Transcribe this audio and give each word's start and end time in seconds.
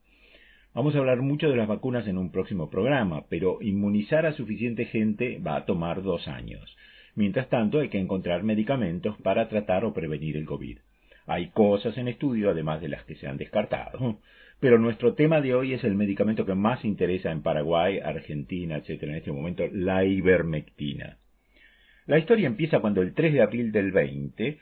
Vamos 0.73 0.95
a 0.95 0.99
hablar 0.99 1.21
mucho 1.21 1.51
de 1.51 1.57
las 1.57 1.67
vacunas 1.67 2.07
en 2.07 2.19
un 2.19 2.31
próximo 2.31 2.71
programa, 2.71 3.25
pero 3.29 3.59
inmunizar 3.61 4.27
a 4.27 4.35
suficiente 4.35 4.85
gente 4.85 5.41
va 5.45 5.57
a 5.57 5.67
tomar 5.67 6.05
dos 6.05 6.29
años. 6.29 6.77
Mientras 7.15 7.49
tanto 7.49 7.81
hay 7.81 7.89
que 7.89 7.99
encontrar 7.99 8.43
medicamentos 8.43 9.17
para 9.23 9.49
tratar 9.49 9.85
o 9.85 9.93
prevenir 9.93 10.37
el 10.37 10.47
COVID. 10.47 10.79
Hay 11.27 11.51
cosas 11.51 11.97
en 11.99 12.09
estudio, 12.09 12.51
además 12.51 12.81
de 12.81 12.89
las 12.89 13.05
que 13.05 13.15
se 13.17 13.27
han 13.27 13.37
descartado. 13.37 14.19
Pero 14.61 14.79
nuestro 14.79 15.15
tema 15.15 15.41
de 15.41 15.55
hoy 15.55 15.73
es 15.73 15.85
el 15.85 15.95
medicamento 15.95 16.45
que 16.45 16.55
más 16.55 16.85
interesa 16.85 17.31
en 17.31 17.43
Paraguay, 17.43 17.99
Argentina, 17.99 18.77
etc. 18.77 19.03
en 19.05 19.15
este 19.15 19.33
momento, 19.33 19.65
la 19.73 20.05
ivermectina. 20.05 21.19
La 22.07 22.19
historia 22.19 22.47
empieza 22.47 22.81
cuando 22.81 23.01
el 23.03 23.15
3 23.15 23.33
de 23.33 23.43
abril 23.43 23.73
del 23.73 23.93
20, 23.93 24.59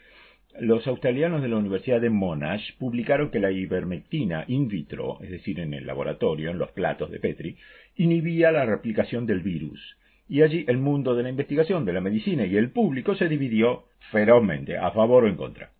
los 0.60 0.86
australianos 0.86 1.40
de 1.40 1.48
la 1.48 1.56
Universidad 1.56 2.00
de 2.00 2.10
Monash 2.10 2.76
publicaron 2.78 3.30
que 3.30 3.40
la 3.40 3.50
ivermectina 3.50 4.44
in 4.48 4.68
vitro, 4.68 5.18
es 5.22 5.30
decir, 5.30 5.60
en 5.60 5.72
el 5.72 5.86
laboratorio, 5.86 6.50
en 6.50 6.58
los 6.58 6.72
platos 6.72 7.10
de 7.10 7.20
Petri, 7.20 7.56
inhibía 7.96 8.52
la 8.52 8.66
replicación 8.66 9.24
del 9.24 9.40
virus. 9.40 9.96
Y 10.28 10.42
allí 10.42 10.64
el 10.68 10.76
mundo 10.76 11.14
de 11.14 11.22
la 11.22 11.30
investigación, 11.30 11.84
de 11.84 11.92
la 11.94 12.00
medicina 12.00 12.44
y 12.44 12.56
el 12.56 12.70
público 12.70 13.14
se 13.14 13.28
dividió 13.28 13.84
ferozmente, 14.10 14.76
a 14.76 14.90
favor 14.90 15.24
o 15.24 15.28
en 15.28 15.36
contra. 15.36 15.70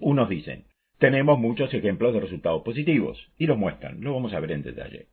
Unos 0.00 0.28
dicen, 0.28 0.64
tenemos 0.98 1.38
muchos 1.38 1.72
ejemplos 1.72 2.12
de 2.12 2.20
resultados 2.20 2.62
positivos, 2.62 3.18
y 3.38 3.46
los 3.46 3.56
muestran, 3.56 4.00
lo 4.00 4.14
vamos 4.14 4.34
a 4.34 4.40
ver 4.40 4.52
en 4.52 4.62
detalle. 4.62 5.06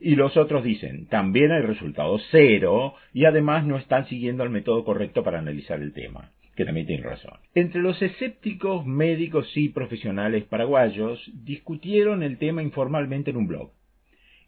Y 0.00 0.16
los 0.16 0.36
otros 0.36 0.64
dicen, 0.64 1.06
también 1.06 1.52
hay 1.52 1.62
resultados 1.62 2.26
cero, 2.30 2.94
y 3.12 3.26
además 3.26 3.64
no 3.64 3.76
están 3.76 4.08
siguiendo 4.08 4.42
el 4.42 4.50
método 4.50 4.84
correcto 4.84 5.22
para 5.22 5.38
analizar 5.38 5.80
el 5.80 5.92
tema, 5.92 6.32
que 6.56 6.64
también 6.64 6.86
tienen 6.86 7.04
razón. 7.04 7.38
Entre 7.54 7.80
los 7.80 8.00
escépticos 8.02 8.86
médicos 8.86 9.46
y 9.56 9.68
profesionales 9.68 10.44
paraguayos 10.44 11.30
discutieron 11.32 12.22
el 12.22 12.38
tema 12.38 12.62
informalmente 12.62 13.30
en 13.30 13.36
un 13.36 13.46
blog. 13.46 13.70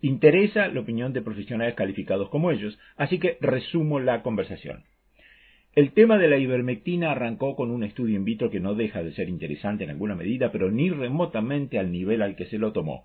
Interesa 0.04 0.66
la 0.66 0.80
opinión 0.80 1.12
de 1.12 1.22
profesionales 1.22 1.74
calificados 1.76 2.28
como 2.28 2.50
ellos, 2.50 2.76
así 2.96 3.20
que 3.20 3.38
resumo 3.40 4.00
la 4.00 4.22
conversación. 4.22 4.82
El 5.76 5.92
tema 5.92 6.18
de 6.18 6.28
la 6.28 6.38
ivermectina 6.38 7.12
arrancó 7.12 7.54
con 7.54 7.70
un 7.70 7.84
estudio 7.84 8.16
in 8.16 8.24
vitro 8.24 8.50
que 8.50 8.58
no 8.58 8.74
deja 8.74 9.04
de 9.04 9.12
ser 9.12 9.28
interesante 9.28 9.84
en 9.84 9.90
alguna 9.90 10.16
medida, 10.16 10.50
pero 10.50 10.72
ni 10.72 10.90
remotamente 10.90 11.78
al 11.78 11.92
nivel 11.92 12.20
al 12.20 12.34
que 12.34 12.46
se 12.46 12.58
lo 12.58 12.72
tomó. 12.72 13.04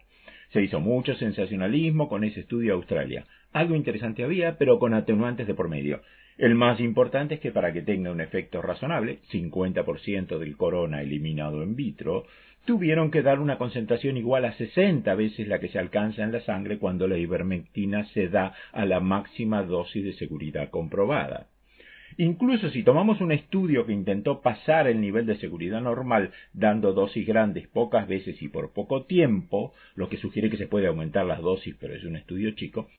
Se 0.49 0.63
hizo 0.63 0.79
mucho 0.79 1.13
sensacionalismo 1.13 2.09
con 2.09 2.23
ese 2.23 2.39
estudio 2.39 2.71
de 2.71 2.77
Australia. 2.77 3.25
Algo 3.53 3.75
interesante 3.75 4.23
había, 4.23 4.57
pero 4.57 4.79
con 4.79 4.95
atenuantes 4.95 5.45
de 5.45 5.53
por 5.53 5.69
medio. 5.69 6.01
El 6.39 6.55
más 6.55 6.79
importante 6.79 7.35
es 7.35 7.41
que 7.41 7.51
para 7.51 7.73
que 7.73 7.83
tenga 7.83 8.11
un 8.11 8.21
efecto 8.21 8.61
razonable, 8.61 9.19
50% 9.31 10.39
del 10.39 10.57
corona 10.57 11.03
eliminado 11.03 11.61
en 11.61 11.75
vitro, 11.75 12.25
tuvieron 12.67 13.09
que 13.09 13.23
dar 13.23 13.39
una 13.39 13.57
concentración 13.57 14.17
igual 14.17 14.45
a 14.45 14.53
60 14.53 15.15
veces 15.15 15.47
la 15.47 15.59
que 15.59 15.69
se 15.69 15.79
alcanza 15.79 16.23
en 16.23 16.33
la 16.33 16.41
sangre 16.41 16.77
cuando 16.77 17.07
la 17.07 17.17
ivermectina 17.17 18.05
se 18.09 18.27
da 18.27 18.53
a 18.73 18.85
la 18.85 18.99
máxima 18.99 19.63
dosis 19.63 20.03
de 20.03 20.13
seguridad 20.13 20.69
comprobada. 20.69 21.47
Incluso 22.17 22.69
si 22.69 22.83
tomamos 22.83 23.21
un 23.21 23.31
estudio 23.31 23.85
que 23.85 23.93
intentó 23.93 24.41
pasar 24.41 24.87
el 24.87 24.99
nivel 24.99 25.25
de 25.25 25.37
seguridad 25.37 25.81
normal 25.81 26.31
dando 26.53 26.93
dosis 26.93 27.25
grandes 27.25 27.67
pocas 27.67 28.07
veces 28.07 28.41
y 28.41 28.49
por 28.49 28.73
poco 28.73 29.05
tiempo, 29.05 29.73
lo 29.95 30.09
que 30.09 30.17
sugiere 30.17 30.49
que 30.49 30.57
se 30.57 30.67
puede 30.67 30.87
aumentar 30.87 31.25
las 31.25 31.41
dosis, 31.41 31.75
pero 31.79 31.95
es 31.95 32.03
un 32.03 32.17
estudio 32.17 32.51
chico, 32.51 32.89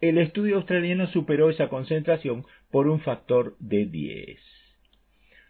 el 0.00 0.18
estudio 0.18 0.56
australiano 0.56 1.06
superó 1.06 1.48
esa 1.48 1.68
concentración 1.68 2.44
por 2.70 2.88
un 2.88 3.00
factor 3.00 3.56
de 3.58 3.86
10. 3.86 4.53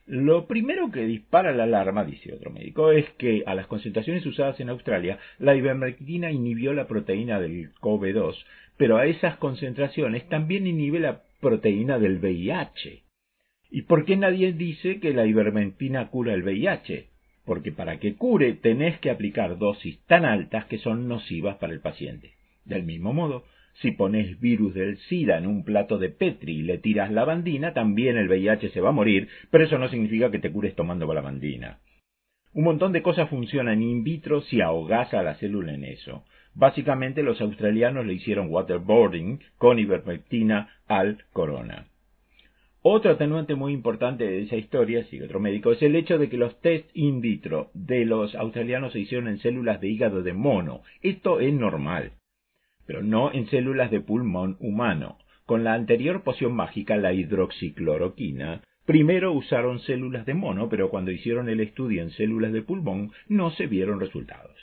Lo 0.07 0.47
primero 0.47 0.91
que 0.91 1.07
dispara 1.07 1.53
la 1.53 1.65
alarma, 1.65 2.05
dice 2.05 2.35
otro 2.35 2.51
médico, 2.51 2.93
es 2.93 3.09
que 3.13 3.43
a 3.47 3.55
las 3.55 3.67
concentraciones 3.67 4.27
usadas 4.27 4.61
en 4.61 4.69
Australia, 4.69 5.19
la 5.39 5.57
ivermectina 5.57 6.31
inhibió 6.31 6.75
la 6.75 6.87
proteína 6.87 7.41
del 7.41 7.73
COV2, 7.81 8.37
pero 8.77 8.99
a 8.99 9.07
esas 9.07 9.39
concentraciones 9.39 10.29
también 10.29 10.67
inhibe 10.67 11.01
la 11.01 11.23
proteína 11.41 11.99
del 11.99 12.19
VIH. 12.19 13.03
¿Y 13.71 13.83
por 13.83 14.05
qué 14.05 14.17
nadie 14.17 14.53
dice 14.53 15.01
que 15.01 15.15
la 15.15 15.27
ivermectina 15.27 16.11
cura 16.11 16.35
el 16.35 16.43
VIH? 16.43 17.09
Porque 17.47 17.73
para 17.73 17.99
que 17.99 18.15
cure 18.15 18.53
tenés 18.53 18.99
que 19.01 19.11
aplicar 19.11 19.57
dosis 19.57 19.99
tan 20.07 20.27
altas 20.27 20.67
que 20.67 20.79
son 20.79 21.09
nocivas 21.09 21.57
para 21.57 21.73
el 21.73 21.81
paciente. 21.81 22.33
Del 22.67 22.83
mismo 22.83 23.15
modo, 23.15 23.45
si 23.81 23.93
pones 23.93 24.41
virus 24.41 24.75
del 24.75 24.99
SIDA 24.99 25.39
en 25.39 25.47
un 25.47 25.65
plato 25.65 25.99
de 25.99 26.09
Petri 26.09 26.59
y 26.59 26.63
le 26.63 26.79
tiras 26.79 27.11
lavandina, 27.11 27.75
también 27.75 28.17
el 28.17 28.29
VIH 28.29 28.71
se 28.71 28.81
va 28.81 28.91
a 28.91 28.93
morir, 28.93 29.29
pero 29.51 29.65
eso 29.65 29.79
no 29.79 29.89
significa 29.89 30.31
que 30.31 30.39
te 30.39 30.53
cures 30.53 30.75
tomando 30.75 31.13
lavandina. 31.13 31.79
Un 32.53 32.65
montón 32.65 32.93
de 32.93 33.03
cosas 33.03 33.29
funcionan 33.29 33.83
in 33.83 34.05
vitro 34.05 34.41
si 34.43 34.61
ahogás 34.61 35.13
a 35.13 35.23
la 35.25 35.35
célula 35.35 35.75
en 35.75 35.85
eso. 35.85 36.25
Básicamente 36.55 37.25
los 37.25 37.41
australianos 37.41 38.07
le 38.07 38.13
hicieron 38.13 38.49
waterboarding 38.49 39.41
con 39.59 39.81
ivermectina 39.81 40.69
al 40.87 41.25
corona. 41.33 41.89
Otro 42.81 43.13
atenuante 43.13 43.55
muy 43.55 43.73
importante 43.73 44.25
de 44.25 44.43
esa 44.43 44.57
historia, 44.57 45.05
sigue 45.05 45.25
otro 45.25 45.41
médico, 45.41 45.73
es 45.73 45.83
el 45.83 45.97
hecho 45.97 46.19
de 46.19 46.29
que 46.29 46.37
los 46.37 46.61
test 46.61 46.89
in 46.95 47.21
vitro 47.21 47.71
de 47.73 48.05
los 48.05 48.35
australianos 48.35 48.93
se 48.93 49.01
hicieron 49.01 49.27
en 49.27 49.39
células 49.39 49.81
de 49.81 49.89
hígado 49.89 50.23
de 50.23 50.35
mono. 50.35 50.83
Esto 51.01 51.41
es 51.41 51.53
normal, 51.53 52.13
pero 52.87 53.03
no 53.03 53.33
en 53.33 53.47
células 53.47 53.91
de 53.91 54.01
pulmón 54.01 54.57
humano. 54.61 55.19
Con 55.47 55.65
la 55.65 55.75
anterior 55.75 56.23
poción 56.23 56.55
mágica, 56.55 56.97
la 56.97 57.13
hidroxicloroquina, 57.13 58.63
primero 58.87 59.33
usaron 59.33 59.81
células 59.81 60.27
de 60.27 60.35
mono, 60.35 60.69
pero 60.69 60.91
cuando 60.91 61.11
hicieron 61.11 61.49
el 61.49 61.61
estudio 61.61 62.03
en 62.03 62.11
células 62.11 62.53
de 62.53 62.63
pulmón 62.63 63.13
no 63.29 63.51
se 63.51 63.67
vieron 63.67 64.01
resultados. 64.01 64.57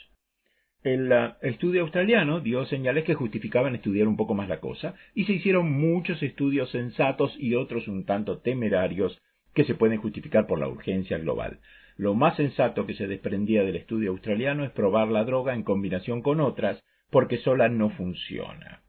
El 0.84 1.12
estudio 1.42 1.82
australiano 1.82 2.40
dio 2.40 2.64
señales 2.66 3.04
que 3.04 3.14
justificaban 3.14 3.76
estudiar 3.76 4.08
un 4.08 4.16
poco 4.16 4.34
más 4.34 4.48
la 4.48 4.58
cosa, 4.58 4.96
y 5.14 5.26
se 5.26 5.34
hicieron 5.34 5.70
muchos 5.70 6.20
estudios 6.24 6.70
sensatos 6.70 7.36
y 7.38 7.54
otros 7.54 7.86
un 7.86 8.04
tanto 8.04 8.38
temerarios 8.38 9.16
que 9.54 9.64
se 9.64 9.76
pueden 9.76 9.98
justificar 9.98 10.48
por 10.48 10.58
la 10.58 10.66
urgencia 10.66 11.18
global. 11.18 11.60
Lo 11.96 12.14
más 12.14 12.36
sensato 12.36 12.84
que 12.84 12.94
se 12.94 13.06
desprendía 13.06 13.62
del 13.62 13.76
estudio 13.76 14.10
australiano 14.10 14.64
es 14.64 14.72
probar 14.72 15.06
la 15.08 15.24
droga 15.24 15.54
en 15.54 15.62
combinación 15.62 16.20
con 16.20 16.40
otras, 16.40 16.82
porque 17.12 17.36
sola 17.36 17.68
no 17.68 17.90
funciona. 17.90 18.80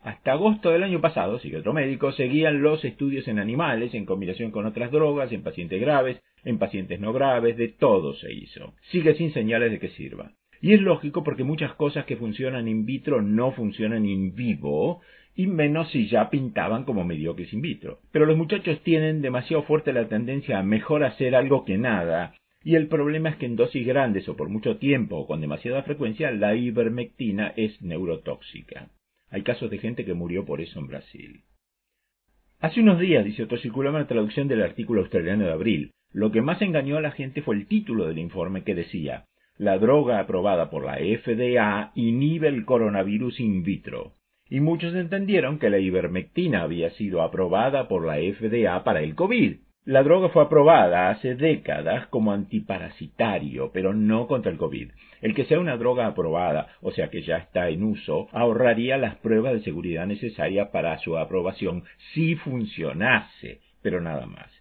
Hasta 0.00 0.32
agosto 0.32 0.70
del 0.70 0.82
año 0.82 1.00
pasado, 1.00 1.38
sigue 1.38 1.58
otro 1.58 1.72
médico, 1.72 2.12
seguían 2.12 2.60
los 2.60 2.84
estudios 2.84 3.26
en 3.28 3.38
animales, 3.38 3.94
en 3.94 4.04
combinación 4.04 4.50
con 4.50 4.66
otras 4.66 4.90
drogas, 4.90 5.32
en 5.32 5.42
pacientes 5.42 5.80
graves, 5.80 6.20
en 6.44 6.58
pacientes 6.58 7.00
no 7.00 7.12
graves, 7.12 7.56
de 7.56 7.68
todo 7.68 8.14
se 8.14 8.32
hizo. 8.32 8.74
Sigue 8.90 9.14
sin 9.14 9.32
señales 9.32 9.70
de 9.70 9.78
que 9.78 9.90
sirva. 9.90 10.32
Y 10.60 10.74
es 10.74 10.80
lógico 10.80 11.22
porque 11.22 11.44
muchas 11.44 11.72
cosas 11.74 12.04
que 12.04 12.16
funcionan 12.16 12.66
in 12.66 12.84
vitro 12.84 13.22
no 13.22 13.52
funcionan 13.52 14.04
in 14.04 14.34
vivo, 14.34 15.00
y 15.36 15.46
menos 15.46 15.90
si 15.92 16.08
ya 16.08 16.30
pintaban 16.30 16.84
como 16.84 17.04
mediocres 17.04 17.52
in 17.52 17.60
vitro. 17.60 18.00
Pero 18.10 18.26
los 18.26 18.36
muchachos 18.36 18.82
tienen 18.82 19.22
demasiado 19.22 19.62
fuerte 19.62 19.92
la 19.92 20.08
tendencia 20.08 20.58
a 20.58 20.64
mejor 20.64 21.04
hacer 21.04 21.36
algo 21.36 21.64
que 21.64 21.78
nada, 21.78 22.34
Y 22.64 22.74
el 22.74 22.88
problema 22.88 23.30
es 23.30 23.36
que 23.36 23.46
en 23.46 23.56
dosis 23.56 23.86
grandes 23.86 24.28
o 24.28 24.36
por 24.36 24.48
mucho 24.48 24.78
tiempo 24.78 25.16
o 25.16 25.26
con 25.26 25.40
demasiada 25.40 25.82
frecuencia, 25.82 26.30
la 26.30 26.54
ivermectina 26.54 27.52
es 27.56 27.80
neurotóxica. 27.82 28.90
Hay 29.30 29.42
casos 29.42 29.70
de 29.70 29.78
gente 29.78 30.04
que 30.04 30.14
murió 30.14 30.44
por 30.44 30.60
eso 30.60 30.80
en 30.80 30.88
Brasil. 30.88 31.42
Hace 32.60 32.80
unos 32.80 32.98
días, 32.98 33.24
dice 33.24 33.44
otro, 33.44 33.58
circulaba 33.58 33.98
una 33.98 34.08
traducción 34.08 34.48
del 34.48 34.62
artículo 34.62 35.02
australiano 35.02 35.44
de 35.44 35.52
abril. 35.52 35.92
Lo 36.12 36.32
que 36.32 36.42
más 36.42 36.60
engañó 36.60 36.96
a 36.96 37.00
la 37.00 37.12
gente 37.12 37.42
fue 37.42 37.54
el 37.54 37.66
título 37.66 38.06
del 38.06 38.18
informe 38.18 38.64
que 38.64 38.74
decía 38.74 39.26
La 39.56 39.78
droga 39.78 40.18
aprobada 40.18 40.70
por 40.70 40.84
la 40.84 40.96
FDA 40.96 41.92
inhibe 41.94 42.48
el 42.48 42.64
coronavirus 42.64 43.38
in 43.38 43.62
vitro. 43.62 44.14
Y 44.50 44.60
muchos 44.60 44.94
entendieron 44.94 45.58
que 45.58 45.70
la 45.70 45.78
ivermectina 45.78 46.62
había 46.62 46.90
sido 46.90 47.22
aprobada 47.22 47.86
por 47.86 48.04
la 48.04 48.16
FDA 48.16 48.82
para 48.82 49.02
el 49.02 49.14
COVID. 49.14 49.58
La 49.88 50.02
droga 50.02 50.28
fue 50.28 50.42
aprobada 50.42 51.08
hace 51.08 51.34
décadas 51.34 52.08
como 52.08 52.32
antiparasitario, 52.32 53.70
pero 53.72 53.94
no 53.94 54.26
contra 54.26 54.52
el 54.52 54.58
COVID. 54.58 54.90
El 55.22 55.34
que 55.34 55.46
sea 55.46 55.58
una 55.58 55.78
droga 55.78 56.06
aprobada, 56.06 56.68
o 56.82 56.92
sea 56.92 57.08
que 57.08 57.22
ya 57.22 57.38
está 57.38 57.70
en 57.70 57.82
uso, 57.82 58.28
ahorraría 58.32 58.98
las 58.98 59.16
pruebas 59.16 59.54
de 59.54 59.62
seguridad 59.62 60.06
necesarias 60.06 60.68
para 60.68 60.98
su 60.98 61.16
aprobación 61.16 61.84
si 62.12 62.34
funcionase, 62.34 63.62
pero 63.80 64.02
nada 64.02 64.26
más. 64.26 64.52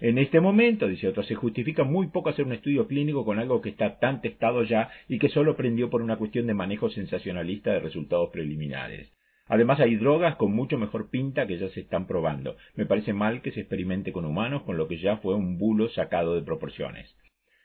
En 0.00 0.18
este 0.18 0.40
momento, 0.40 0.88
dice 0.88 1.06
otro, 1.06 1.22
se 1.22 1.36
justifica 1.36 1.84
muy 1.84 2.08
poco 2.08 2.30
hacer 2.30 2.44
un 2.44 2.52
estudio 2.52 2.88
clínico 2.88 3.24
con 3.24 3.38
algo 3.38 3.60
que 3.60 3.70
está 3.70 4.00
tan 4.00 4.22
testado 4.22 4.64
ya 4.64 4.90
y 5.06 5.20
que 5.20 5.28
solo 5.28 5.54
prendió 5.54 5.88
por 5.88 6.02
una 6.02 6.16
cuestión 6.16 6.48
de 6.48 6.54
manejo 6.54 6.90
sensacionalista 6.90 7.70
de 7.70 7.78
resultados 7.78 8.30
preliminares. 8.30 9.13
Además 9.46 9.78
hay 9.80 9.96
drogas 9.96 10.36
con 10.36 10.52
mucho 10.52 10.78
mejor 10.78 11.10
pinta 11.10 11.46
que 11.46 11.58
ya 11.58 11.68
se 11.68 11.80
están 11.80 12.06
probando. 12.06 12.56
Me 12.74 12.86
parece 12.86 13.12
mal 13.12 13.42
que 13.42 13.52
se 13.52 13.60
experimente 13.60 14.12
con 14.12 14.24
humanos 14.24 14.62
con 14.62 14.76
lo 14.76 14.88
que 14.88 14.98
ya 14.98 15.18
fue 15.18 15.34
un 15.34 15.58
bulo 15.58 15.88
sacado 15.90 16.34
de 16.34 16.42
proporciones. 16.42 17.14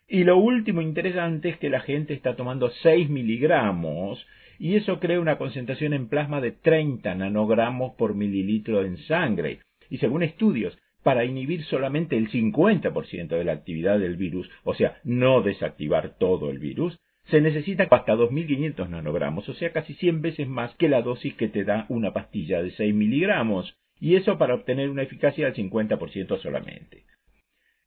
Y 0.07 0.23
lo 0.23 0.37
último 0.37 0.81
interesante 0.81 1.49
es 1.49 1.57
que 1.57 1.69
la 1.69 1.81
gente 1.81 2.13
está 2.13 2.35
tomando 2.35 2.69
6 2.69 3.09
miligramos 3.09 4.25
y 4.57 4.75
eso 4.75 4.99
crea 4.99 5.19
una 5.21 5.37
concentración 5.37 5.93
en 5.93 6.09
plasma 6.09 6.41
de 6.41 6.51
30 6.51 7.15
nanogramos 7.15 7.93
por 7.95 8.15
mililitro 8.15 8.83
en 8.83 8.97
sangre. 8.97 9.59
Y 9.89 9.99
según 9.99 10.23
estudios, 10.23 10.77
para 11.03 11.23
inhibir 11.23 11.63
solamente 11.63 12.17
el 12.17 12.29
50% 12.29 13.29
de 13.29 13.43
la 13.43 13.53
actividad 13.53 13.99
del 13.99 14.17
virus, 14.17 14.49
o 14.63 14.73
sea, 14.73 14.97
no 15.03 15.41
desactivar 15.41 16.17
todo 16.17 16.49
el 16.49 16.59
virus, 16.59 16.99
se 17.29 17.41
necesita 17.41 17.87
hasta 17.89 18.15
2.500 18.15 18.89
nanogramos, 18.89 19.47
o 19.49 19.53
sea, 19.53 19.71
casi 19.71 19.93
100 19.93 20.21
veces 20.21 20.47
más 20.47 20.73
que 20.75 20.89
la 20.89 21.01
dosis 21.01 21.33
que 21.35 21.47
te 21.47 21.63
da 21.63 21.85
una 21.89 22.13
pastilla 22.13 22.61
de 22.61 22.71
6 22.71 22.93
miligramos, 22.93 23.75
y 23.99 24.15
eso 24.15 24.37
para 24.37 24.55
obtener 24.55 24.89
una 24.89 25.03
eficacia 25.03 25.45
del 25.45 25.55
50% 25.55 26.41
solamente. 26.41 27.03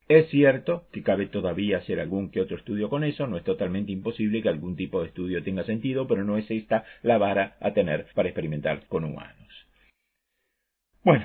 Es 0.09 0.29
cierto 0.29 0.89
que 0.93 1.03
cabe 1.03 1.27
todavía 1.27 1.79
hacer 1.79 2.00
algún 2.00 2.31
que 2.31 2.41
otro 2.41 2.56
estudio 2.56 2.91
con 2.91 3.05
eso, 3.05 3.27
no 3.27 3.37
es 3.37 3.44
totalmente 3.44 3.93
imposible 3.93 4.43
que 4.43 4.49
algún 4.49 4.77
tipo 4.77 5.00
de 5.00 5.09
estudio 5.09 5.43
tenga 5.43 5.65
sentido, 5.65 6.06
pero 6.06 6.25
no 6.25 6.37
es 6.37 6.50
esta 6.50 6.85
la 7.03 7.19
vara 7.19 7.56
a 7.61 7.73
tener 7.73 8.06
para 8.15 8.29
experimentar 8.29 8.87
con 8.89 9.05
humanos. 9.05 9.67
Bueno, 11.05 11.25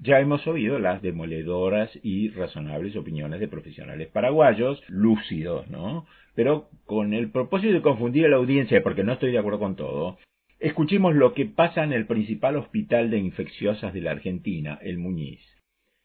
ya 0.00 0.20
hemos 0.20 0.46
oído 0.46 0.78
las 0.78 1.02
demoledoras 1.02 1.90
y 2.02 2.30
razonables 2.30 2.96
opiniones 2.96 3.40
de 3.40 3.48
profesionales 3.48 4.08
paraguayos, 4.08 4.82
lúcidos, 4.88 5.68
¿no? 5.68 6.06
Pero 6.34 6.68
con 6.86 7.14
el 7.14 7.30
propósito 7.30 7.72
de 7.72 7.82
confundir 7.82 8.26
a 8.26 8.28
la 8.28 8.36
audiencia, 8.36 8.82
porque 8.82 9.04
no 9.04 9.12
estoy 9.12 9.32
de 9.32 9.38
acuerdo 9.38 9.58
con 9.58 9.76
todo, 9.76 10.18
escuchemos 10.58 11.14
lo 11.14 11.34
que 11.34 11.46
pasa 11.46 11.84
en 11.84 11.92
el 11.92 12.06
principal 12.06 12.56
hospital 12.56 13.10
de 13.10 13.18
infecciosas 13.18 13.92
de 13.92 14.00
la 14.00 14.12
Argentina, 14.12 14.78
el 14.82 14.98
Muñiz. 14.98 15.40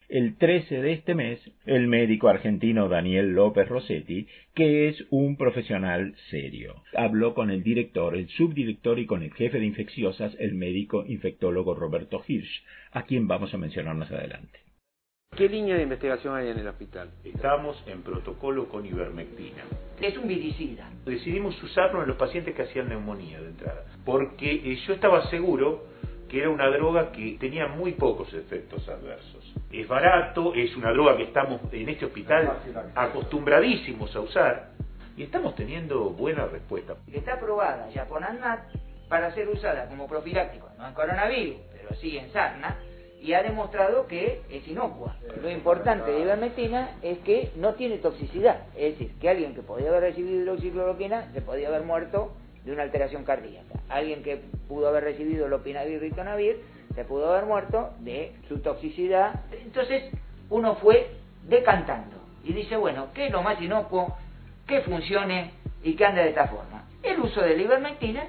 El 0.08 0.36
13 0.36 0.82
de 0.82 0.92
este 0.92 1.16
mes, 1.16 1.40
el 1.64 1.88
médico 1.88 2.28
argentino 2.28 2.88
Daniel 2.88 3.32
López 3.32 3.68
Rossetti, 3.68 4.28
que 4.54 4.88
es 4.88 5.04
un 5.10 5.36
profesional 5.36 6.14
serio, 6.30 6.84
habló 6.94 7.34
con 7.34 7.50
el 7.50 7.64
director, 7.64 8.14
el 8.14 8.28
subdirector 8.28 9.00
y 9.00 9.06
con 9.06 9.24
el 9.24 9.34
jefe 9.34 9.58
de 9.58 9.66
infecciosas, 9.66 10.36
el 10.38 10.54
médico 10.54 11.04
infectólogo 11.04 11.74
Roberto 11.74 12.22
Hirsch, 12.24 12.62
a 12.92 13.02
quien 13.02 13.26
vamos 13.26 13.52
a 13.52 13.58
mencionar 13.58 13.96
más 13.96 14.12
adelante. 14.12 14.65
¿Qué 15.36 15.50
línea 15.50 15.76
de 15.76 15.82
investigación 15.82 16.34
hay 16.34 16.48
en 16.48 16.58
el 16.58 16.66
hospital? 16.66 17.10
Estamos 17.22 17.76
en 17.86 18.00
protocolo 18.00 18.70
con 18.70 18.86
ivermectina. 18.86 19.64
Es 20.00 20.16
un 20.16 20.26
viricida. 20.26 20.88
Decidimos 21.04 21.62
usarlo 21.62 22.00
en 22.00 22.08
los 22.08 22.16
pacientes 22.16 22.54
que 22.54 22.62
hacían 22.62 22.88
neumonía 22.88 23.38
de 23.42 23.48
entrada, 23.48 23.84
porque 24.06 24.50
eh, 24.50 24.76
yo 24.86 24.94
estaba 24.94 25.28
seguro 25.28 25.84
que 26.30 26.38
era 26.38 26.48
una 26.48 26.70
droga 26.70 27.12
que 27.12 27.36
tenía 27.38 27.66
muy 27.66 27.92
pocos 27.92 28.32
efectos 28.32 28.88
adversos. 28.88 29.54
Es 29.70 29.86
barato, 29.86 30.54
es 30.54 30.74
una 30.74 30.90
droga 30.90 31.18
que 31.18 31.24
estamos 31.24 31.60
en 31.70 31.86
este 31.90 32.06
hospital 32.06 32.56
acostumbradísimos 32.94 34.16
a 34.16 34.20
usar 34.20 34.70
y 35.18 35.24
estamos 35.24 35.54
teniendo 35.54 36.10
buena 36.10 36.46
respuesta. 36.46 36.94
Está 37.12 37.34
aprobada 37.34 37.90
ya 37.90 38.06
por 38.06 38.24
ANMAT 38.24 38.60
para 39.10 39.30
ser 39.34 39.50
usada 39.50 39.86
como 39.86 40.08
profiláctico, 40.08 40.70
no 40.78 40.88
en 40.88 40.94
coronavirus, 40.94 41.56
pero 41.72 41.94
sí 42.00 42.16
en 42.16 42.32
sarna, 42.32 42.78
y 43.20 43.32
ha 43.32 43.42
demostrado 43.42 44.06
que 44.06 44.42
es 44.50 44.66
inocua. 44.68 45.16
Lo 45.40 45.50
importante 45.50 46.10
de 46.10 46.20
ivermectina 46.20 46.96
es 47.02 47.18
que 47.18 47.50
no 47.56 47.74
tiene 47.74 47.98
toxicidad, 47.98 48.64
es 48.76 48.98
decir, 48.98 49.14
que 49.20 49.28
alguien 49.28 49.54
que 49.54 49.62
podía 49.62 49.88
haber 49.88 50.02
recibido 50.02 50.42
hidroxicloroquina 50.42 51.32
se 51.32 51.40
podía 51.40 51.68
haber 51.68 51.82
muerto 51.82 52.32
de 52.64 52.72
una 52.72 52.82
alteración 52.82 53.24
cardíaca. 53.24 53.80
Alguien 53.88 54.22
que 54.22 54.40
pudo 54.68 54.88
haber 54.88 55.04
recibido 55.04 55.48
lopinavir 55.48 55.94
y 55.94 55.98
ritonavir 55.98 56.60
se 56.94 57.04
pudo 57.04 57.30
haber 57.32 57.46
muerto 57.46 57.90
de 58.00 58.32
su 58.48 58.58
toxicidad. 58.58 59.44
Entonces 59.52 60.10
uno 60.50 60.76
fue 60.76 61.10
decantando 61.48 62.16
y 62.44 62.52
dice, 62.52 62.76
bueno, 62.76 63.08
¿qué 63.14 63.26
es 63.26 63.32
lo 63.32 63.42
más 63.42 63.60
inocuo? 63.60 64.16
¿Qué 64.66 64.80
funcione 64.82 65.52
y 65.82 65.94
que 65.94 66.04
ande 66.04 66.22
de 66.22 66.30
esta 66.30 66.48
forma? 66.48 66.84
El 67.02 67.20
uso 67.20 67.40
de 67.40 67.56
la 67.56 67.62
ivermectina 67.62 68.24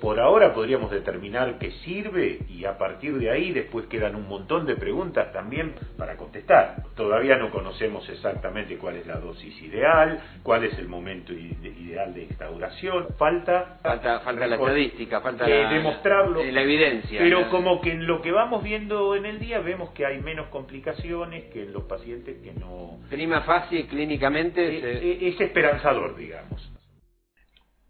por 0.00 0.20
ahora 0.20 0.54
podríamos 0.54 0.90
determinar 0.90 1.58
que 1.58 1.72
sirve 1.84 2.38
y 2.48 2.64
a 2.64 2.78
partir 2.78 3.18
de 3.18 3.30
ahí 3.30 3.52
después 3.52 3.86
quedan 3.86 4.14
un 4.14 4.28
montón 4.28 4.66
de 4.66 4.76
preguntas 4.76 5.32
también 5.32 5.74
para 5.96 6.16
contestar. 6.16 6.84
Todavía 6.94 7.36
no 7.36 7.50
conocemos 7.50 8.08
exactamente 8.08 8.76
cuál 8.76 8.96
es 8.96 9.06
la 9.06 9.16
dosis 9.16 9.60
ideal, 9.62 10.20
cuál 10.42 10.64
es 10.64 10.78
el 10.78 10.88
momento 10.88 11.32
ideal 11.32 12.14
de 12.14 12.24
instauración. 12.24 13.08
Falta, 13.18 13.78
falta, 13.82 14.20
falta 14.20 14.46
la 14.46 14.56
estadística, 14.56 15.20
falta 15.20 15.46
demostrarlo, 15.46 16.44
la 16.44 16.62
evidencia. 16.62 17.18
Pero 17.20 17.48
como 17.50 17.80
que 17.80 17.92
en 17.92 18.06
lo 18.06 18.22
que 18.22 18.30
vamos 18.30 18.62
viendo 18.62 19.16
en 19.16 19.26
el 19.26 19.38
día 19.38 19.60
vemos 19.60 19.90
que 19.90 20.06
hay 20.06 20.20
menos 20.20 20.48
complicaciones 20.48 21.44
que 21.52 21.64
en 21.64 21.72
los 21.72 21.84
pacientes 21.84 22.36
que 22.42 22.52
no... 22.52 22.98
Prima 23.10 23.42
fácil 23.42 23.86
clínicamente... 23.86 25.22
es, 25.22 25.34
es 25.34 25.40
esperanzador, 25.40 26.16
digamos. 26.16 26.77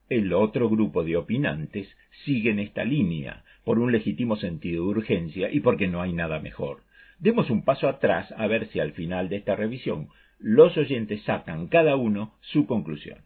El 0.09 0.33
otro 0.33 0.71
grupo 0.71 1.05
de 1.05 1.17
opinantes 1.17 1.89
sigue 2.25 2.51
en 2.51 2.59
esta 2.59 2.85
línea, 2.85 3.45
por 3.65 3.79
un 3.79 3.93
legítimo 3.93 4.37
sentido 4.37 4.85
de 4.85 4.91
urgencia 4.91 5.51
y 5.53 5.61
porque 5.61 5.89
no 5.89 6.01
hay 6.01 6.15
nada 6.15 6.41
mejor. 6.41 6.81
Demos 7.19 7.51
un 7.51 7.65
paso 7.65 7.89
atrás 7.89 8.33
a 8.37 8.47
ver 8.47 8.69
si 8.69 8.81
al 8.81 8.93
final 8.93 9.29
de 9.29 9.37
esta 9.37 9.57
revisión 9.57 10.09
los 10.39 10.77
oyentes 10.77 11.23
sacan 11.25 11.67
cada 11.67 11.97
uno 11.97 12.35
su 12.41 12.67
conclusión. 12.67 13.19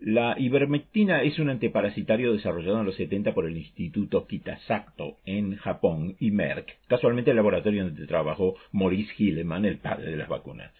La 0.00 0.34
ivermectina 0.36 1.22
es 1.22 1.38
un 1.38 1.48
antiparasitario 1.48 2.32
desarrollado 2.32 2.80
en 2.80 2.86
los 2.86 2.96
70 2.96 3.32
por 3.34 3.46
el 3.46 3.56
Instituto 3.56 4.26
Kitasato 4.26 5.18
en 5.24 5.54
Japón 5.54 6.16
y 6.18 6.32
Merck, 6.32 6.78
casualmente 6.88 7.30
el 7.30 7.36
laboratorio 7.36 7.84
donde 7.84 8.08
trabajó 8.08 8.56
Maurice 8.72 9.12
Hilleman, 9.16 9.64
el 9.64 9.78
padre 9.78 10.10
de 10.10 10.16
las 10.16 10.28
vacunas. 10.28 10.72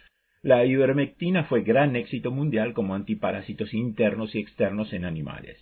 La 0.42 0.66
ivermectina 0.66 1.44
fue 1.44 1.62
gran 1.62 1.94
éxito 1.94 2.32
mundial 2.32 2.74
como 2.74 2.96
antiparásitos 2.96 3.72
internos 3.72 4.34
y 4.34 4.40
externos 4.40 4.92
en 4.92 5.04
animales. 5.04 5.56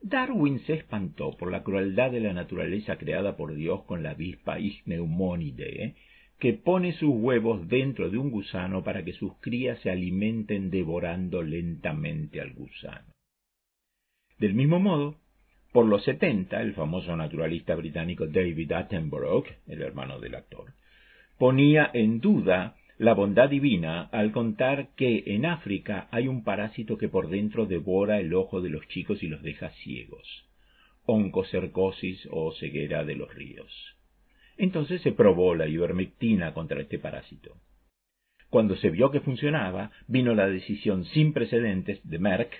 Darwin 0.00 0.60
se 0.60 0.72
espantó 0.72 1.36
por 1.36 1.50
la 1.50 1.62
crueldad 1.62 2.10
de 2.10 2.20
la 2.20 2.32
naturaleza 2.32 2.96
creada 2.96 3.36
por 3.36 3.54
Dios 3.54 3.84
con 3.84 4.02
la 4.02 4.10
avispa 4.10 4.58
Ichneumonidae, 4.58 5.94
que 6.38 6.54
pone 6.54 6.92
sus 6.94 7.10
huevos 7.10 7.68
dentro 7.68 8.10
de 8.10 8.16
un 8.16 8.30
gusano 8.30 8.82
para 8.82 9.04
que 9.04 9.12
sus 9.12 9.34
crías 9.40 9.78
se 9.80 9.90
alimenten 9.90 10.70
devorando 10.70 11.42
lentamente 11.42 12.40
al 12.40 12.54
gusano. 12.54 13.12
Del 14.38 14.54
mismo 14.54 14.80
modo, 14.80 15.16
por 15.72 15.86
los 15.86 16.02
setenta, 16.04 16.62
el 16.62 16.72
famoso 16.72 17.14
naturalista 17.14 17.74
británico 17.74 18.26
David 18.26 18.72
Attenborough, 18.72 19.46
el 19.66 19.82
hermano 19.82 20.18
del 20.18 20.34
actor, 20.34 20.72
ponía 21.38 21.90
en 21.92 22.20
duda 22.20 22.76
la 22.98 23.14
bondad 23.14 23.48
divina 23.50 24.02
al 24.12 24.30
contar 24.30 24.88
que 24.94 25.24
en 25.26 25.46
África 25.46 26.08
hay 26.10 26.28
un 26.28 26.44
parásito 26.44 26.96
que 26.96 27.08
por 27.08 27.28
dentro 27.28 27.66
devora 27.66 28.20
el 28.20 28.34
ojo 28.34 28.60
de 28.60 28.70
los 28.70 28.86
chicos 28.88 29.22
y 29.22 29.28
los 29.28 29.42
deja 29.42 29.70
ciegos, 29.70 30.46
oncocercosis 31.04 32.28
o 32.30 32.52
ceguera 32.52 33.04
de 33.04 33.16
los 33.16 33.34
ríos. 33.34 33.72
Entonces 34.56 35.02
se 35.02 35.12
probó 35.12 35.54
la 35.54 35.66
ivermectina 35.66 36.54
contra 36.54 36.80
este 36.80 36.98
parásito. 36.98 37.56
Cuando 38.48 38.76
se 38.76 38.90
vio 38.90 39.10
que 39.10 39.20
funcionaba, 39.20 39.90
vino 40.06 40.34
la 40.34 40.46
decisión 40.46 41.04
sin 41.06 41.32
precedentes 41.32 42.00
de 42.08 42.18
Merck 42.20 42.52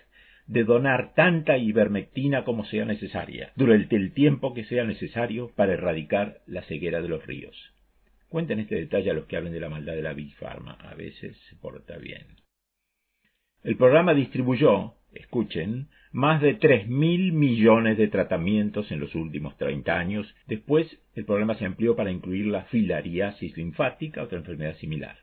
de 0.47 0.65
donar 0.65 1.15
tanta 1.15 1.57
ivermectina 1.57 2.45
como 2.45 2.65
sea 2.67 2.85
necesaria, 2.85 3.53
durante 3.57 3.97
el 3.97 4.13
tiempo 4.13 4.53
que 4.53 4.65
sea 4.65 4.85
necesario 4.85 5.53
para 5.55 5.75
erradicar 5.75 6.41
la 6.47 6.63
ceguera 6.63 7.01
de 7.01 7.09
los 7.09 7.25
ríos. 7.25 7.74
Cuenten 8.29 8.61
este 8.61 8.77
detalle 8.77 9.11
a 9.11 9.15
los 9.15 9.27
que 9.27 9.37
hablen 9.37 9.53
de 9.53 9.61
la 9.61 9.69
maldad 9.69 9.95
de 9.95 10.03
la 10.03 10.13
Big 10.13 10.35
Pharma. 10.37 10.73
A 10.73 10.95
veces 10.95 11.37
se 11.49 11.57
porta 11.57 11.97
bien. 11.99 12.27
El 13.63 13.77
programa 13.77 14.13
distribuyó, 14.13 14.95
escuchen, 15.13 15.89
más 16.13 16.41
de 16.43 16.59
3.000 16.59 17.33
millones 17.33 17.99
de 17.99 18.09
tratamientos 18.09 18.93
en 18.93 19.01
los 19.01 19.15
últimos 19.15 19.57
30 19.57 19.99
años. 19.99 20.35
Después, 20.47 20.87
el 21.15 21.25
programa 21.25 21.55
se 21.55 21.65
amplió 21.65 21.97
para 21.97 22.11
incluir 22.11 22.47
la 22.47 22.65
filariasis 22.65 23.57
linfática, 23.57 24.23
otra 24.23 24.39
enfermedad 24.39 24.77
similar. 24.77 25.17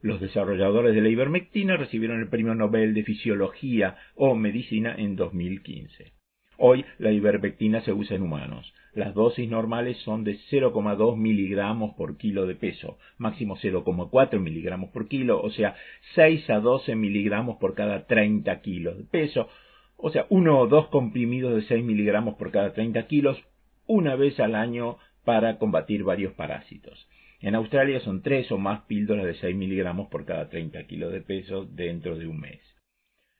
Los 0.00 0.20
desarrolladores 0.20 0.94
de 0.94 1.00
la 1.00 1.08
ivermectina 1.08 1.76
recibieron 1.76 2.20
el 2.20 2.28
Premio 2.28 2.54
Nobel 2.54 2.94
de 2.94 3.04
Fisiología 3.04 3.96
o 4.14 4.34
Medicina 4.34 4.94
en 4.96 5.16
2015. 5.16 6.12
Hoy 6.58 6.84
la 6.98 7.12
ivermectina 7.12 7.82
se 7.82 7.92
usa 7.92 8.16
en 8.16 8.22
humanos. 8.22 8.72
Las 8.96 9.12
dosis 9.12 9.46
normales 9.50 9.98
son 9.98 10.24
de 10.24 10.38
0,2 10.50 11.18
miligramos 11.18 11.94
por 11.96 12.16
kilo 12.16 12.46
de 12.46 12.54
peso, 12.54 12.96
máximo 13.18 13.58
0,4 13.58 14.40
miligramos 14.40 14.88
por 14.88 15.06
kilo, 15.06 15.42
o 15.42 15.50
sea, 15.50 15.76
6 16.14 16.48
a 16.48 16.60
12 16.60 16.96
miligramos 16.96 17.58
por 17.58 17.74
cada 17.74 18.06
30 18.06 18.62
kilos 18.62 18.96
de 18.96 19.04
peso, 19.04 19.50
o 19.98 20.08
sea, 20.08 20.24
uno 20.30 20.58
o 20.58 20.66
dos 20.66 20.88
comprimidos 20.88 21.54
de 21.54 21.62
6 21.68 21.84
miligramos 21.84 22.36
por 22.36 22.50
cada 22.50 22.72
30 22.72 23.06
kilos, 23.06 23.36
una 23.86 24.16
vez 24.16 24.40
al 24.40 24.54
año 24.54 24.96
para 25.26 25.58
combatir 25.58 26.02
varios 26.02 26.32
parásitos. 26.32 27.06
En 27.42 27.54
Australia 27.54 28.00
son 28.00 28.22
tres 28.22 28.50
o 28.50 28.56
más 28.56 28.86
píldoras 28.86 29.26
de 29.26 29.34
6 29.34 29.54
miligramos 29.54 30.08
por 30.08 30.24
cada 30.24 30.48
30 30.48 30.84
kilos 30.84 31.12
de 31.12 31.20
peso 31.20 31.66
dentro 31.66 32.16
de 32.16 32.28
un 32.28 32.40
mes. 32.40 32.75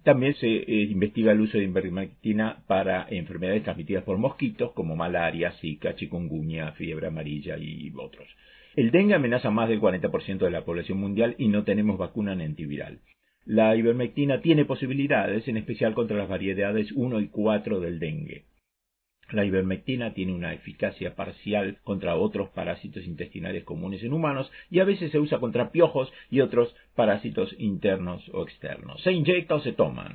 También 0.07 0.37
se 0.37 0.47
eh, 0.47 0.83
investiga 0.83 1.33
el 1.33 1.41
uso 1.41 1.59
de 1.59 1.65
ivermectina 1.65 2.63
para 2.69 3.09
enfermedades 3.11 3.65
transmitidas 3.65 4.05
por 4.05 4.19
mosquitos 4.19 4.71
como 4.71 4.95
malaria, 4.95 5.51
zika, 5.61 5.97
chikungunya, 5.97 6.71
fiebre 6.75 7.09
amarilla 7.09 7.59
y 7.59 7.93
otros. 7.93 8.29
El 8.77 8.93
dengue 8.93 9.15
amenaza 9.15 9.51
más 9.51 9.69
del 9.69 9.81
40% 9.81 10.39
de 10.39 10.51
la 10.53 10.65
población 10.65 10.99
mundial 10.99 11.35
y 11.39 11.49
no 11.49 11.65
tenemos 11.65 11.99
vacuna 11.99 12.35
antiviral. 12.35 13.01
La 13.47 13.75
ivermectina 13.75 14.41
tiene 14.41 14.65
posibilidades, 14.65 15.49
en 15.49 15.57
especial 15.57 15.93
contra 15.93 16.17
las 16.17 16.29
variedades 16.29 16.93
1 16.93 17.21
y 17.21 17.27
4 17.27 17.81
del 17.81 17.99
dengue. 17.99 18.45
La 19.31 19.45
ivermectina 19.45 20.15
tiene 20.15 20.33
una 20.33 20.53
eficacia 20.55 21.17
parcial 21.17 21.79
contra 21.83 22.15
otros 22.15 22.51
parásitos 22.51 23.05
intestinales 23.05 23.65
comunes 23.65 24.03
en 24.05 24.13
humanos 24.13 24.51
y 24.71 24.79
a 24.79 24.85
veces 24.85 25.11
se 25.11 25.19
usa 25.19 25.41
contra 25.41 25.73
piojos 25.73 26.13
y 26.31 26.41
otros 26.41 26.75
parásitos 26.95 27.55
internos 27.59 28.29
o 28.33 28.45
externos. 28.45 29.03
Se 29.03 29.13
inyecta 29.13 29.57
o 29.57 29.61
se 29.61 29.73
toma. 29.73 30.13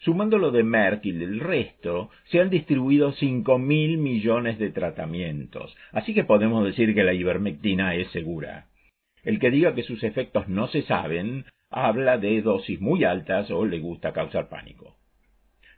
Sumando 0.00 0.38
lo 0.38 0.50
de 0.50 0.62
Merck 0.62 1.04
y 1.04 1.12
del 1.12 1.40
resto, 1.40 2.08
se 2.30 2.40
han 2.40 2.48
distribuido 2.48 3.12
5.000 3.12 3.98
millones 3.98 4.58
de 4.58 4.70
tratamientos, 4.70 5.76
así 5.92 6.14
que 6.14 6.24
podemos 6.24 6.64
decir 6.64 6.94
que 6.94 7.04
la 7.04 7.12
ivermectina 7.12 7.94
es 7.94 8.10
segura. 8.10 8.68
El 9.22 9.38
que 9.38 9.50
diga 9.50 9.74
que 9.74 9.82
sus 9.82 10.02
efectos 10.02 10.48
no 10.48 10.68
se 10.68 10.82
saben, 10.82 11.44
habla 11.68 12.16
de 12.16 12.40
dosis 12.40 12.80
muy 12.80 13.04
altas 13.04 13.50
o 13.50 13.66
le 13.66 13.78
gusta 13.80 14.14
causar 14.14 14.48
pánico. 14.48 14.96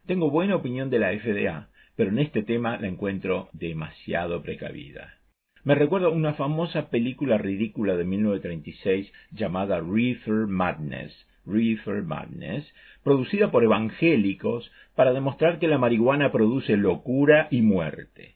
Tengo 0.06 0.30
buena 0.30 0.54
opinión 0.54 0.88
de 0.90 1.00
la 1.00 1.10
FDA, 1.18 1.68
pero 1.96 2.10
en 2.10 2.18
este 2.18 2.42
tema 2.42 2.78
la 2.78 2.88
encuentro 2.88 3.48
demasiado 3.52 4.42
precavida. 4.42 5.18
Me 5.64 5.74
recuerda 5.74 6.08
una 6.08 6.34
famosa 6.34 6.90
película 6.90 7.38
ridícula 7.38 7.96
de 7.96 8.04
1936 8.04 9.12
llamada 9.30 9.80
Reefer 9.80 10.48
Madness, 10.48 11.14
Reefer 11.46 12.02
Madness, 12.02 12.66
producida 13.04 13.50
por 13.50 13.62
evangélicos 13.62 14.72
para 14.96 15.12
demostrar 15.12 15.58
que 15.58 15.68
la 15.68 15.78
marihuana 15.78 16.32
produce 16.32 16.76
locura 16.76 17.46
y 17.50 17.62
muerte. 17.62 18.34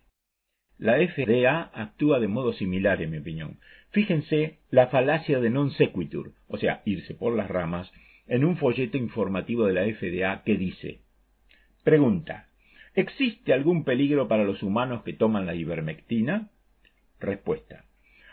La 0.78 0.98
FDA 0.98 1.62
actúa 1.72 2.20
de 2.20 2.28
modo 2.28 2.52
similar, 2.52 3.02
en 3.02 3.10
mi 3.10 3.18
opinión. 3.18 3.58
Fíjense 3.90 4.58
la 4.70 4.88
falacia 4.88 5.40
de 5.40 5.50
non 5.50 5.70
sequitur, 5.72 6.32
o 6.48 6.58
sea, 6.58 6.82
irse 6.84 7.14
por 7.14 7.34
las 7.34 7.48
ramas, 7.48 7.90
en 8.28 8.44
un 8.44 8.56
folleto 8.56 8.98
informativo 8.98 9.64
de 9.66 9.72
la 9.72 9.84
FDA 9.84 10.42
que 10.44 10.56
dice 10.56 11.00
Pregunta 11.82 12.46
¿Existe 12.96 13.52
algún 13.52 13.84
peligro 13.84 14.26
para 14.26 14.44
los 14.44 14.62
humanos 14.62 15.02
que 15.02 15.12
toman 15.12 15.44
la 15.44 15.54
ivermectina? 15.54 16.48
Respuesta. 17.20 17.84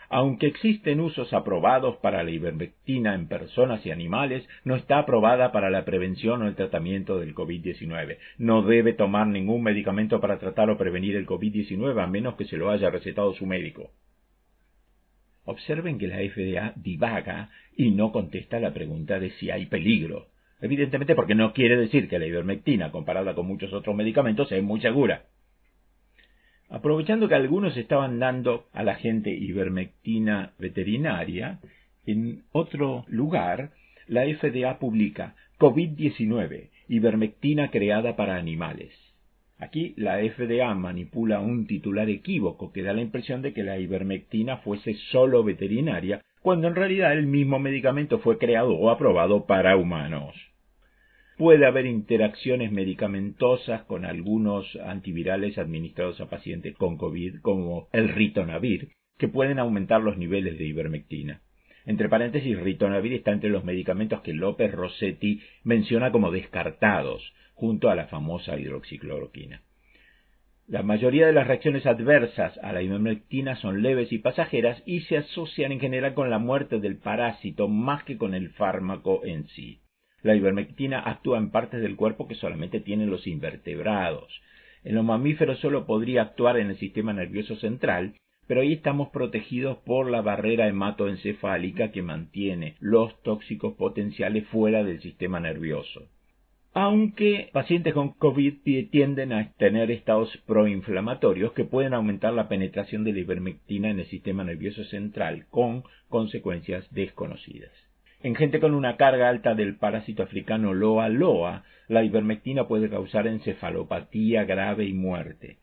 Aunque 0.08 0.46
existen 0.46 1.00
usos 1.00 1.34
aprobados 1.34 1.98
para 1.98 2.22
la 2.22 2.30
ivermectina 2.30 3.14
en 3.14 3.28
personas 3.28 3.84
y 3.84 3.90
animales, 3.90 4.48
no 4.64 4.74
está 4.74 4.98
aprobada 4.98 5.52
para 5.52 5.68
la 5.68 5.84
prevención 5.84 6.40
o 6.40 6.48
el 6.48 6.54
tratamiento 6.54 7.18
del 7.18 7.34
COVID-19. 7.34 8.16
No 8.38 8.62
debe 8.62 8.94
tomar 8.94 9.26
ningún 9.26 9.62
medicamento 9.62 10.18
para 10.18 10.38
tratar 10.38 10.70
o 10.70 10.78
prevenir 10.78 11.14
el 11.16 11.26
COVID-19 11.26 12.02
a 12.02 12.06
menos 12.06 12.36
que 12.36 12.46
se 12.46 12.56
lo 12.56 12.70
haya 12.70 12.88
recetado 12.88 13.34
su 13.34 13.44
médico. 13.44 13.90
Observen 15.44 15.98
que 15.98 16.06
la 16.06 16.20
FDA 16.20 16.72
divaga 16.76 17.50
y 17.76 17.90
no 17.90 18.12
contesta 18.12 18.58
la 18.60 18.72
pregunta 18.72 19.20
de 19.20 19.28
si 19.32 19.50
hay 19.50 19.66
peligro. 19.66 20.28
Evidentemente 20.64 21.14
porque 21.14 21.34
no 21.34 21.52
quiere 21.52 21.76
decir 21.76 22.08
que 22.08 22.18
la 22.18 22.24
ivermectina, 22.24 22.90
comparada 22.90 23.34
con 23.34 23.46
muchos 23.46 23.70
otros 23.74 23.94
medicamentos, 23.94 24.50
es 24.50 24.62
muy 24.62 24.80
segura. 24.80 25.24
Aprovechando 26.70 27.28
que 27.28 27.34
algunos 27.34 27.76
estaban 27.76 28.18
dando 28.18 28.64
a 28.72 28.82
la 28.82 28.94
gente 28.94 29.28
ivermectina 29.28 30.54
veterinaria, 30.58 31.58
en 32.06 32.44
otro 32.52 33.04
lugar, 33.08 33.72
la 34.06 34.22
FDA 34.24 34.78
publica 34.78 35.34
COVID-19, 35.58 36.70
ivermectina 36.88 37.70
creada 37.70 38.16
para 38.16 38.36
animales. 38.36 38.94
Aquí 39.58 39.92
la 39.98 40.16
FDA 40.16 40.74
manipula 40.74 41.40
un 41.40 41.66
titular 41.66 42.08
equívoco 42.08 42.72
que 42.72 42.82
da 42.82 42.94
la 42.94 43.02
impresión 43.02 43.42
de 43.42 43.52
que 43.52 43.64
la 43.64 43.78
ivermectina 43.78 44.56
fuese 44.56 44.94
solo 45.12 45.44
veterinaria, 45.44 46.22
cuando 46.40 46.68
en 46.68 46.74
realidad 46.74 47.12
el 47.12 47.26
mismo 47.26 47.58
medicamento 47.58 48.18
fue 48.20 48.38
creado 48.38 48.72
o 48.72 48.88
aprobado 48.88 49.44
para 49.44 49.76
humanos. 49.76 50.53
Puede 51.36 51.66
haber 51.66 51.86
interacciones 51.86 52.70
medicamentosas 52.70 53.82
con 53.84 54.04
algunos 54.04 54.76
antivirales 54.76 55.58
administrados 55.58 56.20
a 56.20 56.30
pacientes 56.30 56.76
con 56.76 56.96
COVID, 56.96 57.40
como 57.40 57.88
el 57.92 58.08
ritonavir, 58.08 58.90
que 59.18 59.26
pueden 59.26 59.58
aumentar 59.58 60.00
los 60.00 60.16
niveles 60.16 60.58
de 60.58 60.64
ivermectina. 60.64 61.40
Entre 61.86 62.08
paréntesis, 62.08 62.58
ritonavir 62.58 63.14
está 63.14 63.32
entre 63.32 63.50
los 63.50 63.64
medicamentos 63.64 64.22
que 64.22 64.32
López 64.32 64.72
Rossetti 64.72 65.40
menciona 65.64 66.12
como 66.12 66.30
descartados, 66.30 67.34
junto 67.54 67.90
a 67.90 67.96
la 67.96 68.06
famosa 68.06 68.58
hidroxicloroquina. 68.58 69.62
La 70.66 70.82
mayoría 70.82 71.26
de 71.26 71.32
las 71.32 71.46
reacciones 71.46 71.84
adversas 71.84 72.56
a 72.62 72.72
la 72.72 72.80
ivermectina 72.80 73.56
son 73.56 73.82
leves 73.82 74.12
y 74.12 74.18
pasajeras 74.18 74.82
y 74.86 75.00
se 75.00 75.18
asocian 75.18 75.72
en 75.72 75.80
general 75.80 76.14
con 76.14 76.30
la 76.30 76.38
muerte 76.38 76.78
del 76.78 76.96
parásito 76.96 77.68
más 77.68 78.04
que 78.04 78.16
con 78.16 78.34
el 78.34 78.50
fármaco 78.50 79.24
en 79.26 79.46
sí. 79.48 79.83
La 80.24 80.34
ivermectina 80.34 81.00
actúa 81.00 81.36
en 81.36 81.50
partes 81.50 81.82
del 81.82 81.96
cuerpo 81.96 82.26
que 82.26 82.34
solamente 82.34 82.80
tienen 82.80 83.10
los 83.10 83.26
invertebrados. 83.26 84.40
En 84.82 84.94
los 84.94 85.04
mamíferos 85.04 85.58
solo 85.60 85.84
podría 85.84 86.22
actuar 86.22 86.56
en 86.56 86.70
el 86.70 86.78
sistema 86.78 87.12
nervioso 87.12 87.56
central, 87.56 88.14
pero 88.46 88.62
ahí 88.62 88.72
estamos 88.72 89.10
protegidos 89.10 89.76
por 89.84 90.10
la 90.10 90.22
barrera 90.22 90.66
hematoencefálica 90.66 91.92
que 91.92 92.00
mantiene 92.00 92.76
los 92.80 93.20
tóxicos 93.22 93.74
potenciales 93.74 94.46
fuera 94.48 94.82
del 94.82 95.02
sistema 95.02 95.40
nervioso. 95.40 96.08
Aunque 96.72 97.50
pacientes 97.52 97.92
con 97.92 98.14
COVID 98.14 98.54
tienden 98.90 99.30
a 99.34 99.52
tener 99.58 99.90
estados 99.90 100.34
proinflamatorios 100.46 101.52
que 101.52 101.64
pueden 101.64 101.92
aumentar 101.92 102.32
la 102.32 102.48
penetración 102.48 103.04
de 103.04 103.12
la 103.12 103.20
ivermectina 103.20 103.90
en 103.90 104.00
el 104.00 104.06
sistema 104.06 104.42
nervioso 104.42 104.84
central 104.84 105.44
con 105.50 105.84
consecuencias 106.08 106.86
desconocidas. 106.94 107.72
En 108.24 108.34
gente 108.36 108.58
con 108.58 108.72
una 108.72 108.96
carga 108.96 109.28
alta 109.28 109.54
del 109.54 109.76
parásito 109.76 110.22
africano 110.22 110.72
Loa 110.72 111.10
Loa, 111.10 111.62
la 111.88 112.02
ivermectina 112.02 112.66
puede 112.66 112.88
causar 112.88 113.26
encefalopatía 113.26 114.44
grave 114.44 114.86
y 114.86 114.94
muerte. 114.94 115.58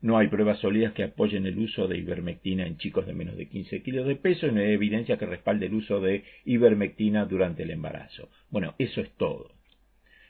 No 0.00 0.16
hay 0.16 0.28
pruebas 0.28 0.58
sólidas 0.60 0.94
que 0.94 1.04
apoyen 1.04 1.44
el 1.44 1.58
uso 1.58 1.88
de 1.88 1.98
ivermectina 1.98 2.66
en 2.66 2.78
chicos 2.78 3.06
de 3.06 3.12
menos 3.12 3.36
de 3.36 3.50
15 3.50 3.82
kilos 3.82 4.06
de 4.06 4.16
peso 4.16 4.46
y 4.46 4.52
no 4.52 4.62
hay 4.62 4.70
evidencia 4.72 5.18
que 5.18 5.26
respalde 5.26 5.66
el 5.66 5.74
uso 5.74 6.00
de 6.00 6.24
ivermectina 6.46 7.26
durante 7.26 7.64
el 7.64 7.70
embarazo. 7.70 8.30
Bueno, 8.48 8.74
eso 8.78 9.02
es 9.02 9.10
todo. 9.18 9.50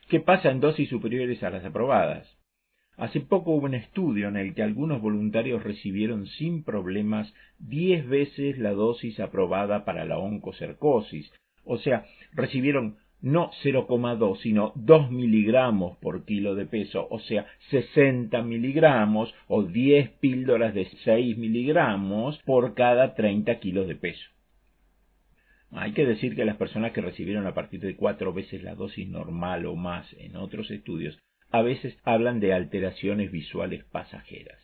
¿Qué 0.08 0.18
pasa 0.18 0.50
en 0.50 0.58
dosis 0.58 0.88
superiores 0.88 1.40
a 1.44 1.50
las 1.50 1.64
aprobadas? 1.64 2.36
Hace 2.96 3.20
poco 3.20 3.52
hubo 3.52 3.66
un 3.66 3.74
estudio 3.74 4.26
en 4.26 4.36
el 4.36 4.54
que 4.54 4.64
algunos 4.64 5.00
voluntarios 5.00 5.62
recibieron 5.62 6.26
sin 6.26 6.64
problemas 6.64 7.32
10 7.60 8.08
veces 8.08 8.58
la 8.58 8.72
dosis 8.72 9.20
aprobada 9.20 9.84
para 9.84 10.04
la 10.04 10.18
oncocercosis, 10.18 11.30
o 11.66 11.78
sea, 11.78 12.06
recibieron 12.32 12.96
no 13.20 13.50
0,2, 13.64 14.38
sino 14.38 14.73
2 14.76 15.11
miligramos 15.11 15.96
por 15.99 16.25
kilo 16.25 16.54
de 16.54 16.66
peso, 16.66 17.06
o 17.11 17.18
sea, 17.20 17.46
60 17.70 18.40
miligramos 18.42 19.35
o 19.49 19.62
10 19.62 20.11
píldoras 20.20 20.75
de 20.75 20.87
6 21.04 21.37
miligramos 21.37 22.38
por 22.44 22.75
cada 22.75 23.14
30 23.14 23.58
kilos 23.58 23.88
de 23.88 23.96
peso. 23.96 24.25
Hay 25.73 25.92
que 25.92 26.06
decir 26.06 26.37
que 26.37 26.44
las 26.44 26.56
personas 26.56 26.92
que 26.92 27.00
recibieron 27.00 27.46
a 27.46 27.54
partir 27.54 27.80
de 27.80 27.96
cuatro 27.96 28.32
veces 28.32 28.62
la 28.62 28.75
dosis 28.75 29.08
normal 29.08 29.66
o 29.66 29.75
más 29.75 30.11
en 30.18 30.37
otros 30.37 30.70
estudios 30.70 31.18
a 31.50 31.62
veces 31.62 31.96
hablan 32.04 32.40
de 32.40 32.52
alteraciones 32.52 33.30
visuales 33.30 33.85
pasajeras. 33.85 34.58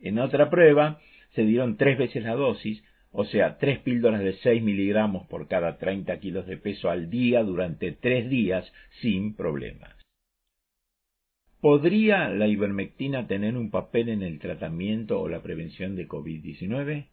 En 0.00 0.18
otra 0.18 0.50
prueba 0.50 1.00
se 1.34 1.42
dieron 1.42 1.76
tres 1.76 1.98
veces 1.98 2.22
la 2.22 2.34
dosis, 2.34 2.82
o 3.18 3.24
sea, 3.24 3.56
tres 3.56 3.78
píldoras 3.78 4.20
de 4.20 4.34
6 4.34 4.62
miligramos 4.62 5.26
por 5.28 5.48
cada 5.48 5.78
30 5.78 6.20
kilos 6.20 6.46
de 6.46 6.58
peso 6.58 6.90
al 6.90 7.08
día 7.08 7.42
durante 7.42 7.92
tres 7.92 8.28
días 8.28 8.70
sin 9.00 9.34
problemas. 9.34 9.96
¿Podría 11.62 12.28
la 12.28 12.46
ivermectina 12.46 13.26
tener 13.26 13.56
un 13.56 13.70
papel 13.70 14.10
en 14.10 14.22
el 14.22 14.38
tratamiento 14.38 15.18
o 15.18 15.30
la 15.30 15.42
prevención 15.42 15.96
de 15.96 16.06
COVID-19? 16.06 17.06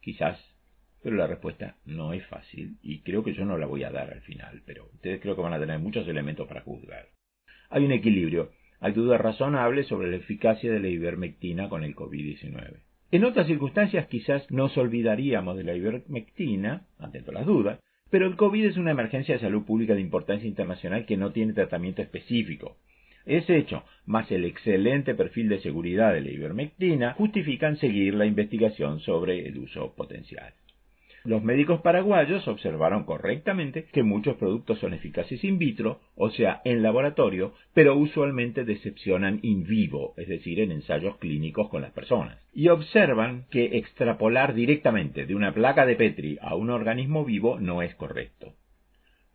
Quizás, 0.00 0.38
pero 1.02 1.16
la 1.16 1.26
respuesta 1.26 1.74
no 1.84 2.12
es 2.12 2.24
fácil 2.28 2.76
y 2.80 3.00
creo 3.00 3.24
que 3.24 3.34
yo 3.34 3.44
no 3.44 3.58
la 3.58 3.66
voy 3.66 3.82
a 3.82 3.90
dar 3.90 4.12
al 4.12 4.20
final, 4.20 4.62
pero 4.66 4.88
ustedes 4.94 5.20
creo 5.20 5.34
que 5.34 5.42
van 5.42 5.52
a 5.52 5.58
tener 5.58 5.80
muchos 5.80 6.06
elementos 6.06 6.46
para 6.46 6.60
juzgar. 6.60 7.08
Hay 7.70 7.84
un 7.84 7.90
equilibrio, 7.90 8.52
hay 8.78 8.92
dudas 8.92 9.20
razonables 9.20 9.88
sobre 9.88 10.12
la 10.12 10.18
eficacia 10.18 10.70
de 10.70 10.78
la 10.78 10.88
ivermectina 10.88 11.68
con 11.68 11.82
el 11.82 11.96
COVID-19. 11.96 12.87
En 13.10 13.24
otras 13.24 13.46
circunstancias 13.46 14.06
quizás 14.08 14.50
nos 14.50 14.76
olvidaríamos 14.76 15.56
de 15.56 15.64
la 15.64 15.74
ivermectina, 15.74 16.82
ante 16.98 17.20
todas 17.20 17.36
las 17.36 17.46
dudas, 17.46 17.80
pero 18.10 18.26
el 18.26 18.36
COVID 18.36 18.66
es 18.66 18.76
una 18.76 18.90
emergencia 18.90 19.34
de 19.34 19.40
salud 19.40 19.64
pública 19.64 19.94
de 19.94 20.02
importancia 20.02 20.46
internacional 20.46 21.06
que 21.06 21.16
no 21.16 21.32
tiene 21.32 21.54
tratamiento 21.54 22.02
específico. 22.02 22.76
Ese 23.24 23.56
hecho, 23.56 23.84
más 24.04 24.30
el 24.30 24.44
excelente 24.44 25.14
perfil 25.14 25.48
de 25.48 25.60
seguridad 25.60 26.12
de 26.12 26.20
la 26.20 26.30
ivermectina, 26.30 27.14
justifican 27.14 27.76
seguir 27.78 28.14
la 28.14 28.26
investigación 28.26 29.00
sobre 29.00 29.46
el 29.46 29.58
uso 29.58 29.94
potencial. 29.94 30.52
Los 31.28 31.44
médicos 31.44 31.82
paraguayos 31.82 32.48
observaron 32.48 33.04
correctamente 33.04 33.84
que 33.92 34.02
muchos 34.02 34.36
productos 34.38 34.78
son 34.78 34.94
eficaces 34.94 35.44
in 35.44 35.58
vitro, 35.58 36.00
o 36.16 36.30
sea, 36.30 36.62
en 36.64 36.82
laboratorio, 36.82 37.52
pero 37.74 37.96
usualmente 37.96 38.64
decepcionan 38.64 39.38
in 39.42 39.64
vivo, 39.64 40.14
es 40.16 40.26
decir, 40.26 40.58
en 40.58 40.72
ensayos 40.72 41.18
clínicos 41.18 41.68
con 41.68 41.82
las 41.82 41.92
personas. 41.92 42.38
Y 42.54 42.68
observan 42.68 43.44
que 43.50 43.76
extrapolar 43.76 44.54
directamente 44.54 45.26
de 45.26 45.34
una 45.34 45.52
placa 45.52 45.84
de 45.84 45.96
Petri 45.96 46.38
a 46.40 46.54
un 46.54 46.70
organismo 46.70 47.26
vivo 47.26 47.60
no 47.60 47.82
es 47.82 47.94
correcto. 47.96 48.54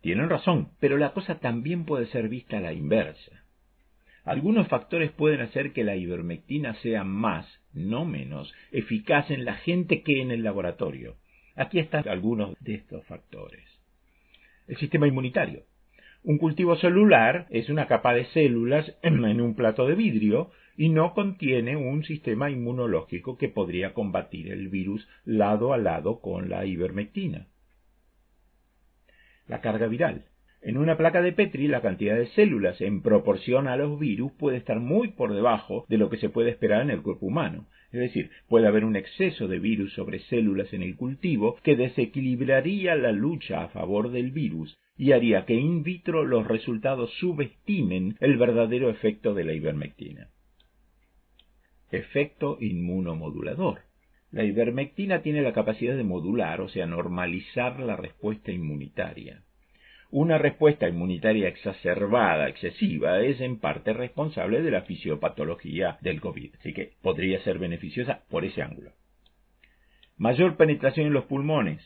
Tienen 0.00 0.28
razón, 0.28 0.70
pero 0.80 0.96
la 0.96 1.12
cosa 1.12 1.38
también 1.38 1.84
puede 1.84 2.06
ser 2.06 2.28
vista 2.28 2.58
a 2.58 2.60
la 2.60 2.72
inversa. 2.72 3.44
Algunos 4.24 4.66
factores 4.66 5.12
pueden 5.12 5.42
hacer 5.42 5.72
que 5.72 5.84
la 5.84 5.94
ivermectina 5.94 6.74
sea 6.82 7.04
más, 7.04 7.46
no 7.72 8.04
menos, 8.04 8.52
eficaz 8.72 9.30
en 9.30 9.44
la 9.44 9.54
gente 9.54 10.02
que 10.02 10.20
en 10.20 10.32
el 10.32 10.42
laboratorio. 10.42 11.18
Aquí 11.56 11.78
están 11.78 12.08
algunos 12.08 12.56
de 12.60 12.74
estos 12.74 13.04
factores. 13.06 13.64
El 14.66 14.76
sistema 14.76 15.06
inmunitario. 15.06 15.62
Un 16.24 16.38
cultivo 16.38 16.76
celular 16.76 17.46
es 17.50 17.68
una 17.68 17.86
capa 17.86 18.14
de 18.14 18.24
células 18.26 18.96
en 19.02 19.40
un 19.40 19.54
plato 19.54 19.86
de 19.86 19.94
vidrio 19.94 20.50
y 20.76 20.88
no 20.88 21.14
contiene 21.14 21.76
un 21.76 22.02
sistema 22.04 22.50
inmunológico 22.50 23.36
que 23.36 23.48
podría 23.48 23.94
combatir 23.94 24.50
el 24.50 24.68
virus 24.68 25.06
lado 25.24 25.72
a 25.72 25.78
lado 25.78 26.20
con 26.20 26.48
la 26.48 26.64
ivermectina. 26.66 27.46
La 29.46 29.60
carga 29.60 29.86
viral. 29.86 30.24
En 30.62 30.78
una 30.78 30.96
placa 30.96 31.20
de 31.20 31.32
Petri 31.32 31.68
la 31.68 31.82
cantidad 31.82 32.16
de 32.16 32.28
células 32.28 32.80
en 32.80 33.02
proporción 33.02 33.68
a 33.68 33.76
los 33.76 34.00
virus 34.00 34.32
puede 34.32 34.56
estar 34.56 34.80
muy 34.80 35.08
por 35.08 35.34
debajo 35.34 35.84
de 35.88 35.98
lo 35.98 36.08
que 36.08 36.16
se 36.16 36.30
puede 36.30 36.50
esperar 36.50 36.80
en 36.80 36.90
el 36.90 37.02
cuerpo 37.02 37.26
humano. 37.26 37.66
Es 37.94 38.00
decir, 38.00 38.32
puede 38.48 38.66
haber 38.66 38.84
un 38.84 38.96
exceso 38.96 39.46
de 39.46 39.60
virus 39.60 39.92
sobre 39.92 40.18
células 40.18 40.72
en 40.72 40.82
el 40.82 40.96
cultivo 40.96 41.54
que 41.62 41.76
desequilibraría 41.76 42.96
la 42.96 43.12
lucha 43.12 43.62
a 43.62 43.68
favor 43.68 44.10
del 44.10 44.32
virus 44.32 44.76
y 44.96 45.12
haría 45.12 45.44
que 45.44 45.54
in 45.54 45.84
vitro 45.84 46.24
los 46.24 46.48
resultados 46.48 47.12
subestimen 47.20 48.16
el 48.18 48.36
verdadero 48.36 48.90
efecto 48.90 49.32
de 49.32 49.44
la 49.44 49.52
ivermectina. 49.52 50.28
Efecto 51.92 52.58
inmunomodulador. 52.60 53.82
La 54.32 54.42
ivermectina 54.42 55.22
tiene 55.22 55.42
la 55.42 55.52
capacidad 55.52 55.96
de 55.96 56.02
modular, 56.02 56.62
o 56.62 56.68
sea, 56.68 56.86
normalizar 56.86 57.78
la 57.78 57.94
respuesta 57.94 58.50
inmunitaria. 58.50 59.44
Una 60.16 60.38
respuesta 60.38 60.88
inmunitaria 60.88 61.48
exacerbada, 61.48 62.48
excesiva, 62.48 63.18
es 63.18 63.40
en 63.40 63.58
parte 63.58 63.92
responsable 63.92 64.62
de 64.62 64.70
la 64.70 64.82
fisiopatología 64.82 65.98
del 66.02 66.20
COVID, 66.20 66.54
así 66.60 66.72
que 66.72 66.92
podría 67.02 67.42
ser 67.42 67.58
beneficiosa 67.58 68.22
por 68.30 68.44
ese 68.44 68.62
ángulo. 68.62 68.92
Mayor 70.16 70.56
penetración 70.56 71.08
en 71.08 71.14
los 71.14 71.24
pulmones. 71.24 71.82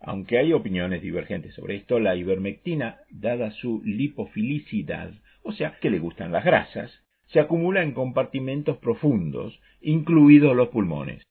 Aunque 0.00 0.38
hay 0.38 0.54
opiniones 0.54 1.02
divergentes 1.02 1.52
sobre 1.52 1.76
esto, 1.76 2.00
la 2.00 2.16
ivermectina, 2.16 3.00
dada 3.10 3.50
su 3.50 3.82
lipofilicidad, 3.84 5.12
o 5.42 5.52
sea, 5.52 5.76
que 5.82 5.90
le 5.90 5.98
gustan 5.98 6.32
las 6.32 6.46
grasas, 6.46 6.90
se 7.26 7.40
acumula 7.40 7.82
en 7.82 7.92
compartimentos 7.92 8.78
profundos, 8.78 9.60
incluidos 9.82 10.56
los 10.56 10.70
pulmones. 10.70 11.22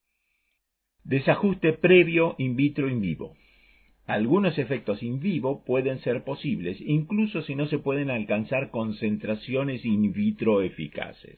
Desajuste 1.04 1.74
previo 1.74 2.36
in 2.38 2.56
vitro 2.56 2.88
in 2.88 3.02
vivo. 3.02 3.34
Algunos 4.10 4.58
efectos 4.58 5.04
in 5.04 5.20
vivo 5.20 5.64
pueden 5.64 6.00
ser 6.00 6.24
posibles, 6.24 6.82
incluso 6.82 7.44
si 7.44 7.54
no 7.54 7.68
se 7.68 7.78
pueden 7.78 8.10
alcanzar 8.10 8.72
concentraciones 8.72 9.86
in 9.86 10.12
vitro 10.12 10.64
eficaces. 10.64 11.38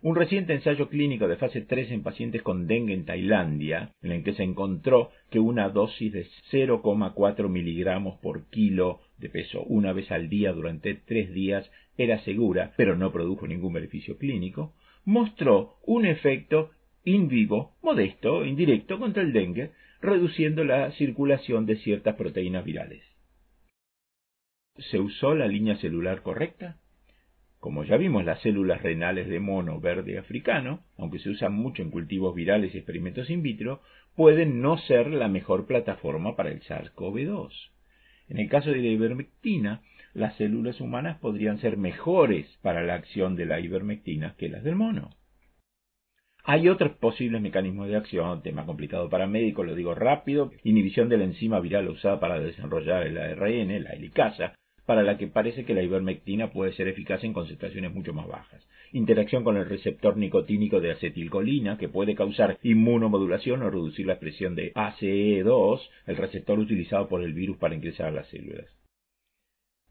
Un 0.00 0.14
reciente 0.14 0.52
ensayo 0.52 0.88
clínico 0.88 1.26
de 1.26 1.34
fase 1.34 1.62
3 1.62 1.90
en 1.90 2.04
pacientes 2.04 2.42
con 2.42 2.68
dengue 2.68 2.94
en 2.94 3.04
Tailandia, 3.04 3.90
en 4.02 4.12
el 4.12 4.22
que 4.22 4.34
se 4.34 4.44
encontró 4.44 5.10
que 5.32 5.40
una 5.40 5.68
dosis 5.68 6.12
de 6.12 6.26
0,4 6.52 7.48
miligramos 7.48 8.20
por 8.20 8.48
kilo 8.50 9.00
de 9.18 9.30
peso 9.30 9.64
una 9.64 9.92
vez 9.92 10.12
al 10.12 10.28
día 10.28 10.52
durante 10.52 10.94
tres 10.94 11.34
días 11.34 11.68
era 11.98 12.20
segura, 12.20 12.72
pero 12.76 12.94
no 12.94 13.10
produjo 13.10 13.48
ningún 13.48 13.72
beneficio 13.72 14.16
clínico, 14.16 14.74
mostró 15.04 15.78
un 15.84 16.06
efecto 16.06 16.70
in 17.02 17.26
vivo, 17.26 17.72
modesto, 17.82 18.44
indirecto, 18.44 19.00
contra 19.00 19.24
el 19.24 19.32
dengue, 19.32 19.72
reduciendo 20.04 20.64
la 20.64 20.90
circulación 20.92 21.66
de 21.66 21.76
ciertas 21.76 22.16
proteínas 22.16 22.64
virales. 22.64 23.02
¿Se 24.76 25.00
usó 25.00 25.34
la 25.34 25.46
línea 25.46 25.76
celular 25.76 26.22
correcta? 26.22 26.76
Como 27.58 27.84
ya 27.84 27.96
vimos, 27.96 28.24
las 28.24 28.42
células 28.42 28.82
renales 28.82 29.28
de 29.28 29.40
mono 29.40 29.80
verde 29.80 30.18
africano, 30.18 30.80
aunque 30.98 31.18
se 31.20 31.30
usan 31.30 31.54
mucho 31.54 31.80
en 31.80 31.90
cultivos 31.90 32.34
virales 32.34 32.74
y 32.74 32.78
experimentos 32.78 33.30
in 33.30 33.42
vitro, 33.42 33.80
pueden 34.14 34.60
no 34.60 34.76
ser 34.76 35.06
la 35.10 35.28
mejor 35.28 35.66
plataforma 35.66 36.36
para 36.36 36.50
el 36.50 36.60
SARS-CoV-2. 36.60 37.50
En 38.28 38.38
el 38.38 38.48
caso 38.50 38.70
de 38.70 38.82
la 38.82 38.88
ivermectina, 38.88 39.80
las 40.12 40.36
células 40.36 40.80
humanas 40.80 41.18
podrían 41.18 41.58
ser 41.60 41.78
mejores 41.78 42.46
para 42.60 42.82
la 42.82 42.94
acción 42.94 43.36
de 43.36 43.46
la 43.46 43.60
ivermectina 43.60 44.34
que 44.36 44.50
las 44.50 44.62
del 44.62 44.76
mono. 44.76 45.10
Hay 46.46 46.68
otros 46.68 46.92
posibles 46.98 47.40
mecanismos 47.40 47.88
de 47.88 47.96
acción, 47.96 48.42
tema 48.42 48.66
complicado 48.66 49.08
para 49.08 49.26
médicos, 49.26 49.64
lo 49.64 49.74
digo 49.74 49.94
rápido, 49.94 50.52
inhibición 50.62 51.08
de 51.08 51.16
la 51.16 51.24
enzima 51.24 51.58
viral 51.58 51.88
usada 51.88 52.20
para 52.20 52.38
desarrollar 52.38 53.06
el 53.06 53.16
ARN, 53.16 53.82
la 53.82 53.94
helicasa, 53.94 54.54
para 54.84 55.02
la 55.02 55.16
que 55.16 55.26
parece 55.26 55.64
que 55.64 55.72
la 55.72 55.82
ivermectina 55.82 56.50
puede 56.52 56.74
ser 56.74 56.86
eficaz 56.88 57.24
en 57.24 57.32
concentraciones 57.32 57.94
mucho 57.94 58.12
más 58.12 58.28
bajas. 58.28 58.62
Interacción 58.92 59.42
con 59.42 59.56
el 59.56 59.66
receptor 59.66 60.18
nicotínico 60.18 60.82
de 60.82 60.92
acetilcolina, 60.92 61.78
que 61.78 61.88
puede 61.88 62.14
causar 62.14 62.58
inmunomodulación 62.62 63.62
o 63.62 63.70
reducir 63.70 64.06
la 64.06 64.12
expresión 64.12 64.54
de 64.54 64.74
ACE2, 64.74 65.80
el 66.06 66.16
receptor 66.18 66.58
utilizado 66.58 67.08
por 67.08 67.22
el 67.22 67.32
virus 67.32 67.56
para 67.56 67.74
ingresar 67.74 68.08
a 68.08 68.10
las 68.10 68.28
células. 68.28 68.66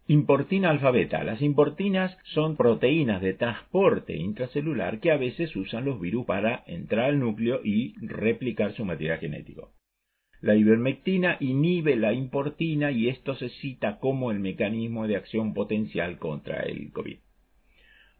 Importina 0.07 0.69
alfa-beta. 0.69 1.23
Las 1.23 1.41
importinas 1.41 2.17
son 2.23 2.57
proteínas 2.57 3.21
de 3.21 3.33
transporte 3.33 4.17
intracelular 4.17 4.99
que 4.99 5.11
a 5.11 5.17
veces 5.17 5.55
usan 5.55 5.85
los 5.85 5.99
virus 6.01 6.25
para 6.25 6.63
entrar 6.67 7.05
al 7.05 7.19
núcleo 7.19 7.61
y 7.63 7.93
replicar 8.05 8.73
su 8.73 8.83
material 8.83 9.19
genético. 9.19 9.71
La 10.41 10.55
ivermectina 10.55 11.37
inhibe 11.39 11.95
la 11.95 12.11
importina 12.11 12.91
y 12.91 13.07
esto 13.07 13.35
se 13.35 13.47
cita 13.47 13.99
como 13.99 14.29
el 14.29 14.39
mecanismo 14.39 15.07
de 15.07 15.15
acción 15.15 15.53
potencial 15.53 16.19
contra 16.19 16.63
el 16.63 16.91
COVID. 16.91 17.19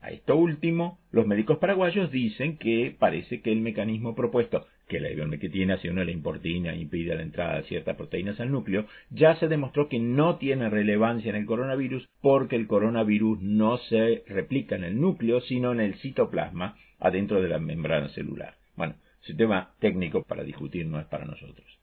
A 0.04 0.12
esto 0.12 0.36
último, 0.36 1.00
los 1.12 1.26
médicos 1.26 1.60
paraguayos 1.60 2.12
dicen 2.12 2.58
que 2.58 2.94
parece 3.00 3.40
que 3.40 3.54
el 3.54 3.62
mecanismo 3.62 4.16
propuesto, 4.16 4.68
que 4.90 5.00
la 5.00 5.10
ivermectina, 5.10 5.78
si 5.78 5.88
uno 5.88 6.04
la 6.04 6.12
importina, 6.12 6.76
impide 6.76 7.16
la 7.16 7.22
entrada 7.22 7.56
de 7.56 7.64
ciertas 7.64 7.96
proteínas 7.96 8.38
al 8.42 8.52
núcleo, 8.52 8.86
ya 9.12 9.38
se 9.38 9.48
demostró 9.48 9.88
que 9.88 10.00
no 10.00 10.36
tiene 10.36 10.70
relevancia 10.70 11.30
en 11.30 11.38
el 11.38 11.46
coronavirus 11.46 12.06
porque 12.20 12.58
el 12.58 12.68
coronavirus 12.68 13.42
no 13.42 13.78
se 13.78 14.26
replica 14.28 14.76
en 14.76 14.84
el 14.84 15.00
núcleo, 15.00 15.40
sino 15.40 15.72
en 15.72 15.80
el 15.80 15.96
citoplasma 15.96 16.76
adentro 17.00 17.42
de 17.42 17.48
la 17.48 17.60
membrana 17.60 18.10
celular. 18.10 18.56
Bueno, 18.76 18.96
ese 19.24 19.36
tema 19.36 19.72
técnico 19.80 20.24
para 20.24 20.44
discutir 20.44 20.86
no 20.86 21.00
es 21.00 21.06
para 21.06 21.24
nosotros. 21.24 21.80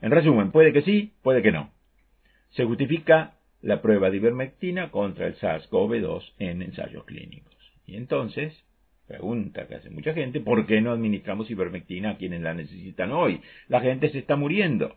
En 0.00 0.12
resumen, 0.12 0.52
puede 0.52 0.72
que 0.72 0.82
sí, 0.82 1.12
puede 1.22 1.42
que 1.42 1.50
no. 1.50 1.72
Se 2.50 2.64
justifica 2.64 3.34
la 3.62 3.80
prueba 3.80 4.10
de 4.10 4.16
ivermectina 4.16 4.90
contra 4.90 5.26
el 5.26 5.36
SARS-CoV-2 5.36 6.34
en 6.38 6.62
ensayos 6.62 7.04
clínicos. 7.04 7.54
Y 7.86 7.96
entonces, 7.96 8.52
pregunta 9.06 9.66
que 9.68 9.76
hace 9.76 9.90
mucha 9.90 10.12
gente, 10.12 10.40
¿por 10.40 10.66
qué 10.66 10.80
no 10.80 10.90
administramos 10.90 11.50
ivermectina 11.50 12.10
a 12.10 12.16
quienes 12.16 12.42
la 12.42 12.54
necesitan 12.54 13.12
hoy? 13.12 13.40
La 13.68 13.80
gente 13.80 14.10
se 14.10 14.18
está 14.18 14.36
muriendo. 14.36 14.96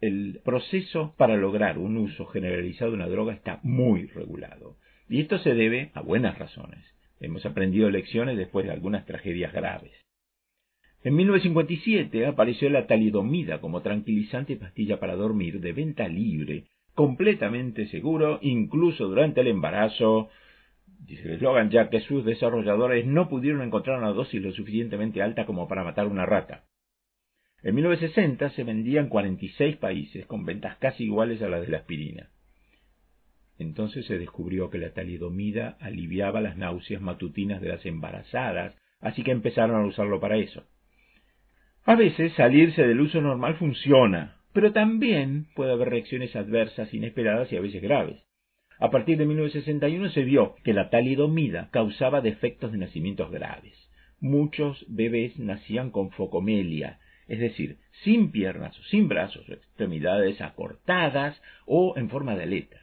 El 0.00 0.40
proceso 0.44 1.14
para 1.16 1.36
lograr 1.36 1.78
un 1.78 1.96
uso 1.96 2.26
generalizado 2.26 2.92
de 2.92 2.96
una 2.96 3.08
droga 3.08 3.34
está 3.34 3.58
muy 3.64 4.06
regulado. 4.06 4.76
Y 5.08 5.20
esto 5.20 5.38
se 5.38 5.54
debe 5.54 5.90
a 5.94 6.02
buenas 6.02 6.38
razones. 6.38 6.84
Hemos 7.20 7.44
aprendido 7.44 7.90
lecciones 7.90 8.36
después 8.36 8.64
de 8.66 8.72
algunas 8.72 9.04
tragedias 9.06 9.52
graves. 9.52 9.92
En 11.02 11.16
1957 11.16 12.26
apareció 12.26 12.68
la 12.70 12.86
talidomida 12.86 13.60
como 13.60 13.82
tranquilizante 13.82 14.56
pastilla 14.56 15.00
para 15.00 15.16
dormir 15.16 15.60
de 15.60 15.72
venta 15.72 16.06
libre, 16.06 16.64
completamente 16.98 17.86
seguro, 17.86 18.40
incluso 18.42 19.06
durante 19.06 19.42
el 19.42 19.46
embarazo, 19.46 20.30
dice 21.06 21.28
el 21.28 21.34
eslogan, 21.34 21.70
ya 21.70 21.90
que 21.90 22.00
sus 22.00 22.24
desarrolladores 22.24 23.06
no 23.06 23.28
pudieron 23.28 23.62
encontrar 23.62 24.00
una 24.00 24.08
dosis 24.08 24.42
lo 24.42 24.50
suficientemente 24.50 25.22
alta 25.22 25.46
como 25.46 25.68
para 25.68 25.84
matar 25.84 26.08
una 26.08 26.26
rata. 26.26 26.64
En 27.62 27.76
1960 27.76 28.50
se 28.50 28.64
vendía 28.64 28.98
en 28.98 29.10
46 29.10 29.76
países, 29.76 30.26
con 30.26 30.44
ventas 30.44 30.76
casi 30.78 31.04
iguales 31.04 31.40
a 31.40 31.48
las 31.48 31.60
de 31.60 31.68
la 31.68 31.78
aspirina. 31.78 32.30
Entonces 33.60 34.04
se 34.06 34.18
descubrió 34.18 34.68
que 34.68 34.78
la 34.78 34.92
talidomida 34.92 35.76
aliviaba 35.78 36.40
las 36.40 36.56
náuseas 36.56 37.00
matutinas 37.00 37.60
de 37.60 37.68
las 37.68 37.86
embarazadas, 37.86 38.74
así 38.98 39.22
que 39.22 39.30
empezaron 39.30 39.84
a 39.84 39.86
usarlo 39.86 40.18
para 40.18 40.36
eso. 40.36 40.64
A 41.84 41.94
veces 41.94 42.32
salirse 42.32 42.84
del 42.84 43.00
uso 43.00 43.20
normal 43.20 43.54
funciona, 43.54 44.37
pero 44.58 44.72
también 44.72 45.46
puede 45.54 45.70
haber 45.70 45.88
reacciones 45.88 46.34
adversas 46.34 46.92
inesperadas 46.92 47.52
y 47.52 47.56
a 47.56 47.60
veces 47.60 47.80
graves. 47.80 48.20
A 48.80 48.90
partir 48.90 49.16
de 49.16 49.24
1961 49.24 50.10
se 50.10 50.24
vio 50.24 50.56
que 50.64 50.72
la 50.72 50.90
talidomida 50.90 51.68
causaba 51.70 52.22
defectos 52.22 52.72
de 52.72 52.78
nacimientos 52.78 53.30
graves. 53.30 53.88
Muchos 54.18 54.84
bebés 54.88 55.38
nacían 55.38 55.92
con 55.92 56.10
focomelia, 56.10 56.98
es 57.28 57.38
decir, 57.38 57.76
sin 58.02 58.32
piernas 58.32 58.76
o 58.76 58.82
sin 58.82 59.06
brazos, 59.06 59.48
extremidades 59.48 60.40
acortadas 60.40 61.40
o 61.64 61.96
en 61.96 62.10
forma 62.10 62.34
de 62.34 62.42
aleta. 62.42 62.80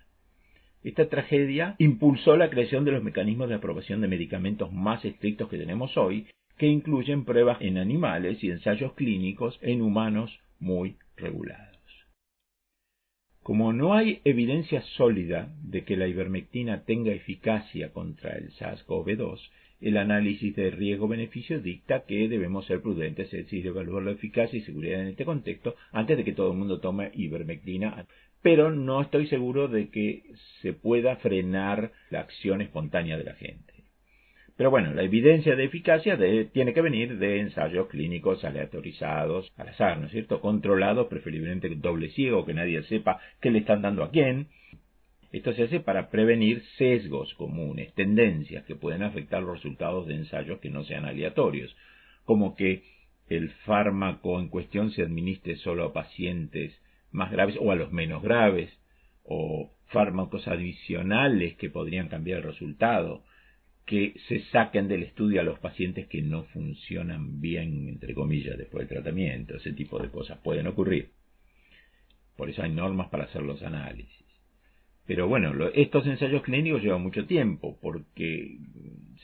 Esta 0.81 1.09
tragedia 1.09 1.75
impulsó 1.77 2.37
la 2.37 2.49
creación 2.49 2.85
de 2.85 2.93
los 2.93 3.03
mecanismos 3.03 3.49
de 3.49 3.55
aprobación 3.55 3.99
de 3.99 4.07
medicamentos 4.07 4.71
más 4.71 5.03
estrictos 5.03 5.49
que 5.49 5.57
tenemos 5.57 5.97
hoy, 5.97 6.27
que 6.57 6.67
incluyen 6.67 7.25
pruebas 7.25 7.57
en 7.59 7.77
animales 7.77 8.41
y 8.45 8.49
ensayos 8.49 8.93
clínicos 8.93 9.59
en 9.61 9.81
humanos 9.81 10.39
muy 10.57 10.95
regulados. 11.17 11.75
Como 13.45 13.73
no 13.73 13.93
hay 13.93 14.21
evidencia 14.23 14.81
sólida 14.97 15.53
de 15.61 15.83
que 15.83 15.97
la 15.97 16.07
ivermectina 16.07 16.83
tenga 16.83 17.11
eficacia 17.11 17.93
contra 17.93 18.31
el 18.37 18.51
SARS-CoV-2, 18.53 19.39
el 19.81 19.97
análisis 19.97 20.55
de 20.55 20.71
riesgo-beneficio 20.71 21.59
dicta 21.59 22.05
que 22.07 22.27
debemos 22.27 22.65
ser 22.65 22.81
prudentes, 22.81 23.31
es 23.31 23.43
decir, 23.43 23.67
evaluar 23.67 24.01
la 24.01 24.13
eficacia 24.13 24.57
y 24.57 24.63
seguridad 24.63 24.99
en 25.01 25.09
este 25.09 25.25
contexto 25.25 25.75
antes 25.91 26.17
de 26.17 26.23
que 26.23 26.31
todo 26.31 26.53
el 26.53 26.57
mundo 26.57 26.79
tome 26.79 27.11
ivermectina. 27.13 28.07
Pero 28.41 28.71
no 28.71 28.99
estoy 29.01 29.27
seguro 29.27 29.67
de 29.67 29.89
que 29.89 30.23
se 30.63 30.73
pueda 30.73 31.17
frenar 31.17 31.91
la 32.09 32.21
acción 32.21 32.61
espontánea 32.61 33.15
de 33.15 33.25
la 33.25 33.35
gente. 33.35 33.74
Pero 34.57 34.71
bueno, 34.71 34.93
la 34.93 35.03
evidencia 35.03 35.55
de 35.55 35.65
eficacia 35.65 36.17
tiene 36.53 36.73
que 36.73 36.81
venir 36.81 37.17
de 37.17 37.41
ensayos 37.41 37.87
clínicos 37.87 38.43
aleatorizados 38.45 39.51
al 39.57 39.67
azar, 39.67 39.99
¿no 39.99 40.05
es 40.05 40.13
cierto? 40.13 40.39
Controlados, 40.39 41.07
preferiblemente 41.07 41.69
doble 41.75 42.09
ciego, 42.11 42.45
que 42.45 42.53
nadie 42.53 42.81
sepa 42.83 43.19
qué 43.41 43.51
le 43.51 43.59
están 43.59 43.81
dando 43.81 44.03
a 44.03 44.11
quién. 44.11 44.47
Esto 45.33 45.51
se 45.51 45.63
hace 45.63 45.81
para 45.81 46.09
prevenir 46.09 46.63
sesgos 46.77 47.33
comunes, 47.33 47.93
tendencias 47.95 48.63
que 48.63 48.75
pueden 48.75 49.03
afectar 49.03 49.43
los 49.43 49.57
resultados 49.57 50.07
de 50.07 50.15
ensayos 50.15 50.59
que 50.59 50.69
no 50.69 50.85
sean 50.85 51.03
aleatorios, 51.03 51.75
como 52.23 52.55
que 52.55 52.83
el 53.27 53.49
fármaco 53.65 54.39
en 54.39 54.47
cuestión 54.47 54.91
se 54.91 55.01
administre 55.01 55.57
solo 55.57 55.83
a 55.83 55.93
pacientes 55.93 56.73
más 57.11 57.29
graves 57.29 57.57
o 57.59 57.71
a 57.71 57.75
los 57.75 57.91
menos 57.91 58.23
graves, 58.23 58.71
o 59.25 59.71
fármacos 59.87 60.47
adicionales 60.47 61.57
que 61.57 61.69
podrían 61.69 62.07
cambiar 62.07 62.37
el 62.37 62.45
resultado, 62.45 63.23
que 63.85 64.15
se 64.27 64.39
saquen 64.45 64.87
del 64.87 65.03
estudio 65.03 65.41
a 65.41 65.43
los 65.43 65.59
pacientes 65.59 66.07
que 66.07 66.21
no 66.21 66.43
funcionan 66.45 67.39
bien, 67.39 67.87
entre 67.87 68.13
comillas, 68.13 68.57
después 68.57 68.87
del 68.87 68.97
tratamiento. 68.97 69.55
Ese 69.55 69.73
tipo 69.73 69.99
de 69.99 70.09
cosas 70.09 70.39
pueden 70.39 70.67
ocurrir. 70.67 71.11
Por 72.35 72.49
eso 72.49 72.63
hay 72.63 72.71
normas 72.71 73.09
para 73.09 73.25
hacer 73.25 73.43
los 73.43 73.61
análisis. 73.61 74.25
Pero 75.05 75.27
bueno, 75.27 75.53
estos 75.75 76.07
ensayos 76.07 76.41
clínicos 76.41 76.81
llevan 76.81 77.03
mucho 77.03 77.27
tiempo, 77.27 77.77
porque 77.79 78.57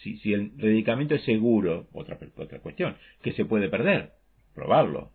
si, 0.04 0.18
si 0.18 0.34
el 0.34 0.52
medicamento 0.52 1.16
es 1.16 1.24
seguro, 1.24 1.88
otra, 1.92 2.20
otra 2.36 2.60
cuestión, 2.60 2.96
que 3.24 3.34
se 3.34 3.46
puede 3.46 3.68
perder, 3.68 4.12
probarlo, 4.54 5.12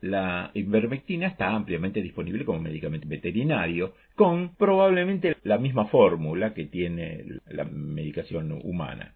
la 0.00 0.50
ivermectina 0.54 1.26
está 1.26 1.48
ampliamente 1.48 2.02
disponible 2.02 2.44
como 2.44 2.60
medicamento 2.60 3.08
veterinario, 3.08 3.94
con 4.14 4.54
probablemente 4.54 5.36
la 5.44 5.58
misma 5.58 5.86
fórmula 5.86 6.54
que 6.54 6.66
tiene 6.66 7.24
la 7.46 7.64
medicación 7.64 8.52
humana. 8.62 9.14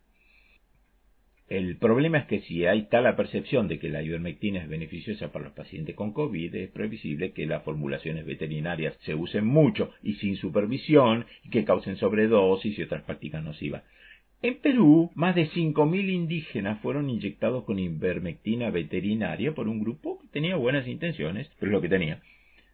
El 1.49 1.77
problema 1.77 2.17
es 2.17 2.27
que 2.27 2.41
si 2.41 2.65
hay 2.65 2.85
tal 2.89 3.15
percepción 3.15 3.69
de 3.69 3.79
que 3.79 3.91
la 3.91 4.03
ivermectina 4.03 4.63
es 4.63 4.69
beneficiosa 4.71 5.31
para 5.31 5.45
los 5.45 5.53
pacientes 5.53 5.95
con 5.95 6.15
COVID, 6.15 6.55
es 6.55 6.71
previsible 6.71 7.33
que 7.33 7.45
las 7.45 7.63
formulaciones 7.63 8.25
veterinarias 8.25 8.97
se 9.03 9.15
usen 9.15 9.47
mucho 9.47 9.91
y 10.03 10.15
sin 10.15 10.37
supervisión 10.37 11.27
y 11.45 11.51
que 11.51 11.67
causen 11.67 11.97
sobredosis 11.97 12.79
y 12.79 12.83
otras 12.83 13.03
prácticas 13.03 13.45
nocivas. 13.45 13.83
En 14.45 14.57
Perú, 14.57 15.13
más 15.15 15.37
de 15.37 15.49
5.000 15.49 16.11
indígenas 16.11 16.81
fueron 16.81 17.09
inyectados 17.09 17.63
con 17.63 17.79
ivermectina 17.79 18.71
veterinaria 18.71 19.55
por 19.55 19.69
un 19.69 19.79
grupo 19.79 20.19
que 20.19 20.27
tenía 20.27 20.57
buenas 20.57 20.89
intenciones, 20.89 21.49
pero 21.61 21.71
es 21.71 21.73
lo 21.75 21.81
que 21.81 21.89
tenía. 21.89 22.21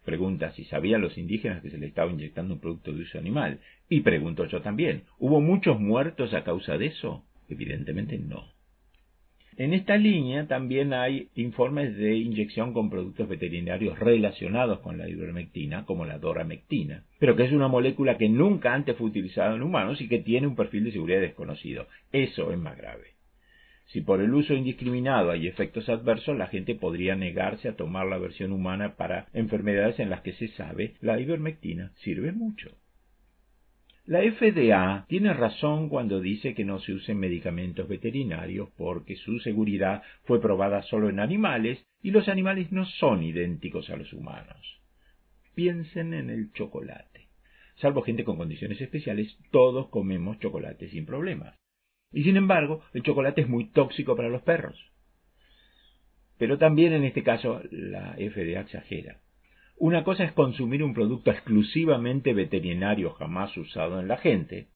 Pregunta 0.03 0.51
si 0.53 0.63
sabían 0.63 1.01
los 1.01 1.15
indígenas 1.15 1.61
que 1.61 1.69
se 1.69 1.77
le 1.77 1.85
estaba 1.85 2.11
inyectando 2.11 2.55
un 2.55 2.59
producto 2.59 2.91
de 2.91 3.03
uso 3.03 3.19
animal. 3.19 3.59
Y 3.87 4.01
pregunto 4.01 4.47
yo 4.47 4.63
también, 4.63 5.03
¿hubo 5.19 5.41
muchos 5.41 5.79
muertos 5.79 6.33
a 6.33 6.43
causa 6.43 6.79
de 6.79 6.87
eso? 6.87 7.23
Evidentemente 7.47 8.17
no. 8.17 8.58
En 9.57 9.73
esta 9.73 9.97
línea 9.97 10.47
también 10.47 10.93
hay 10.93 11.29
informes 11.35 11.97
de 11.97 12.15
inyección 12.15 12.73
con 12.73 12.89
productos 12.89 13.27
veterinarios 13.27 13.99
relacionados 13.99 14.79
con 14.79 14.97
la 14.97 15.09
ivermectina, 15.09 15.85
como 15.85 16.05
la 16.05 16.17
doramectina, 16.17 17.03
pero 17.19 17.35
que 17.35 17.43
es 17.43 17.51
una 17.51 17.67
molécula 17.67 18.17
que 18.17 18.29
nunca 18.29 18.73
antes 18.73 18.95
fue 18.95 19.07
utilizada 19.07 19.55
en 19.55 19.61
humanos 19.61 19.99
y 20.01 20.07
que 20.07 20.19
tiene 20.19 20.47
un 20.47 20.55
perfil 20.55 20.85
de 20.85 20.91
seguridad 20.91 21.21
desconocido. 21.21 21.87
Eso 22.11 22.51
es 22.51 22.57
más 22.57 22.77
grave. 22.77 23.19
Si 23.87 24.01
por 24.01 24.21
el 24.21 24.33
uso 24.33 24.53
indiscriminado 24.53 25.31
hay 25.31 25.47
efectos 25.47 25.89
adversos, 25.89 26.37
la 26.37 26.47
gente 26.47 26.75
podría 26.75 27.15
negarse 27.15 27.69
a 27.69 27.75
tomar 27.75 28.05
la 28.05 28.19
versión 28.19 28.51
humana 28.51 28.95
para 28.95 29.27
enfermedades 29.33 29.99
en 29.99 30.11
las 30.11 30.21
que 30.21 30.33
se 30.33 30.47
sabe 30.49 30.93
la 31.01 31.19
ivermectina 31.19 31.91
sirve 32.03 32.31
mucho. 32.31 32.69
La 34.09 34.21
FDA 34.21 35.05
tiene 35.07 35.35
razón 35.35 35.87
cuando 35.87 36.19
dice 36.19 36.55
que 36.55 36.65
no 36.65 36.79
se 36.79 36.93
usen 36.93 37.19
medicamentos 37.19 37.87
veterinarios 37.87 38.67
porque 38.75 39.15
su 39.15 39.37
seguridad 39.37 40.01
fue 40.23 40.41
probada 40.41 40.81
solo 40.81 41.09
en 41.09 41.19
animales 41.19 41.85
y 42.01 42.09
los 42.09 42.27
animales 42.27 42.71
no 42.71 42.87
son 42.87 43.21
idénticos 43.21 43.87
a 43.91 43.97
los 43.97 44.11
humanos. 44.11 44.81
Piensen 45.53 46.15
en 46.15 46.31
el 46.31 46.51
chocolate. 46.53 47.27
Salvo 47.75 48.01
gente 48.01 48.23
con 48.23 48.37
condiciones 48.37 48.81
especiales, 48.81 49.37
todos 49.51 49.89
comemos 49.89 50.39
chocolate 50.39 50.89
sin 50.89 51.05
problemas. 51.05 51.53
Y 52.11 52.23
sin 52.23 52.35
embargo, 52.35 52.81
el 52.95 53.03
chocolate 53.03 53.41
es 53.41 53.47
muy 53.47 53.69
tóxico 53.69 54.15
para 54.15 54.29
los 54.29 54.41
perros. 54.41 54.91
Pero 56.39 56.57
también 56.57 56.93
en 56.93 57.03
este 57.03 57.21
caso 57.21 57.61
la 57.69 58.15
FDA 58.15 58.61
exagera. 58.61 59.19
Una 59.81 60.03
cosa 60.03 60.25
es 60.25 60.33
consumir 60.33 60.83
un 60.83 60.93
producto 60.93 61.31
exclusivamente 61.31 62.33
veterinario 62.33 63.11
jamás 63.11 63.55
usado 63.55 64.01
en 64.01 64.09
la 64.09 64.17
gente, 64.17 64.67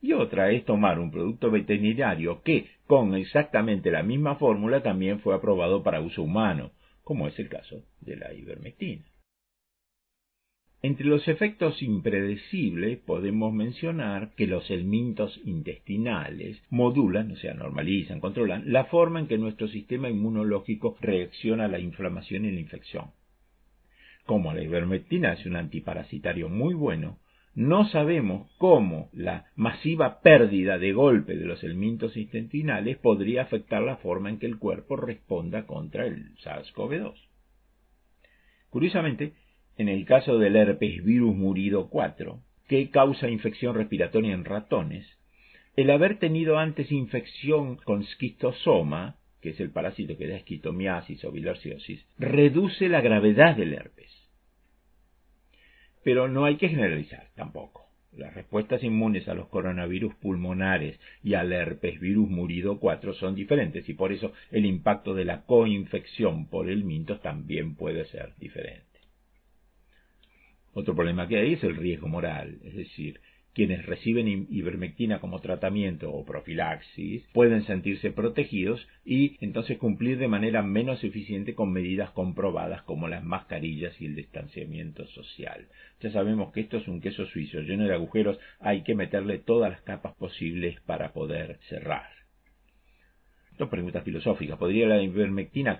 y 0.00 0.14
otra 0.14 0.50
es 0.50 0.64
tomar 0.64 0.98
un 0.98 1.10
producto 1.10 1.50
veterinario 1.50 2.40
que, 2.42 2.70
con 2.86 3.14
exactamente 3.14 3.90
la 3.90 4.02
misma 4.02 4.36
fórmula, 4.36 4.82
también 4.82 5.20
fue 5.20 5.34
aprobado 5.34 5.82
para 5.82 6.00
uso 6.00 6.22
humano, 6.22 6.70
como 7.04 7.28
es 7.28 7.38
el 7.38 7.50
caso 7.50 7.84
de 8.00 8.16
la 8.16 8.32
ivermectina. 8.32 9.04
Entre 10.80 11.04
los 11.04 11.28
efectos 11.28 11.82
impredecibles 11.82 13.00
podemos 13.00 13.52
mencionar 13.52 14.34
que 14.34 14.46
los 14.46 14.70
helmintos 14.70 15.38
intestinales 15.44 16.62
modulan, 16.70 17.32
o 17.32 17.36
sea, 17.36 17.52
normalizan, 17.52 18.20
controlan 18.20 18.72
la 18.72 18.86
forma 18.86 19.20
en 19.20 19.26
que 19.26 19.36
nuestro 19.36 19.68
sistema 19.68 20.08
inmunológico 20.08 20.96
reacciona 21.02 21.66
a 21.66 21.68
la 21.68 21.80
inflamación 21.80 22.46
y 22.46 22.52
la 22.52 22.60
infección. 22.60 23.10
Como 24.28 24.52
la 24.52 24.62
ivermectina 24.62 25.32
es 25.32 25.46
un 25.46 25.56
antiparasitario 25.56 26.50
muy 26.50 26.74
bueno, 26.74 27.18
no 27.54 27.88
sabemos 27.88 28.52
cómo 28.58 29.08
la 29.14 29.46
masiva 29.56 30.20
pérdida 30.20 30.76
de 30.76 30.92
golpe 30.92 31.34
de 31.34 31.46
los 31.46 31.64
elementos 31.64 32.14
intestinales 32.14 32.98
podría 32.98 33.40
afectar 33.40 33.80
la 33.80 33.96
forma 33.96 34.28
en 34.28 34.38
que 34.38 34.44
el 34.44 34.58
cuerpo 34.58 34.96
responda 34.96 35.64
contra 35.64 36.04
el 36.04 36.36
SARS-CoV-2. 36.44 37.14
Curiosamente, 38.68 39.32
en 39.78 39.88
el 39.88 40.04
caso 40.04 40.38
del 40.38 40.56
herpes 40.56 41.02
virus 41.02 41.34
murido 41.34 41.88
4, 41.88 42.38
que 42.68 42.90
causa 42.90 43.30
infección 43.30 43.76
respiratoria 43.76 44.34
en 44.34 44.44
ratones, 44.44 45.06
el 45.74 45.88
haber 45.88 46.18
tenido 46.18 46.58
antes 46.58 46.92
infección 46.92 47.76
con 47.76 48.02
esquistosoma, 48.02 49.16
que 49.40 49.50
es 49.50 49.60
el 49.60 49.70
parásito 49.70 50.18
que 50.18 50.28
da 50.28 50.36
esquitomiasis 50.36 51.24
o 51.24 51.32
bilharciosis, 51.32 52.06
reduce 52.18 52.90
la 52.90 53.00
gravedad 53.00 53.56
del 53.56 53.72
herpes 53.72 53.97
pero 56.08 56.26
no 56.26 56.46
hay 56.46 56.56
que 56.56 56.70
generalizar 56.70 57.26
tampoco. 57.34 57.84
Las 58.16 58.32
respuestas 58.32 58.82
inmunes 58.82 59.28
a 59.28 59.34
los 59.34 59.48
coronavirus 59.48 60.14
pulmonares 60.14 60.98
y 61.22 61.34
al 61.34 61.52
herpesvirus 61.52 62.30
murido 62.30 62.80
4 62.80 63.12
son 63.12 63.34
diferentes 63.34 63.86
y 63.90 63.92
por 63.92 64.10
eso 64.10 64.32
el 64.50 64.64
impacto 64.64 65.12
de 65.12 65.26
la 65.26 65.42
coinfección 65.42 66.46
por 66.46 66.70
el 66.70 66.82
mintos 66.82 67.20
también 67.20 67.74
puede 67.74 68.06
ser 68.06 68.32
diferente. 68.38 68.86
Otro 70.72 70.94
problema 70.94 71.28
que 71.28 71.36
hay 71.36 71.52
es 71.52 71.62
el 71.62 71.76
riesgo 71.76 72.08
moral, 72.08 72.56
es 72.64 72.74
decir, 72.74 73.20
quienes 73.58 73.84
reciben 73.86 74.46
ivermectina 74.50 75.18
como 75.18 75.40
tratamiento 75.40 76.12
o 76.12 76.24
profilaxis 76.24 77.24
pueden 77.32 77.64
sentirse 77.64 78.12
protegidos 78.12 78.86
y 79.04 79.36
entonces 79.40 79.78
cumplir 79.78 80.16
de 80.18 80.28
manera 80.28 80.62
menos 80.62 81.02
eficiente 81.02 81.56
con 81.56 81.72
medidas 81.72 82.12
comprobadas 82.12 82.82
como 82.82 83.08
las 83.08 83.24
mascarillas 83.24 84.00
y 84.00 84.06
el 84.06 84.14
distanciamiento 84.14 85.08
social. 85.08 85.66
Ya 86.00 86.12
sabemos 86.12 86.52
que 86.52 86.60
esto 86.60 86.76
es 86.76 86.86
un 86.86 87.00
queso 87.00 87.26
suizo 87.26 87.58
lleno 87.58 87.82
de 87.88 87.94
agujeros, 87.94 88.38
hay 88.60 88.84
que 88.84 88.94
meterle 88.94 89.38
todas 89.38 89.72
las 89.72 89.82
capas 89.82 90.14
posibles 90.14 90.80
para 90.82 91.12
poder 91.12 91.58
cerrar. 91.68 92.10
Dos 93.58 93.68
preguntas 93.70 94.04
filosóficas. 94.04 94.56
¿Podría 94.56 94.86
la 94.86 95.02
ivermectina, 95.02 95.78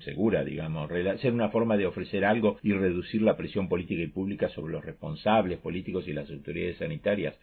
segura, 0.00 0.44
digamos, 0.44 0.88
ser 1.20 1.32
una 1.32 1.50
forma 1.50 1.76
de 1.76 1.86
ofrecer 1.86 2.24
algo 2.24 2.58
y 2.62 2.72
reducir 2.72 3.22
la 3.22 3.36
presión 3.36 3.68
política 3.68 4.02
y 4.02 4.08
pública 4.08 4.48
sobre 4.50 4.72
los 4.72 4.84
responsables 4.84 5.58
políticos 5.58 6.06
y 6.06 6.12
las 6.12 6.30
autoridades 6.30 6.78
sanitarias. 6.78 7.34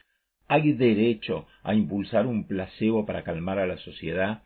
¿Hay 0.47 0.73
derecho 0.73 1.47
a 1.63 1.73
impulsar 1.73 2.27
un 2.27 2.45
placebo 2.45 3.05
para 3.05 3.23
calmar 3.23 3.59
a 3.59 3.67
la 3.67 3.77
sociedad 3.77 4.43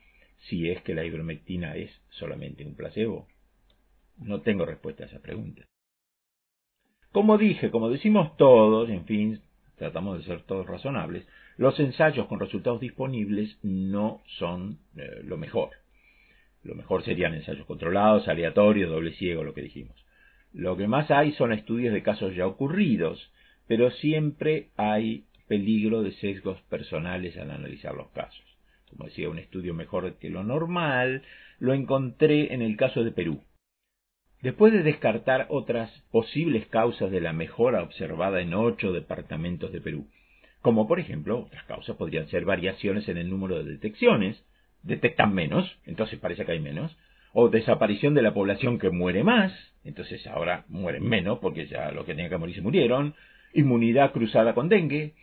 si 0.49 0.69
es 0.69 0.81
que 0.83 0.93
la 0.93 1.03
ivermectina 1.03 1.75
es 1.75 1.91
solamente 2.09 2.65
un 2.65 2.75
placebo? 2.75 3.27
No 4.17 4.41
tengo 4.41 4.65
respuesta 4.65 5.03
a 5.03 5.07
esa 5.07 5.19
pregunta. 5.19 5.63
Como 7.11 7.37
dije, 7.37 7.71
como 7.71 7.89
decimos 7.89 8.35
todos, 8.37 8.89
en 8.89 9.05
fin, 9.05 9.41
tratamos 9.75 10.19
de 10.19 10.25
ser 10.25 10.43
todos 10.43 10.67
razonables, 10.67 11.25
los 11.57 11.79
ensayos 11.79 12.27
con 12.27 12.39
resultados 12.39 12.79
disponibles 12.79 13.57
no 13.63 14.21
son 14.37 14.77
eh, 14.95 15.21
lo 15.23 15.37
mejor. 15.37 15.71
Lo 16.67 16.75
mejor 16.75 17.03
serían 17.03 17.33
ensayos 17.33 17.65
controlados, 17.65 18.27
aleatorios, 18.27 18.89
doble 18.89 19.13
ciego, 19.13 19.43
lo 19.43 19.53
que 19.53 19.61
dijimos. 19.61 19.95
Lo 20.53 20.75
que 20.75 20.87
más 20.87 21.09
hay 21.11 21.31
son 21.33 21.53
estudios 21.53 21.93
de 21.93 22.03
casos 22.03 22.35
ya 22.35 22.45
ocurridos, 22.45 23.31
pero 23.67 23.89
siempre 23.89 24.67
hay 24.75 25.23
peligro 25.47 26.03
de 26.03 26.11
sesgos 26.11 26.61
personales 26.63 27.37
al 27.37 27.51
analizar 27.51 27.95
los 27.95 28.09
casos. 28.09 28.43
Como 28.89 29.05
decía, 29.05 29.29
un 29.29 29.39
estudio 29.39 29.73
mejor 29.73 30.15
que 30.15 30.29
lo 30.29 30.43
normal 30.43 31.23
lo 31.59 31.73
encontré 31.73 32.53
en 32.53 32.61
el 32.61 32.75
caso 32.75 33.03
de 33.05 33.11
Perú. 33.11 33.41
Después 34.41 34.73
de 34.73 34.83
descartar 34.83 35.47
otras 35.49 35.89
posibles 36.11 36.67
causas 36.67 37.11
de 37.11 37.21
la 37.21 37.31
mejora 37.33 37.81
observada 37.81 38.41
en 38.41 38.53
ocho 38.53 38.91
departamentos 38.91 39.71
de 39.71 39.81
Perú, 39.81 40.07
como 40.61 40.85
por 40.85 40.99
ejemplo, 40.99 41.39
otras 41.39 41.63
causas 41.63 41.95
podrían 41.95 42.27
ser 42.27 42.43
variaciones 42.43 43.07
en 43.07 43.17
el 43.17 43.29
número 43.29 43.63
de 43.63 43.71
detecciones, 43.71 44.43
detectan 44.83 45.33
menos, 45.33 45.77
entonces 45.85 46.19
parece 46.19 46.45
que 46.45 46.53
hay 46.53 46.59
menos, 46.59 46.95
o 47.33 47.49
desaparición 47.49 48.13
de 48.13 48.21
la 48.21 48.33
población 48.33 48.79
que 48.79 48.89
muere 48.89 49.23
más, 49.23 49.53
entonces 49.83 50.25
ahora 50.27 50.65
mueren 50.69 51.07
menos 51.07 51.39
porque 51.39 51.67
ya 51.67 51.91
los 51.91 52.05
que 52.05 52.13
tenían 52.13 52.29
que 52.29 52.37
morir 52.37 52.55
se 52.55 52.61
murieron, 52.61 53.15
inmunidad 53.53 54.11
cruzada 54.11 54.53
con 54.53 54.69
dengue, 54.69 55.13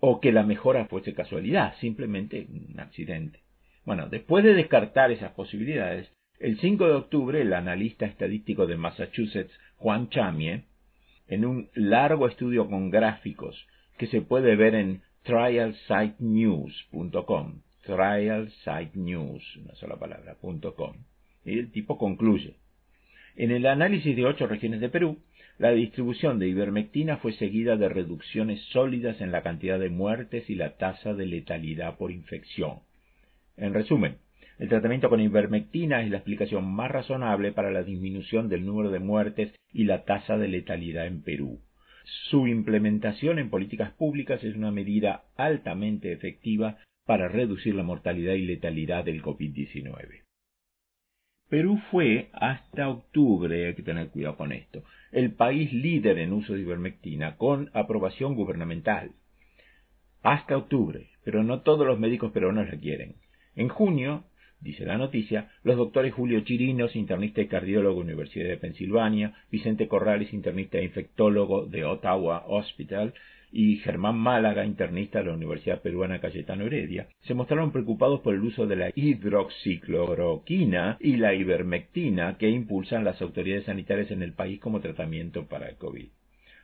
o 0.00 0.20
que 0.20 0.32
la 0.32 0.42
mejora 0.42 0.86
fuese 0.86 1.14
casualidad, 1.14 1.74
simplemente 1.80 2.46
un 2.48 2.80
accidente. 2.80 3.40
Bueno, 3.84 4.08
después 4.08 4.44
de 4.44 4.54
descartar 4.54 5.12
esas 5.12 5.32
posibilidades, 5.32 6.10
el 6.38 6.58
5 6.58 6.86
de 6.86 6.94
octubre 6.94 7.40
el 7.40 7.52
analista 7.52 8.06
estadístico 8.06 8.66
de 8.66 8.76
Massachusetts, 8.76 9.52
Juan 9.76 10.08
Chamie, 10.08 10.64
en 11.28 11.44
un 11.44 11.68
largo 11.74 12.26
estudio 12.26 12.68
con 12.68 12.90
gráficos 12.90 13.68
que 13.96 14.08
se 14.08 14.22
puede 14.22 14.56
ver 14.56 14.74
en 14.74 15.02
trialsitenews.com, 15.22 17.60
trialsitenews, 17.82 19.56
una 19.56 19.74
sola 19.74 19.96
palabra, 19.96 20.36
.com. 20.40 20.96
Y 21.44 21.58
el 21.58 21.70
tipo 21.70 21.98
concluye. 21.98 22.56
En 23.36 23.50
el 23.50 23.66
análisis 23.66 24.14
de 24.14 24.26
ocho 24.26 24.46
regiones 24.46 24.80
de 24.80 24.88
Perú, 24.88 25.18
la 25.58 25.70
distribución 25.70 26.38
de 26.38 26.48
ivermectina 26.48 27.18
fue 27.18 27.32
seguida 27.34 27.76
de 27.76 27.88
reducciones 27.88 28.60
sólidas 28.72 29.20
en 29.20 29.32
la 29.32 29.42
cantidad 29.42 29.78
de 29.78 29.90
muertes 29.90 30.48
y 30.50 30.54
la 30.54 30.76
tasa 30.76 31.14
de 31.14 31.26
letalidad 31.26 31.96
por 31.96 32.10
infección. 32.10 32.80
En 33.56 33.74
resumen, 33.74 34.16
el 34.58 34.68
tratamiento 34.68 35.08
con 35.08 35.20
ivermectina 35.20 36.02
es 36.02 36.10
la 36.10 36.18
explicación 36.18 36.72
más 36.72 36.90
razonable 36.90 37.52
para 37.52 37.70
la 37.70 37.82
disminución 37.82 38.48
del 38.48 38.64
número 38.64 38.90
de 38.90 38.98
muertes 38.98 39.54
y 39.72 39.84
la 39.84 40.04
tasa 40.04 40.36
de 40.36 40.48
letalidad 40.48 41.06
en 41.06 41.22
Perú. 41.22 41.60
Su 42.30 42.46
implementación 42.46 43.38
en 43.38 43.50
políticas 43.50 43.92
públicas 43.92 44.42
es 44.42 44.56
una 44.56 44.70
medida 44.70 45.24
altamente 45.36 46.12
efectiva 46.12 46.78
para 47.04 47.28
reducir 47.28 47.74
la 47.74 47.82
mortalidad 47.82 48.34
y 48.34 48.42
letalidad 48.42 49.04
del 49.04 49.22
COVID-19. 49.22 50.22
Perú 51.48 51.78
fue, 51.90 52.30
hasta 52.32 52.88
octubre, 52.88 53.66
hay 53.66 53.74
que 53.74 53.82
tener 53.82 54.08
cuidado 54.08 54.36
con 54.36 54.52
esto, 54.52 54.84
el 55.10 55.32
país 55.32 55.70
líder 55.72 56.18
en 56.18 56.32
uso 56.32 56.54
de 56.54 56.60
ivermectina 56.60 57.36
con 57.36 57.70
aprobación 57.74 58.34
gubernamental. 58.34 59.10
Hasta 60.22 60.56
octubre, 60.56 61.10
pero 61.24 61.42
no 61.42 61.60
todos 61.60 61.86
los 61.86 61.98
médicos 61.98 62.32
peruanos 62.32 62.68
la 62.70 62.78
quieren. 62.78 63.16
En 63.54 63.68
junio, 63.68 64.24
dice 64.60 64.86
la 64.86 64.96
noticia, 64.96 65.50
los 65.62 65.76
doctores 65.76 66.14
Julio 66.14 66.40
Chirinos, 66.40 66.96
internista 66.96 67.42
y 67.42 67.48
cardiólogo 67.48 68.00
de 68.00 68.06
la 68.06 68.12
Universidad 68.12 68.48
de 68.48 68.56
Pensilvania, 68.56 69.34
Vicente 69.50 69.88
Corrales, 69.88 70.32
internista 70.32 70.78
e 70.78 70.84
infectólogo 70.84 71.66
de 71.66 71.84
Ottawa 71.84 72.44
Hospital, 72.46 73.12
y 73.52 73.76
Germán 73.76 74.16
Málaga, 74.16 74.64
internista 74.64 75.18
de 75.18 75.26
la 75.26 75.34
Universidad 75.34 75.82
Peruana 75.82 76.20
Cayetano 76.20 76.64
Heredia, 76.64 77.08
se 77.20 77.34
mostraron 77.34 77.70
preocupados 77.70 78.20
por 78.20 78.34
el 78.34 78.42
uso 78.42 78.66
de 78.66 78.76
la 78.76 78.90
hidroxicloroquina 78.94 80.96
y 80.98 81.18
la 81.18 81.34
ivermectina 81.34 82.38
que 82.38 82.48
impulsan 82.48 83.04
las 83.04 83.20
autoridades 83.20 83.66
sanitarias 83.66 84.10
en 84.10 84.22
el 84.22 84.32
país 84.32 84.58
como 84.58 84.80
tratamiento 84.80 85.46
para 85.46 85.68
el 85.68 85.76
COVID. 85.76 86.08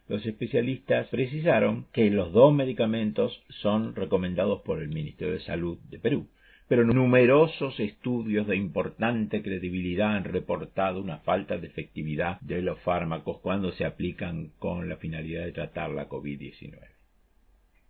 Los 0.08 0.24
especialistas 0.24 1.08
precisaron 1.08 1.86
que 1.92 2.10
los 2.10 2.32
dos 2.32 2.54
medicamentos 2.54 3.42
son 3.60 3.94
recomendados 3.94 4.62
por 4.62 4.80
el 4.80 4.88
Ministerio 4.88 5.34
de 5.34 5.40
Salud 5.40 5.76
de 5.90 5.98
Perú 5.98 6.26
pero 6.68 6.84
numerosos 6.84 7.80
estudios 7.80 8.46
de 8.46 8.56
importante 8.56 9.42
credibilidad 9.42 10.16
han 10.16 10.24
reportado 10.24 11.00
una 11.00 11.18
falta 11.20 11.56
de 11.56 11.66
efectividad 11.66 12.38
de 12.42 12.60
los 12.60 12.78
fármacos 12.80 13.38
cuando 13.40 13.72
se 13.72 13.86
aplican 13.86 14.50
con 14.58 14.86
la 14.86 14.96
finalidad 14.96 15.46
de 15.46 15.52
tratar 15.52 15.90
la 15.90 16.10
COVID-19. 16.10 16.78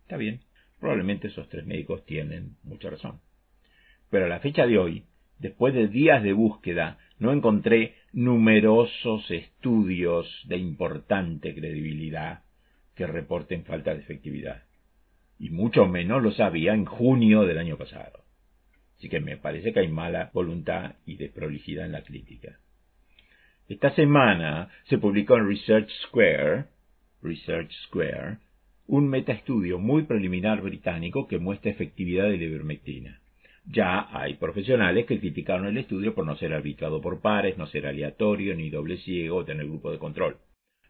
Está 0.03 0.15
bien, 0.15 0.39
probablemente 0.79 1.27
esos 1.27 1.49
tres 1.49 1.65
médicos 1.65 2.05
tienen 2.05 2.55
mucha 2.63 2.89
razón. 2.89 3.19
Pero 4.09 4.25
a 4.25 4.29
la 4.29 4.39
fecha 4.39 4.65
de 4.65 4.77
hoy, 4.77 5.03
después 5.39 5.73
de 5.73 5.89
días 5.89 6.23
de 6.23 6.31
búsqueda, 6.31 6.97
no 7.19 7.33
encontré 7.33 7.95
numerosos 8.13 9.29
estudios 9.29 10.25
de 10.47 10.57
importante 10.57 11.53
credibilidad 11.53 12.43
que 12.95 13.05
reporten 13.05 13.65
falta 13.65 13.93
de 13.93 13.99
efectividad. 13.99 14.63
Y 15.37 15.49
mucho 15.49 15.85
menos 15.85 16.23
lo 16.23 16.31
sabía 16.31 16.73
en 16.73 16.85
junio 16.85 17.43
del 17.43 17.57
año 17.57 17.77
pasado. 17.77 18.18
Así 18.99 19.07
que 19.07 19.21
me 19.21 19.37
parece 19.37 19.71
que 19.71 19.79
hay 19.79 19.87
mala 19.87 20.29
voluntad 20.33 20.95
y 21.05 21.15
desprolijidad 21.15 21.85
en 21.85 21.93
la 21.93 22.03
crítica. 22.03 22.59
Esta 23.69 23.95
semana 23.95 24.67
se 24.89 24.97
publicó 24.97 25.37
en 25.37 25.47
Research 25.47 25.89
Square, 26.07 26.65
Square, 27.85 28.39
un 28.87 29.07
metaestudio 29.07 29.79
muy 29.79 30.03
preliminar 30.03 30.61
británico 30.61 31.29
que 31.29 31.39
muestra 31.39 31.71
efectividad 31.71 32.25
de 32.25 32.37
la 32.37 32.43
ivermectina. 32.43 33.21
Ya 33.65 34.09
hay 34.11 34.33
profesionales 34.33 35.05
que 35.05 35.19
criticaron 35.19 35.67
el 35.67 35.77
estudio 35.77 36.13
por 36.13 36.25
no 36.25 36.35
ser 36.35 36.53
arbitrado 36.53 36.99
por 36.99 37.21
pares, 37.21 37.57
no 37.57 37.67
ser 37.67 37.87
aleatorio, 37.87 38.53
ni 38.53 38.69
doble 38.69 38.97
ciego 38.97 39.37
o 39.37 39.45
tener 39.45 39.65
grupo 39.65 39.91
de 39.91 39.99
control. 39.99 40.37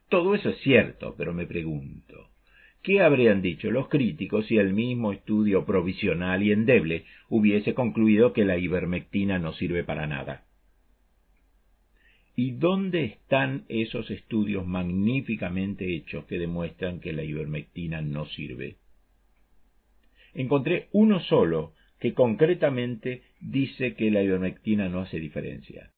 Todo 0.08 0.34
eso 0.34 0.50
es 0.50 0.58
cierto, 0.62 1.14
pero 1.16 1.32
me 1.32 1.46
pregunto, 1.46 2.32
¿Qué 2.82 3.02
habrían 3.02 3.42
dicho 3.42 3.70
los 3.72 3.90
críticos 3.90 4.48
si 4.48 4.58
el 4.58 4.74
mismo 4.74 5.12
estudio 5.12 5.66
provisional 5.66 6.44
y 6.44 6.52
endeble 6.52 7.06
hubiese 7.28 7.74
concluido 7.74 8.32
que 8.32 8.46
la 8.46 8.58
ivermectina 8.58 9.38
no 9.38 9.54
sirve 9.54 9.84
para 9.84 10.08
nada? 10.08 10.46
¿Y 12.38 12.52
dónde 12.52 13.04
están 13.04 13.66
esos 13.68 14.10
estudios 14.10 14.66
magníficamente 14.66 15.94
hechos 15.94 16.24
que 16.24 16.40
demuestran 16.40 17.02
que 17.02 17.12
la 17.12 17.24
ivermectina 17.24 18.02
no 18.02 18.28
sirve? 18.28 18.78
Encontré 20.34 20.88
uno 20.94 21.20
solo 21.20 21.74
que 22.00 22.14
concretamente 22.14 23.24
dice 23.42 23.94
que 23.96 24.10
la 24.10 24.24
ivermectina 24.24 24.88
no 24.88 25.02
hace 25.02 25.20
diferencia. 25.20 25.92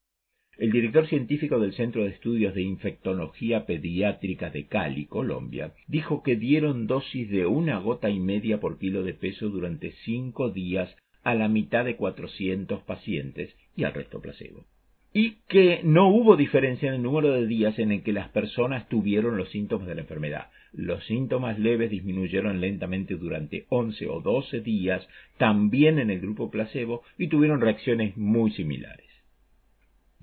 El 0.62 0.72
director 0.72 1.08
científico 1.08 1.58
del 1.58 1.74
Centro 1.74 2.04
de 2.04 2.12
Estudios 2.12 2.54
de 2.54 2.62
Infectología 2.62 3.66
Pediátrica 3.66 4.52
de 4.52 4.68
Cali, 4.68 5.08
Colombia, 5.08 5.74
dijo 5.88 6.22
que 6.22 6.36
dieron 6.36 6.86
dosis 6.86 7.32
de 7.32 7.48
una 7.48 7.80
gota 7.80 8.12
y 8.12 8.20
media 8.20 8.60
por 8.60 8.78
kilo 8.78 9.02
de 9.02 9.16
peso 9.16 9.50
durante 9.50 9.94
cinco 10.06 10.52
días 10.52 10.96
a 11.24 11.34
la 11.34 11.48
mitad 11.48 11.84
de 11.84 11.96
400 11.96 12.84
pacientes 12.84 13.56
y 13.76 13.86
al 13.86 13.96
resto 13.96 14.22
placebo. 14.22 14.68
Y 15.12 15.38
que 15.48 15.82
no 15.84 16.10
hubo 16.10 16.36
diferencia 16.36 16.90
en 16.90 16.94
el 16.94 17.02
número 17.02 17.32
de 17.32 17.48
días 17.48 17.80
en 17.80 17.92
el 17.92 18.04
que 18.04 18.14
las 18.14 18.30
personas 18.30 18.88
tuvieron 18.88 19.38
los 19.38 19.50
síntomas 19.50 19.88
de 19.88 19.96
la 19.96 20.02
enfermedad. 20.02 20.52
los 20.74 21.04
síntomas 21.06 21.58
leves 21.58 21.90
disminuyeron 21.90 22.62
lentamente 22.62 23.16
durante 23.16 23.66
11 23.70 24.08
o 24.10 24.22
12 24.22 24.60
días, 24.60 25.08
también 25.40 25.98
en 25.98 26.12
el 26.12 26.20
grupo 26.20 26.52
placebo, 26.52 27.02
y 27.18 27.30
tuvieron 27.30 27.62
reacciones 27.62 28.16
muy 28.16 28.52
similares. 28.52 29.11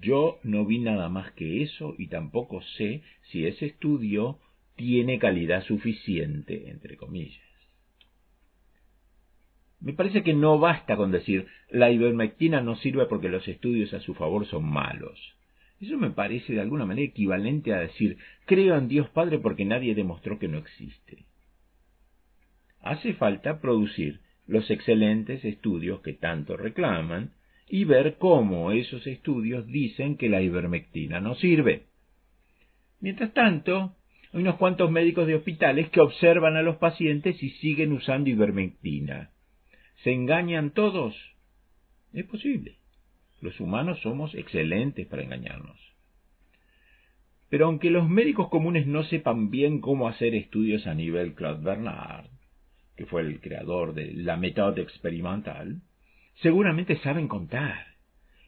Yo 0.00 0.38
no 0.44 0.64
vi 0.64 0.78
nada 0.78 1.08
más 1.08 1.32
que 1.32 1.62
eso 1.62 1.94
y 1.98 2.06
tampoco 2.06 2.62
sé 2.76 3.02
si 3.30 3.46
ese 3.46 3.66
estudio 3.66 4.38
tiene 4.76 5.18
calidad 5.18 5.64
suficiente, 5.64 6.70
entre 6.70 6.96
comillas. 6.96 7.42
Me 9.80 9.92
parece 9.92 10.22
que 10.22 10.34
no 10.34 10.58
basta 10.58 10.96
con 10.96 11.10
decir 11.10 11.46
la 11.70 11.90
ivermectina 11.90 12.60
no 12.60 12.76
sirve 12.76 13.06
porque 13.06 13.28
los 13.28 13.46
estudios 13.46 13.92
a 13.94 14.00
su 14.00 14.14
favor 14.14 14.46
son 14.46 14.64
malos. 14.64 15.18
Eso 15.80 15.96
me 15.96 16.10
parece 16.10 16.52
de 16.52 16.60
alguna 16.60 16.84
manera 16.84 17.08
equivalente 17.08 17.72
a 17.72 17.80
decir 17.80 18.18
creo 18.46 18.76
en 18.76 18.88
Dios 18.88 19.08
Padre 19.10 19.38
porque 19.38 19.64
nadie 19.64 19.94
demostró 19.94 20.38
que 20.38 20.48
no 20.48 20.58
existe. 20.58 21.24
Hace 22.80 23.14
falta 23.14 23.60
producir 23.60 24.20
los 24.46 24.70
excelentes 24.70 25.44
estudios 25.44 26.00
que 26.00 26.12
tanto 26.12 26.56
reclaman 26.56 27.32
y 27.68 27.84
ver 27.84 28.16
cómo 28.18 28.72
esos 28.72 29.06
estudios 29.06 29.66
dicen 29.66 30.16
que 30.16 30.28
la 30.28 30.40
ivermectina 30.40 31.20
no 31.20 31.34
sirve. 31.34 31.86
Mientras 33.00 33.32
tanto, 33.34 33.94
hay 34.32 34.40
unos 34.40 34.56
cuantos 34.56 34.90
médicos 34.90 35.26
de 35.26 35.36
hospitales 35.36 35.88
que 35.90 36.00
observan 36.00 36.56
a 36.56 36.62
los 36.62 36.76
pacientes 36.76 37.42
y 37.42 37.50
siguen 37.50 37.92
usando 37.92 38.30
ivermectina. 38.30 39.30
¿Se 40.02 40.12
engañan 40.12 40.70
todos? 40.70 41.14
Es 42.12 42.24
posible. 42.24 42.76
Los 43.40 43.58
humanos 43.60 44.00
somos 44.02 44.34
excelentes 44.34 45.06
para 45.06 45.22
engañarnos. 45.22 45.78
Pero 47.48 47.66
aunque 47.66 47.90
los 47.90 48.08
médicos 48.08 48.48
comunes 48.48 48.86
no 48.86 49.04
sepan 49.04 49.50
bien 49.50 49.80
cómo 49.80 50.08
hacer 50.08 50.34
estudios 50.34 50.86
a 50.86 50.94
nivel 50.94 51.34
Claude 51.34 51.62
Bernard, 51.62 52.26
que 52.96 53.06
fue 53.06 53.22
el 53.22 53.40
creador 53.40 53.94
de 53.94 54.12
la 54.12 54.36
método 54.36 54.76
experimental, 54.76 55.80
seguramente 56.42 56.98
saben 56.98 57.28
contar 57.28 57.86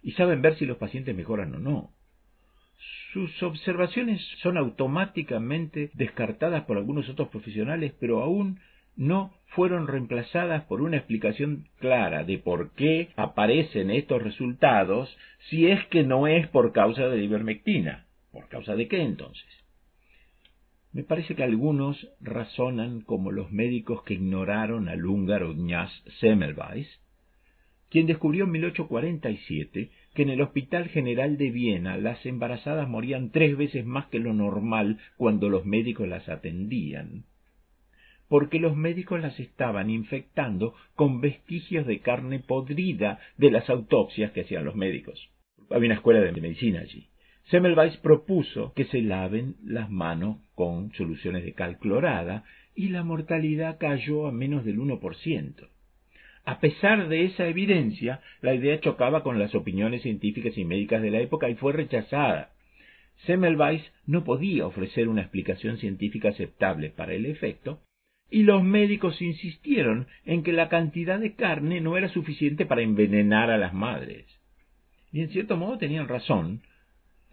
y 0.02 0.12
saben 0.12 0.42
ver 0.42 0.56
si 0.56 0.66
los 0.66 0.78
pacientes 0.78 1.14
mejoran 1.14 1.54
o 1.54 1.58
no. 1.58 1.90
Sus 3.12 3.42
observaciones 3.42 4.20
son 4.42 4.56
automáticamente 4.56 5.90
descartadas 5.94 6.64
por 6.64 6.76
algunos 6.76 7.08
otros 7.08 7.28
profesionales, 7.28 7.92
pero 7.98 8.22
aún 8.22 8.60
no 8.96 9.32
fueron 9.48 9.88
reemplazadas 9.88 10.64
por 10.64 10.80
una 10.80 10.96
explicación 10.96 11.68
clara 11.78 12.24
de 12.24 12.38
por 12.38 12.72
qué 12.74 13.10
aparecen 13.16 13.90
estos 13.90 14.22
resultados 14.22 15.14
si 15.48 15.66
es 15.66 15.84
que 15.86 16.04
no 16.04 16.26
es 16.26 16.48
por 16.48 16.72
causa 16.72 17.08
de 17.08 17.16
la 17.16 17.22
ivermectina. 17.22 18.06
¿Por 18.32 18.48
causa 18.48 18.76
de 18.76 18.86
qué 18.86 19.02
entonces? 19.02 19.48
Me 20.92 21.02
parece 21.02 21.34
que 21.34 21.42
algunos 21.42 22.08
razonan 22.20 23.00
como 23.00 23.32
los 23.32 23.50
médicos 23.50 24.02
que 24.04 24.14
ignoraron 24.14 24.88
al 24.88 25.04
húngaro 25.04 25.54
Gnaz 25.54 25.90
Semmelweis, 26.20 26.99
quien 27.90 28.06
descubrió 28.06 28.44
en 28.44 28.52
1847 28.52 29.90
que 30.14 30.22
en 30.22 30.30
el 30.30 30.40
Hospital 30.40 30.88
General 30.88 31.36
de 31.36 31.50
Viena 31.50 31.96
las 31.96 32.24
embarazadas 32.24 32.88
morían 32.88 33.30
tres 33.30 33.56
veces 33.56 33.84
más 33.84 34.06
que 34.06 34.20
lo 34.20 34.32
normal 34.32 34.98
cuando 35.16 35.48
los 35.48 35.66
médicos 35.66 36.08
las 36.08 36.28
atendían, 36.28 37.24
porque 38.28 38.60
los 38.60 38.76
médicos 38.76 39.20
las 39.20 39.38
estaban 39.40 39.90
infectando 39.90 40.74
con 40.94 41.20
vestigios 41.20 41.86
de 41.86 41.98
carne 41.98 42.38
podrida 42.38 43.18
de 43.36 43.50
las 43.50 43.68
autopsias 43.68 44.30
que 44.30 44.42
hacían 44.42 44.64
los 44.64 44.76
médicos. 44.76 45.28
Había 45.68 45.88
una 45.88 45.96
escuela 45.96 46.20
de 46.20 46.32
medicina 46.32 46.80
allí. 46.80 47.08
Semmelweis 47.50 47.96
propuso 47.96 48.72
que 48.74 48.84
se 48.84 49.02
laven 49.02 49.56
las 49.64 49.90
manos 49.90 50.38
con 50.54 50.92
soluciones 50.92 51.44
de 51.44 51.54
cal 51.54 51.78
clorada 51.78 52.44
y 52.76 52.90
la 52.90 53.02
mortalidad 53.02 53.78
cayó 53.78 54.28
a 54.28 54.32
menos 54.32 54.64
del 54.64 54.78
1%. 54.78 55.68
A 56.44 56.58
pesar 56.58 57.08
de 57.08 57.24
esa 57.24 57.46
evidencia, 57.46 58.20
la 58.40 58.54
idea 58.54 58.80
chocaba 58.80 59.22
con 59.22 59.38
las 59.38 59.54
opiniones 59.54 60.02
científicas 60.02 60.56
y 60.56 60.64
médicas 60.64 61.02
de 61.02 61.10
la 61.10 61.20
época 61.20 61.48
y 61.48 61.54
fue 61.54 61.72
rechazada. 61.72 62.50
Semmelweis 63.26 63.82
no 64.06 64.24
podía 64.24 64.66
ofrecer 64.66 65.08
una 65.08 65.20
explicación 65.20 65.76
científica 65.76 66.30
aceptable 66.30 66.90
para 66.90 67.12
el 67.12 67.26
efecto, 67.26 67.80
y 68.30 68.44
los 68.44 68.62
médicos 68.62 69.20
insistieron 69.20 70.06
en 70.24 70.42
que 70.42 70.52
la 70.52 70.68
cantidad 70.68 71.18
de 71.18 71.34
carne 71.34 71.80
no 71.80 71.96
era 71.96 72.08
suficiente 72.08 72.64
para 72.64 72.82
envenenar 72.82 73.50
a 73.50 73.58
las 73.58 73.74
madres. 73.74 74.24
Y 75.12 75.20
en 75.20 75.30
cierto 75.30 75.56
modo 75.56 75.78
tenían 75.78 76.08
razón, 76.08 76.62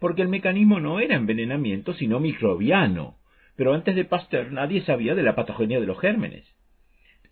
porque 0.00 0.22
el 0.22 0.28
mecanismo 0.28 0.80
no 0.80 1.00
era 1.00 1.14
envenenamiento, 1.14 1.94
sino 1.94 2.20
microbiano, 2.20 3.16
pero 3.56 3.74
antes 3.74 3.96
de 3.96 4.04
Pasteur 4.04 4.52
nadie 4.52 4.82
sabía 4.82 5.14
de 5.14 5.22
la 5.22 5.34
patogenia 5.34 5.80
de 5.80 5.86
los 5.86 5.98
gérmenes. 5.98 6.44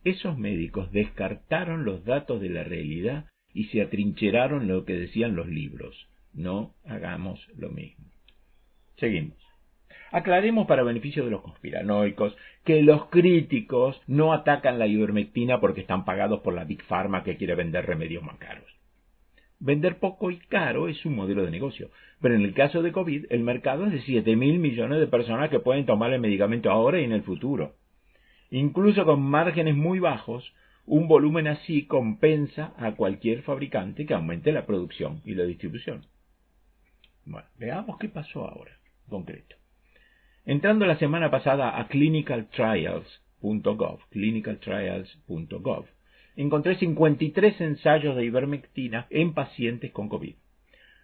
Esos 0.06 0.38
médicos 0.38 0.92
descartaron 0.92 1.84
los 1.84 2.04
datos 2.04 2.40
de 2.40 2.48
la 2.48 2.62
realidad 2.62 3.24
y 3.52 3.64
se 3.64 3.82
atrincheraron 3.82 4.68
lo 4.68 4.84
que 4.84 4.92
decían 4.92 5.34
los 5.34 5.48
libros. 5.48 6.06
No 6.32 6.74
hagamos 6.84 7.44
lo 7.56 7.70
mismo. 7.70 8.04
Seguimos. 8.98 9.36
Aclaremos 10.12 10.68
para 10.68 10.84
beneficio 10.84 11.24
de 11.24 11.32
los 11.32 11.42
conspiranoicos 11.42 12.36
que 12.64 12.84
los 12.84 13.06
críticos 13.06 14.00
no 14.06 14.32
atacan 14.32 14.78
la 14.78 14.86
ivermectina 14.86 15.58
porque 15.58 15.80
están 15.80 16.04
pagados 16.04 16.38
por 16.42 16.54
la 16.54 16.62
Big 16.62 16.84
Pharma 16.84 17.24
que 17.24 17.36
quiere 17.36 17.56
vender 17.56 17.84
remedios 17.84 18.22
más 18.22 18.36
caros. 18.36 18.70
Vender 19.58 19.98
poco 19.98 20.30
y 20.30 20.38
caro 20.38 20.86
es 20.86 21.04
un 21.04 21.16
modelo 21.16 21.44
de 21.44 21.50
negocio, 21.50 21.90
pero 22.20 22.36
en 22.36 22.42
el 22.42 22.54
caso 22.54 22.80
de 22.80 22.92
COVID 22.92 23.24
el 23.28 23.40
mercado 23.40 23.86
es 23.86 23.92
de 23.92 24.02
7 24.02 24.36
mil 24.36 24.60
millones 24.60 25.00
de 25.00 25.08
personas 25.08 25.50
que 25.50 25.58
pueden 25.58 25.84
tomar 25.84 26.12
el 26.12 26.20
medicamento 26.20 26.70
ahora 26.70 27.00
y 27.00 27.04
en 27.04 27.12
el 27.12 27.24
futuro. 27.24 27.74
Incluso 28.50 29.04
con 29.04 29.22
márgenes 29.22 29.76
muy 29.76 29.98
bajos, 29.98 30.52
un 30.86 31.08
volumen 31.08 31.48
así 31.48 31.86
compensa 31.86 32.72
a 32.78 32.92
cualquier 32.92 33.42
fabricante 33.42 34.06
que 34.06 34.14
aumente 34.14 34.52
la 34.52 34.64
producción 34.66 35.20
y 35.24 35.34
la 35.34 35.42
distribución. 35.44 36.06
Bueno, 37.24 37.48
veamos 37.58 37.98
qué 37.98 38.08
pasó 38.08 38.48
ahora, 38.48 38.70
concreto. 39.08 39.56
Entrando 40.44 40.86
la 40.86 40.96
semana 40.96 41.28
pasada 41.28 41.76
a 41.78 41.88
clinicaltrials.gov, 41.88 43.98
clinicaltrials.gov, 44.10 45.86
encontré 46.36 46.76
53 46.76 47.60
ensayos 47.60 48.14
de 48.14 48.24
ivermectina 48.24 49.08
en 49.10 49.34
pacientes 49.34 49.90
con 49.90 50.08
COVID. 50.08 50.36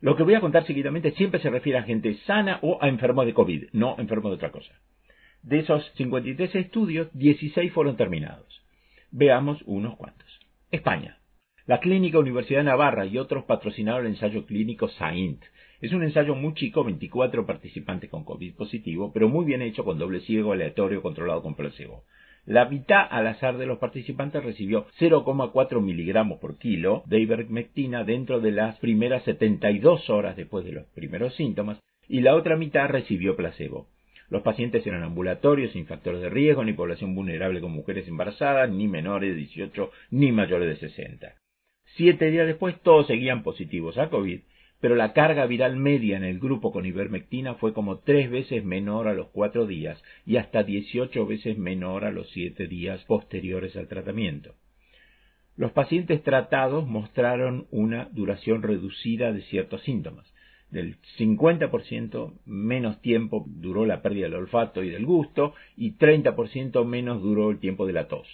Lo 0.00 0.16
que 0.16 0.22
voy 0.22 0.34
a 0.34 0.40
contar 0.40 0.64
seguidamente 0.64 1.10
siempre 1.12 1.40
se 1.40 1.50
refiere 1.50 1.78
a 1.78 1.82
gente 1.82 2.14
sana 2.26 2.60
o 2.62 2.78
a 2.80 2.88
enfermos 2.88 3.26
de 3.26 3.34
COVID, 3.34 3.70
no 3.72 3.96
enfermos 3.98 4.30
de 4.30 4.36
otra 4.36 4.52
cosa. 4.52 4.72
De 5.42 5.58
esos 5.58 5.90
53 5.96 6.54
estudios, 6.54 7.08
16 7.12 7.72
fueron 7.72 7.96
terminados. 7.96 8.62
Veamos 9.10 9.60
unos 9.66 9.96
cuantos. 9.96 10.28
España. 10.70 11.18
La 11.66 11.80
Clínica 11.80 12.18
Universidad 12.18 12.60
de 12.60 12.64
Navarra 12.64 13.06
y 13.06 13.18
otros 13.18 13.44
patrocinaron 13.44 14.06
el 14.06 14.12
ensayo 14.12 14.46
clínico 14.46 14.88
SAINT, 14.88 15.42
es 15.82 15.92
un 15.92 16.04
ensayo 16.04 16.36
muy 16.36 16.54
chico, 16.54 16.84
24 16.84 17.44
participantes 17.44 18.08
con 18.08 18.22
COVID 18.22 18.54
positivo, 18.54 19.12
pero 19.12 19.28
muy 19.28 19.44
bien 19.44 19.62
hecho 19.62 19.84
con 19.84 19.98
doble 19.98 20.20
ciego, 20.20 20.52
aleatorio, 20.52 21.02
controlado 21.02 21.42
con 21.42 21.56
placebo. 21.56 22.04
La 22.46 22.66
mitad 22.66 23.04
al 23.10 23.26
azar 23.26 23.58
de 23.58 23.66
los 23.66 23.78
participantes 23.78 24.44
recibió 24.44 24.86
0,4 25.00 25.80
miligramos 25.80 26.38
por 26.38 26.56
kilo 26.56 27.02
de 27.06 27.18
ivermectina 27.18 28.04
dentro 28.04 28.38
de 28.38 28.52
las 28.52 28.78
primeras 28.78 29.24
72 29.24 30.08
horas 30.08 30.36
después 30.36 30.64
de 30.64 30.70
los 30.70 30.86
primeros 30.94 31.34
síntomas 31.34 31.80
y 32.08 32.20
la 32.20 32.36
otra 32.36 32.56
mitad 32.56 32.88
recibió 32.88 33.34
placebo. 33.34 33.88
Los 34.32 34.40
pacientes 34.42 34.86
eran 34.86 35.02
ambulatorios, 35.02 35.72
sin 35.72 35.86
factores 35.86 36.22
de 36.22 36.30
riesgo, 36.30 36.64
ni 36.64 36.72
población 36.72 37.14
vulnerable 37.14 37.60
con 37.60 37.70
mujeres 37.70 38.08
embarazadas, 38.08 38.70
ni 38.70 38.88
menores 38.88 39.30
de 39.30 39.36
18, 39.36 39.90
ni 40.10 40.32
mayores 40.32 40.68
de 40.68 40.88
60. 40.88 41.34
Siete 41.96 42.30
días 42.30 42.46
después 42.46 42.80
todos 42.80 43.06
seguían 43.06 43.42
positivos 43.42 43.98
a 43.98 44.08
COVID 44.08 44.40
pero 44.80 44.96
la 44.96 45.12
carga 45.12 45.46
viral 45.46 45.76
media 45.76 46.16
en 46.16 46.24
el 46.24 46.40
grupo 46.40 46.72
con 46.72 46.84
ivermectina 46.84 47.54
fue 47.54 47.72
como 47.72 48.00
tres 48.00 48.28
veces 48.28 48.64
menor 48.64 49.06
a 49.06 49.14
los 49.14 49.28
cuatro 49.28 49.64
días 49.64 50.02
y 50.26 50.38
hasta 50.38 50.64
dieciocho 50.64 51.24
veces 51.24 51.56
menor 51.56 52.04
a 52.04 52.10
los 52.10 52.28
siete 52.30 52.66
días 52.66 53.00
posteriores 53.04 53.76
al 53.76 53.86
tratamiento. 53.86 54.56
Los 55.56 55.70
pacientes 55.70 56.24
tratados 56.24 56.84
mostraron 56.88 57.68
una 57.70 58.08
duración 58.10 58.62
reducida 58.62 59.32
de 59.32 59.42
ciertos 59.42 59.82
síntomas. 59.82 60.26
Del 60.72 60.96
50% 61.18 62.32
menos 62.46 63.02
tiempo 63.02 63.44
duró 63.46 63.84
la 63.84 64.00
pérdida 64.00 64.24
del 64.24 64.36
olfato 64.36 64.82
y 64.82 64.88
del 64.88 65.04
gusto 65.04 65.52
y 65.76 65.98
30% 65.98 66.86
menos 66.86 67.20
duró 67.20 67.50
el 67.50 67.58
tiempo 67.58 67.86
de 67.86 67.92
la 67.92 68.08
tos. 68.08 68.26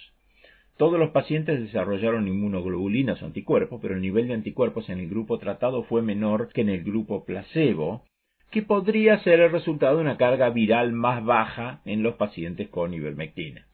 Todos 0.77 0.97
los 0.97 1.09
pacientes 1.09 1.59
desarrollaron 1.59 2.29
inmunoglobulinas 2.29 3.21
o 3.21 3.25
anticuerpos, 3.25 3.81
pero 3.81 3.95
el 3.95 4.01
nivel 4.01 4.29
de 4.29 4.35
anticuerpos 4.35 4.89
en 4.89 4.99
el 4.99 5.09
grupo 5.09 5.37
tratado 5.37 5.83
fue 5.83 6.01
menor 6.01 6.47
que 6.53 6.61
en 6.61 6.69
el 6.69 6.85
grupo 6.85 7.25
placebo, 7.25 8.05
que 8.51 8.61
podría 8.61 9.19
ser 9.19 9.41
el 9.41 9.51
resultado 9.51 9.97
de 9.97 10.03
una 10.03 10.15
carga 10.15 10.49
viral 10.49 10.93
más 10.93 11.25
baja 11.25 11.81
en 11.83 12.03
los 12.03 12.15
pacientes 12.15 12.69
con 12.69 12.93
ivermectina. 12.93 13.67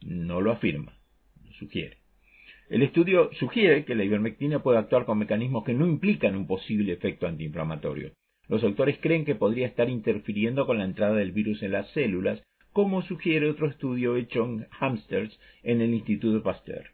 No 0.00 0.40
lo 0.40 0.50
afirma, 0.50 0.98
lo 1.44 1.52
sugiere. 1.52 2.03
El 2.68 2.82
estudio 2.82 3.30
sugiere 3.34 3.84
que 3.84 3.94
la 3.94 4.04
ivermectina 4.04 4.62
puede 4.62 4.78
actuar 4.78 5.04
con 5.04 5.18
mecanismos 5.18 5.64
que 5.64 5.74
no 5.74 5.86
implican 5.86 6.34
un 6.34 6.46
posible 6.46 6.92
efecto 6.92 7.26
antiinflamatorio. 7.26 8.12
Los 8.48 8.64
autores 8.64 8.98
creen 9.00 9.26
que 9.26 9.34
podría 9.34 9.66
estar 9.66 9.90
interfiriendo 9.90 10.66
con 10.66 10.78
la 10.78 10.84
entrada 10.84 11.14
del 11.14 11.32
virus 11.32 11.62
en 11.62 11.72
las 11.72 11.90
células 11.90 12.42
como 12.72 13.02
sugiere 13.02 13.50
otro 13.50 13.68
estudio 13.68 14.16
hecho 14.16 14.44
en 14.44 14.66
hamsters 14.80 15.38
en 15.62 15.80
el 15.80 15.94
Instituto 15.94 16.42
Pasteur. 16.42 16.86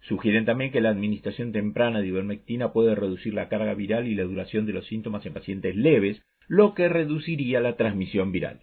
Sugieren 0.00 0.46
también 0.46 0.72
que 0.72 0.80
la 0.80 0.88
administración 0.88 1.52
temprana 1.52 2.00
de 2.00 2.08
ivermectina 2.08 2.72
puede 2.72 2.94
reducir 2.94 3.34
la 3.34 3.48
carga 3.48 3.74
viral 3.74 4.08
y 4.08 4.14
la 4.14 4.24
duración 4.24 4.66
de 4.66 4.72
los 4.72 4.86
síntomas 4.86 5.24
en 5.26 5.34
pacientes 5.34 5.76
leves, 5.76 6.22
lo 6.48 6.74
que 6.74 6.88
reduciría 6.88 7.60
la 7.60 7.76
transmisión 7.76 8.32
viral. 8.32 8.62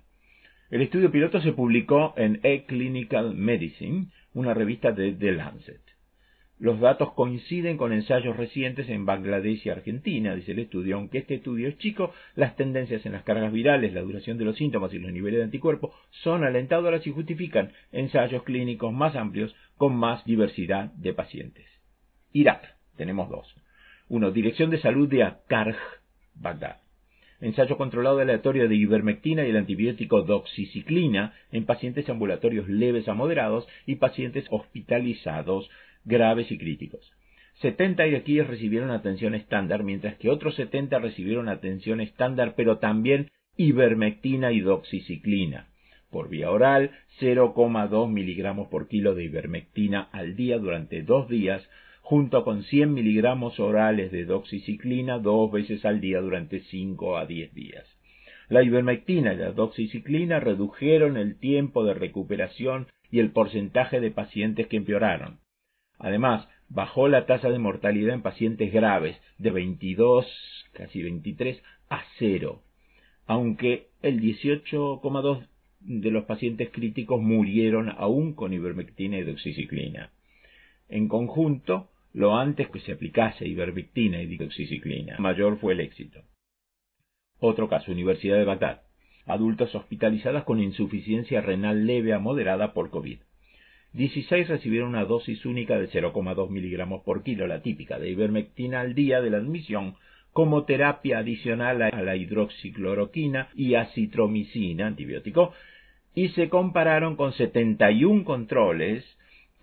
El 0.72 0.82
estudio 0.82 1.11
piloto 1.11 1.39
se 1.41 1.53
publicó 1.53 2.13
en 2.18 2.39
E-Clinical 2.43 3.36
Medicine, 3.36 4.07
una 4.34 4.53
revista 4.53 4.91
de 4.91 5.13
The 5.13 5.32
Lancet. 5.32 5.97
Los 6.60 6.80
datos 6.80 7.14
coinciden 7.14 7.78
con 7.78 7.93
ensayos 7.93 8.36
recientes 8.36 8.89
en 8.89 9.05
Bangladesh 9.05 9.68
y 9.68 9.70
Argentina, 9.70 10.34
dice 10.34 10.53
el 10.53 10.60
estudio. 10.60 10.95
Aunque 10.95 11.20
este 11.20 11.36
estudio 11.36 11.68
es 11.68 11.78
chico, 11.78 12.14
las 12.36 12.55
tendencias 12.55 13.05
en 13.05 13.12
las 13.12 13.24
cargas 13.24 13.51
virales, 13.51 13.93
la 13.93 14.01
duración 14.01 14.39
de 14.39 14.45
los 14.45 14.58
síntomas 14.58 14.91
y 14.91 14.97
los 14.97 15.12
niveles 15.12 15.38
de 15.38 15.43
anticuerpos 15.43 15.91
son 16.24 16.43
alentadoras 16.43 17.05
y 17.05 17.12
justifican 17.12 17.74
ensayos 17.91 18.41
clínicos 18.41 18.91
más 18.91 19.16
amplios 19.16 19.55
con 19.78 19.95
más 19.95 20.26
diversidad 20.26 20.91
de 20.93 21.14
pacientes. 21.14 21.68
Irak, 22.34 22.76
tenemos 22.95 23.30
dos. 23.30 23.53
Uno, 24.10 24.32
Dirección 24.32 24.72
de 24.72 24.80
Salud 24.80 25.08
de 25.08 25.24
Akarj, 25.24 25.78
Bagdad. 26.34 26.78
Ensayo 27.39 27.78
controlado 27.78 28.18
aleatorio 28.18 28.68
de 28.68 28.76
ivermectina 28.76 29.45
y 29.45 29.51
el 29.51 29.58
antibiótico 29.58 30.24
doxiciclina 30.24 31.36
en 31.51 31.66
pacientes 31.66 32.10
ambulatorios 32.10 32.68
leves 32.68 33.08
a 33.08 33.14
moderados 33.14 33.68
y 33.86 33.97
pacientes 33.97 34.47
hospitalizados 34.49 35.70
graves 36.08 36.51
y 36.51 36.58
críticos. 36.58 37.12
70 37.62 38.08
iraquíes 38.08 38.47
recibieron 38.47 38.91
atención 38.91 39.36
estándar, 39.36 39.84
mientras 39.84 40.16
que 40.18 40.30
otros 40.30 40.55
70 40.55 40.99
recibieron 40.99 41.49
atención 41.49 42.01
estándar, 42.01 42.53
pero 42.55 42.78
también 42.78 43.30
ivermectina 43.58 44.51
y 44.51 44.62
doxiciclina. 44.62 45.68
Por 46.12 46.30
vía 46.30 46.51
oral, 46.51 46.91
0,2 47.20 48.10
miligramos 48.10 48.68
por 48.70 48.88
kilo 48.88 49.16
de 49.16 49.26
ivermectina 49.26 50.08
al 50.12 50.36
día 50.36 50.58
durante 50.58 51.01
dos 51.01 51.28
días, 51.28 51.68
junto 52.01 52.45
con 52.45 52.64
100 52.64 52.93
miligramos 52.93 53.60
orales 53.60 54.12
de 54.12 54.24
doxiciclina 54.24 55.18
dos 55.20 55.51
veces 55.51 55.84
al 55.84 55.99
día 55.99 56.22
durante 56.22 56.62
5 56.62 57.18
a 57.18 57.26
10 57.26 57.53
días. 57.53 57.86
La 58.49 58.64
ivermectina 58.64 59.34
y 59.34 59.38
la 59.38 59.51
doxiciclina 59.51 60.39
redujeron 60.39 61.18
el 61.18 61.38
tiempo 61.38 61.84
de 61.84 61.93
recuperación 61.93 62.88
y 63.12 63.20
el 63.20 63.32
porcentaje 63.32 63.99
de 63.99 64.12
pacientes 64.12 64.68
que 64.68 64.78
empeoraron. 64.78 65.39
Además, 66.00 66.48
bajó 66.70 67.08
la 67.08 67.26
tasa 67.26 67.50
de 67.50 67.60
mortalidad 67.60 68.14
en 68.14 68.22
pacientes 68.22 68.72
graves 68.72 69.18
de 69.38 69.52
22, 69.52 70.26
casi 70.74 71.02
23, 71.02 71.62
a 71.89 72.04
cero, 72.18 72.62
aunque 73.26 73.88
el 74.02 74.22
18,2 74.22 75.48
de 75.80 76.12
los 76.12 76.26
pacientes 76.26 76.70
críticos 76.72 77.22
murieron 77.22 77.89
aún 77.89 78.34
con 78.34 78.54
ivermectina 78.54 79.18
y 79.18 79.24
doxiciclina. 79.24 80.12
En 80.89 81.08
conjunto, 81.08 81.89
lo 82.14 82.36
antes 82.36 82.70
que 82.70 82.80
se 82.80 82.93
aplicase 82.93 83.48
ivermectina 83.48 84.22
y 84.22 84.38
doxiciclina, 84.38 85.18
mayor 85.20 85.60
fue 85.60 85.74
el 85.74 85.82
éxito. 85.82 86.22
Otro 87.39 87.70
caso, 87.70 87.91
Universidad 87.91 88.38
de 88.38 88.45
Bagdad. 88.45 88.82
Adultos 89.26 89.76
hospitalizados 89.76 90.43
con 90.45 90.60
insuficiencia 90.60 91.41
renal 91.41 91.86
leve 91.86 92.14
a 92.14 92.20
moderada 92.20 92.74
por 92.74 92.89
COVID. 92.89 93.20
16 93.98 94.48
recibieron 94.48 94.89
una 94.89 95.06
dosis 95.06 95.43
única 95.43 95.80
de 95.80 95.89
0,2 95.89 96.50
miligramos 96.52 97.02
por 97.02 97.24
kilo, 97.24 97.48
la 97.48 97.64
típica, 97.64 97.98
de 97.98 98.12
ivermectina 98.12 98.82
al 98.82 98.93
día 98.93 99.22
de 99.22 99.32
la 99.32 99.38
admisión, 99.38 99.95
como 100.34 100.66
terapia 100.66 101.18
adicional 101.18 101.82
a 101.82 102.04
la 102.04 102.16
hidroxicloroquina 102.16 103.50
y 103.56 103.74
acitromicina, 103.74 104.86
antibiótico, 104.86 105.52
y 106.14 106.30
se 106.30 106.48
compararon 106.48 107.16
con 107.16 107.34
71 107.34 108.24
controles 108.24 109.04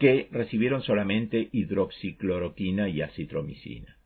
que 0.01 0.26
recibieron 0.32 0.82
solamente 0.82 1.49
hidroxicloroquina 1.53 2.89
y 2.89 3.03
acitromicina. 3.03 3.97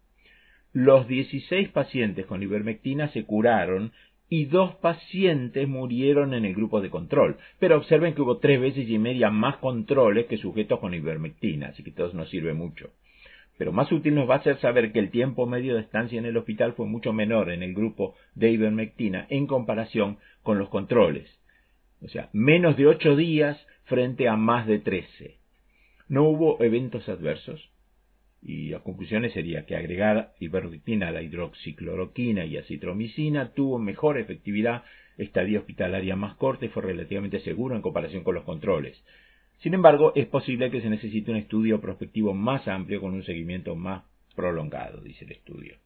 Los 0.75 1.09
16 1.09 1.71
pacientes 1.71 2.27
con 2.27 2.43
ivermectina 2.43 3.09
se 3.09 3.25
curaron 3.25 3.93
y 4.29 4.45
dos 4.45 4.75
pacientes 4.77 5.67
murieron 5.69 6.35
en 6.35 6.45
el 6.45 6.55
grupo 6.55 6.81
de 6.81 6.91
control. 6.91 7.37
Pero 7.59 7.77
observen 7.77 8.15
que 8.15 8.23
hubo 8.23 8.39
tres 8.39 8.61
veces 8.61 8.89
y 8.89 8.99
media 8.99 9.31
más 9.31 9.57
controles 9.57 10.27
que 10.27 10.37
sujetos 10.37 10.81
con 10.81 10.95
ivermectina, 10.95 11.69
así 11.69 11.83
que 11.83 11.91
todo 11.91 12.13
nos 12.13 12.29
sirve 12.31 12.55
mucho. 12.55 12.91
Pero 13.57 13.73
más 13.73 13.91
útil 13.91 14.15
nos 14.15 14.31
va 14.31 14.37
a 14.37 14.43
ser 14.43 14.59
saber 14.61 14.93
que 14.93 15.01
el 15.01 15.11
tiempo 15.11 15.47
medio 15.47 15.75
de 15.75 15.81
estancia 15.81 16.19
en 16.19 16.27
el 16.27 16.37
hospital 16.37 16.75
fue 16.75 16.87
mucho 16.87 17.13
menor 17.13 17.51
en 17.51 17.63
el 17.63 17.75
grupo 17.75 18.15
de 18.35 18.53
ivermectina 18.53 19.27
en 19.31 19.47
comparación 19.47 20.19
con 20.43 20.59
los 20.59 20.69
controles. 20.69 21.29
O 22.01 22.09
sea, 22.09 22.29
menos 22.33 22.77
de 22.77 22.87
ocho 22.87 23.17
días 23.17 23.59
frente 23.85 24.29
a 24.29 24.37
más 24.37 24.67
de 24.67 24.79
trece. 24.79 25.39
No 26.09 26.25
hubo 26.25 26.63
eventos 26.63 27.09
adversos, 27.09 27.69
y 28.43 28.69
las 28.69 28.83
conclusiones 28.83 29.33
sería 29.33 29.67
que 29.67 29.77
agregar 29.77 30.33
ivermectina 30.39 31.09
a 31.09 31.11
la 31.11 31.23
hidroxicloroquina 31.23 32.45
y 32.45 32.57
acitromicina 32.57 33.53
tuvo 33.53 33.79
mejor 33.79 34.19
efectividad, 34.19 34.85
estadía 35.17 35.59
hospitalaria 35.59 36.15
más 36.17 36.37
corta 36.37 36.65
y 36.65 36.69
fue 36.69 36.83
relativamente 36.83 37.41
seguro 37.41 37.75
en 37.75 37.83
comparación 37.83 38.23
con 38.23 38.35
los 38.35 38.45
controles. 38.45 39.03
Sin 39.61 39.75
embargo, 39.75 40.13
es 40.15 40.27
posible 40.27 40.71
que 40.71 40.81
se 40.81 40.89
necesite 40.89 41.33
un 41.33 41.37
estudio 41.37 41.81
prospectivo 41.81 42.33
más 42.33 42.69
amplio 42.69 43.01
con 43.01 43.13
un 43.13 43.25
seguimiento 43.25 43.75
más 43.75 44.05
prolongado, 44.37 45.01
dice 45.01 45.25
el 45.25 45.33
estudio. 45.33 45.77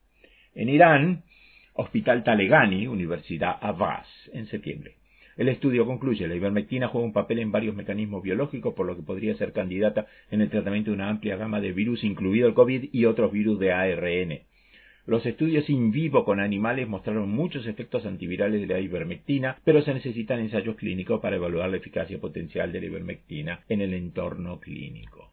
En 0.55 0.68
Irán, 0.68 1.24
Hospital 1.72 2.22
Talegani, 2.22 2.86
Universidad 2.86 3.57
Abbas, 3.62 4.07
en 4.34 4.46
septiembre. 4.46 4.96
El 5.36 5.48
estudio 5.48 5.86
concluye, 5.86 6.28
la 6.28 6.34
ivermectina 6.34 6.88
juega 6.88 7.06
un 7.06 7.12
papel 7.12 7.38
en 7.38 7.52
varios 7.52 7.74
mecanismos 7.74 8.22
biológicos, 8.22 8.74
por 8.74 8.86
lo 8.86 8.96
que 8.96 9.02
podría 9.02 9.34
ser 9.36 9.52
candidata 9.52 10.06
en 10.30 10.42
el 10.42 10.50
tratamiento 10.50 10.90
de 10.90 10.96
una 10.96 11.08
amplia 11.08 11.36
gama 11.36 11.60
de 11.60 11.72
virus, 11.72 12.04
incluido 12.04 12.46
el 12.48 12.54
COVID 12.54 12.90
y 12.92 13.04
otros 13.06 13.32
virus 13.32 13.58
de 13.58 13.72
ARN. 13.72 14.40
Los 15.04 15.26
estudios 15.26 15.68
in 15.68 15.90
vivo 15.90 16.24
con 16.24 16.38
animales 16.38 16.86
mostraron 16.86 17.28
muchos 17.28 17.66
efectos 17.66 18.06
antivirales 18.06 18.60
de 18.60 18.72
la 18.72 18.78
ivermectina, 18.78 19.58
pero 19.64 19.82
se 19.82 19.94
necesitan 19.94 20.38
ensayos 20.38 20.76
clínicos 20.76 21.20
para 21.20 21.36
evaluar 21.36 21.70
la 21.70 21.78
eficacia 21.78 22.20
potencial 22.20 22.70
de 22.70 22.80
la 22.80 22.86
ivermectina 22.86 23.60
en 23.68 23.80
el 23.80 23.94
entorno 23.94 24.60
clínico. 24.60 25.32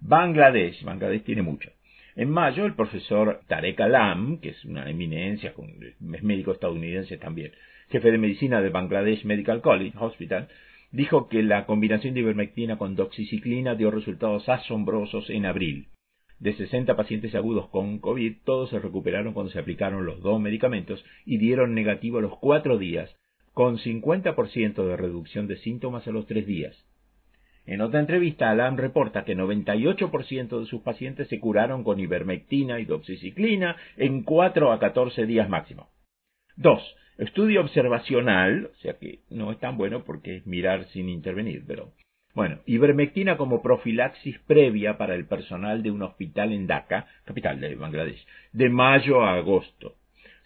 Bangladesh. 0.00 0.82
Bangladesh 0.82 1.24
tiene 1.24 1.42
mucho. 1.42 1.70
En 2.14 2.30
mayo, 2.30 2.64
el 2.64 2.74
profesor 2.74 3.40
Tarek 3.46 3.78
Alam, 3.80 4.38
que 4.38 4.50
es 4.50 4.64
una 4.64 4.88
eminencia, 4.88 5.52
es 5.52 6.22
médico 6.22 6.52
estadounidense 6.52 7.18
también, 7.18 7.52
jefe 7.88 8.10
de 8.10 8.18
medicina 8.18 8.60
del 8.60 8.72
Bangladesh 8.72 9.24
Medical 9.24 9.60
College 9.60 9.96
Hospital, 9.98 10.48
dijo 10.90 11.28
que 11.28 11.42
la 11.42 11.66
combinación 11.66 12.14
de 12.14 12.20
ivermectina 12.20 12.78
con 12.78 12.96
doxiciclina 12.96 13.74
dio 13.74 13.90
resultados 13.90 14.48
asombrosos 14.48 15.30
en 15.30 15.46
abril. 15.46 15.88
De 16.38 16.54
60 16.54 16.96
pacientes 16.96 17.34
agudos 17.34 17.68
con 17.68 17.98
COVID, 17.98 18.36
todos 18.44 18.70
se 18.70 18.78
recuperaron 18.78 19.32
cuando 19.32 19.50
se 19.52 19.58
aplicaron 19.58 20.04
los 20.04 20.20
dos 20.20 20.40
medicamentos 20.40 21.04
y 21.24 21.38
dieron 21.38 21.74
negativo 21.74 22.18
a 22.18 22.22
los 22.22 22.36
cuatro 22.38 22.76
días, 22.76 23.14
con 23.54 23.78
50% 23.78 24.86
de 24.86 24.96
reducción 24.96 25.46
de 25.46 25.56
síntomas 25.56 26.06
a 26.06 26.10
los 26.10 26.26
tres 26.26 26.46
días. 26.46 26.76
En 27.64 27.80
otra 27.80 28.00
entrevista, 28.00 28.50
Alam 28.50 28.76
reporta 28.76 29.24
que 29.24 29.36
98% 29.36 30.60
de 30.60 30.66
sus 30.66 30.82
pacientes 30.82 31.28
se 31.28 31.40
curaron 31.40 31.82
con 31.82 31.98
ivermectina 31.98 32.78
y 32.80 32.84
doxiciclina 32.84 33.76
en 33.96 34.22
4 34.22 34.72
a 34.72 34.78
14 34.78 35.26
días 35.26 35.48
máximo. 35.48 35.88
2. 36.56 36.96
Estudio 37.18 37.62
observacional, 37.62 38.70
o 38.72 38.76
sea 38.82 38.98
que 38.98 39.20
no 39.30 39.50
es 39.50 39.58
tan 39.58 39.78
bueno 39.78 40.04
porque 40.04 40.36
es 40.36 40.46
mirar 40.46 40.86
sin 40.88 41.08
intervenir, 41.08 41.64
pero 41.66 41.92
bueno, 42.34 42.58
ivermectina 42.66 43.38
como 43.38 43.62
profilaxis 43.62 44.38
previa 44.40 44.98
para 44.98 45.14
el 45.14 45.24
personal 45.24 45.82
de 45.82 45.90
un 45.90 46.02
hospital 46.02 46.52
en 46.52 46.66
Dhaka, 46.66 47.06
capital 47.24 47.58
de 47.58 47.74
Bangladesh, 47.74 48.26
de 48.52 48.68
mayo 48.68 49.22
a 49.22 49.36
agosto. 49.36 49.94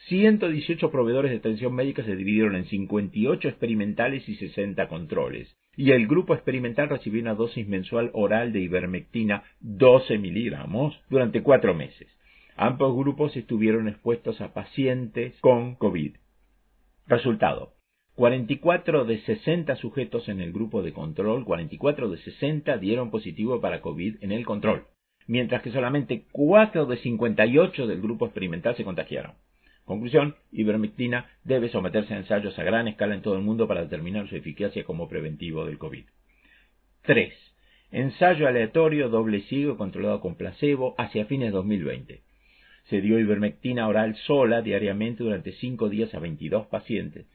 118 0.06 0.92
proveedores 0.92 1.32
de 1.32 1.38
atención 1.38 1.74
médica 1.74 2.04
se 2.04 2.14
dividieron 2.14 2.54
en 2.54 2.66
58 2.66 3.48
experimentales 3.48 4.28
y 4.28 4.36
60 4.36 4.86
controles. 4.86 5.52
Y 5.76 5.90
el 5.90 6.06
grupo 6.06 6.34
experimental 6.34 6.88
recibió 6.88 7.20
una 7.20 7.34
dosis 7.34 7.66
mensual 7.66 8.10
oral 8.12 8.52
de 8.52 8.60
ivermectina 8.60 9.42
12 9.58 10.18
miligramos 10.18 10.98
durante 11.10 11.42
cuatro 11.42 11.74
meses. 11.74 12.06
Ambos 12.56 12.96
grupos 12.96 13.36
estuvieron 13.36 13.88
expuestos 13.88 14.40
a 14.40 14.54
pacientes 14.54 15.34
con 15.40 15.74
COVID. 15.74 16.12
Resultado. 17.10 17.72
44 18.14 19.04
de 19.04 19.18
60 19.22 19.74
sujetos 19.74 20.28
en 20.28 20.40
el 20.40 20.52
grupo 20.52 20.80
de 20.80 20.92
control, 20.92 21.44
44 21.44 22.08
de 22.08 22.18
60 22.18 22.78
dieron 22.78 23.10
positivo 23.10 23.60
para 23.60 23.80
COVID 23.80 24.18
en 24.20 24.30
el 24.30 24.46
control, 24.46 24.86
mientras 25.26 25.60
que 25.62 25.72
solamente 25.72 26.26
4 26.30 26.86
de 26.86 26.98
58 26.98 27.88
del 27.88 28.00
grupo 28.00 28.26
experimental 28.26 28.76
se 28.76 28.84
contagiaron. 28.84 29.32
Conclusión, 29.84 30.36
ivermectina 30.52 31.28
debe 31.42 31.68
someterse 31.68 32.14
a 32.14 32.18
ensayos 32.18 32.56
a 32.56 32.62
gran 32.62 32.86
escala 32.86 33.16
en 33.16 33.22
todo 33.22 33.34
el 33.34 33.42
mundo 33.42 33.66
para 33.66 33.82
determinar 33.82 34.28
su 34.28 34.36
eficacia 34.36 34.84
como 34.84 35.08
preventivo 35.08 35.64
del 35.64 35.78
COVID. 35.78 36.04
3. 37.02 37.34
Ensayo 37.90 38.46
aleatorio 38.46 39.08
doble 39.08 39.40
ciego 39.48 39.76
controlado 39.76 40.20
con 40.20 40.36
placebo 40.36 40.94
hacia 40.96 41.24
fines 41.24 41.48
de 41.48 41.56
2020. 41.56 42.29
Se 42.84 43.00
dio 43.00 43.18
ivermectina 43.18 43.86
oral 43.88 44.16
sola 44.26 44.62
diariamente 44.62 45.22
durante 45.22 45.52
5 45.52 45.88
días 45.88 46.14
a 46.14 46.18
22 46.18 46.66
pacientes. 46.66 47.26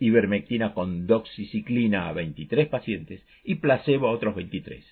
ivermectina 0.00 0.74
con 0.74 1.06
doxiciclina 1.06 2.08
a 2.08 2.12
23 2.12 2.68
pacientes 2.68 3.20
y 3.42 3.56
placebo 3.56 4.06
a 4.06 4.12
otros 4.12 4.36
23, 4.36 4.84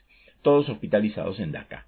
todos 0.43 0.69
hospitalizados 0.69 1.39
en 1.39 1.53
DACA. 1.53 1.87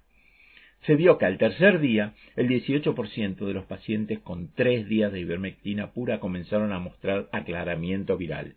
Se 0.85 0.95
vio 0.95 1.17
que 1.17 1.25
al 1.25 1.37
tercer 1.37 1.79
día, 1.79 2.13
el 2.37 2.47
18% 2.47 3.45
de 3.45 3.53
los 3.53 3.65
pacientes 3.65 4.19
con 4.19 4.53
tres 4.53 4.87
días 4.87 5.11
de 5.11 5.19
ivermectina 5.19 5.91
pura 5.91 6.19
comenzaron 6.19 6.71
a 6.71 6.79
mostrar 6.79 7.27
aclaramiento 7.33 8.15
viral. 8.15 8.55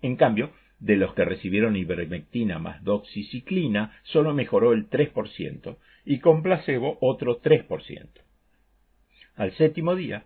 En 0.00 0.16
cambio, 0.16 0.52
de 0.78 0.96
los 0.96 1.14
que 1.14 1.24
recibieron 1.24 1.76
ivermectina 1.76 2.58
más 2.58 2.82
doxiciclina, 2.84 3.92
solo 4.04 4.34
mejoró 4.34 4.72
el 4.72 4.88
3% 4.88 5.76
y 6.04 6.18
con 6.18 6.42
placebo 6.42 6.98
otro 7.00 7.40
3%. 7.40 8.23
Al 9.36 9.52
séptimo 9.56 9.96
día, 9.96 10.24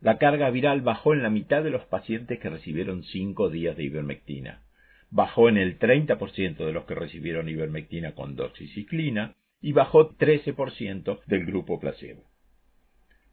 la 0.00 0.18
carga 0.18 0.50
viral 0.50 0.80
bajó 0.80 1.12
en 1.12 1.22
la 1.22 1.30
mitad 1.30 1.62
de 1.62 1.70
los 1.70 1.84
pacientes 1.84 2.38
que 2.38 2.48
recibieron 2.48 3.02
cinco 3.04 3.50
días 3.50 3.76
de 3.76 3.84
ivermectina. 3.84 4.62
Bajó 5.10 5.48
en 5.48 5.58
el 5.58 5.78
30% 5.78 6.56
de 6.56 6.72
los 6.72 6.84
que 6.84 6.94
recibieron 6.94 7.48
ivermectina 7.48 8.14
con 8.14 8.34
doxiciclina 8.34 9.34
y 9.60 9.72
bajó 9.72 10.10
13% 10.16 11.20
del 11.26 11.46
grupo 11.46 11.78
placebo. 11.78 12.24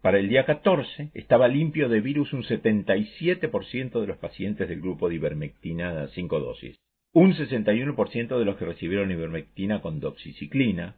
Para 0.01 0.19
el 0.19 0.28
día 0.28 0.45
14 0.45 1.11
estaba 1.13 1.47
limpio 1.47 1.88
de 1.88 2.01
virus 2.01 2.34
un 2.34 2.43
77% 2.43 4.01
de 4.01 4.07
los 4.07 4.17
pacientes 4.17 4.67
del 4.67 4.82
grupo 4.82 5.07
de 5.07 5.15
ivermectina 5.15 5.93
de 5.93 6.07
5 6.09 6.39
dosis, 6.39 6.78
un 7.13 7.34
61% 7.34 8.38
de 8.38 8.45
los 8.45 8.57
que 8.57 8.65
recibieron 8.65 9.11
ivermectina 9.11 9.82
con 9.82 10.01
doxiciclina 10.01 10.97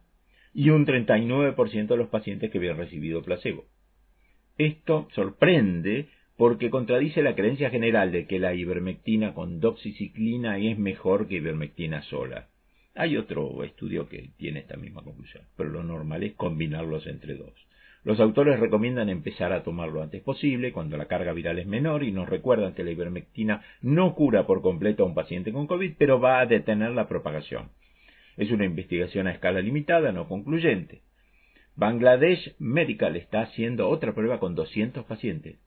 y 0.52 0.70
un 0.70 0.84
39% 0.86 1.86
de 1.86 1.96
los 1.96 2.08
pacientes 2.08 2.50
que 2.50 2.58
habían 2.58 2.78
recibido 2.78 3.22
placebo. 3.22 3.66
Esto 4.58 5.08
sorprende 5.14 6.08
porque 6.36 6.70
contradice 6.70 7.22
la 7.22 7.34
creencia 7.34 7.70
general 7.70 8.12
de 8.12 8.26
que 8.26 8.38
la 8.38 8.54
ivermectina 8.54 9.34
con 9.34 9.60
doxiciclina 9.60 10.58
es 10.58 10.78
mejor 10.78 11.28
que 11.28 11.36
ivermectina 11.36 12.02
sola. 12.02 12.48
Hay 12.94 13.16
otro 13.18 13.62
estudio 13.64 14.08
que 14.08 14.30
tiene 14.38 14.60
esta 14.60 14.76
misma 14.76 15.02
conclusión, 15.02 15.44
pero 15.56 15.68
lo 15.68 15.82
normal 15.82 16.22
es 16.22 16.32
combinarlos 16.32 17.06
entre 17.06 17.34
dos. 17.34 17.52
Los 18.04 18.20
autores 18.20 18.60
recomiendan 18.60 19.08
empezar 19.08 19.52
a 19.52 19.62
tomar 19.62 19.88
lo 19.88 20.00
antes 20.00 20.22
posible, 20.22 20.72
cuando 20.72 20.96
la 20.96 21.06
carga 21.06 21.32
viral 21.32 21.58
es 21.58 21.66
menor, 21.66 22.04
y 22.04 22.12
nos 22.12 22.28
recuerdan 22.28 22.72
que 22.72 22.84
la 22.84 22.92
ivermectina 22.92 23.62
no 23.82 24.14
cura 24.14 24.46
por 24.46 24.62
completo 24.62 25.02
a 25.02 25.06
un 25.06 25.14
paciente 25.14 25.52
con 25.52 25.66
COVID, 25.66 25.94
pero 25.98 26.20
va 26.20 26.40
a 26.40 26.46
detener 26.46 26.92
la 26.92 27.08
propagación. 27.08 27.70
Es 28.36 28.50
una 28.50 28.64
investigación 28.64 29.26
a 29.26 29.32
escala 29.32 29.60
limitada, 29.60 30.12
no 30.12 30.28
concluyente. 30.28 31.00
Bangladesh 31.76 32.54
Medical 32.58 33.16
está 33.16 33.42
haciendo 33.42 33.90
otra 33.90 34.14
prueba 34.14 34.40
con 34.40 34.54
200 34.54 35.04
pacientes, 35.04 35.58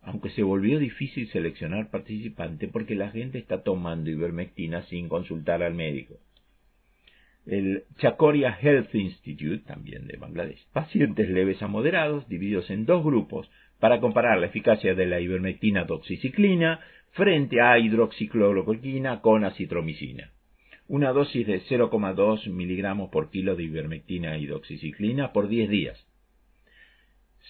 aunque 0.00 0.30
se 0.30 0.44
volvió 0.44 0.78
difícil 0.78 1.28
seleccionar 1.30 1.90
participantes 1.90 2.70
porque 2.70 2.94
la 2.94 3.10
gente 3.10 3.38
está 3.38 3.64
tomando 3.64 4.08
ivermectina 4.08 4.82
sin 4.84 5.08
consultar 5.08 5.64
al 5.64 5.74
médico. 5.74 6.14
El 7.44 7.82
Chakoria 7.98 8.56
Health 8.60 8.94
Institute, 8.94 9.64
también 9.66 10.06
de 10.06 10.16
Bangladesh, 10.16 10.64
pacientes 10.72 11.28
leves 11.28 11.60
a 11.60 11.66
moderados, 11.66 12.28
divididos 12.28 12.70
en 12.70 12.86
dos 12.86 13.02
grupos, 13.02 13.50
para 13.80 13.98
comparar 13.98 14.38
la 14.38 14.46
eficacia 14.46 14.94
de 14.94 15.06
la 15.06 15.18
ivermectina 15.18 15.82
doxiciclina 15.84 16.78
frente 17.10 17.60
a 17.60 17.80
hidroxicloroquina 17.80 19.20
con 19.20 19.44
acitromicina 19.44 20.31
una 20.92 21.10
dosis 21.14 21.46
de 21.46 21.62
0,2 21.62 22.50
miligramos 22.50 23.08
por 23.08 23.30
kilo 23.30 23.56
de 23.56 23.62
ivermectina 23.62 24.36
y 24.36 24.44
doxiciclina 24.44 25.32
por 25.32 25.48
10 25.48 25.70
días. 25.70 26.06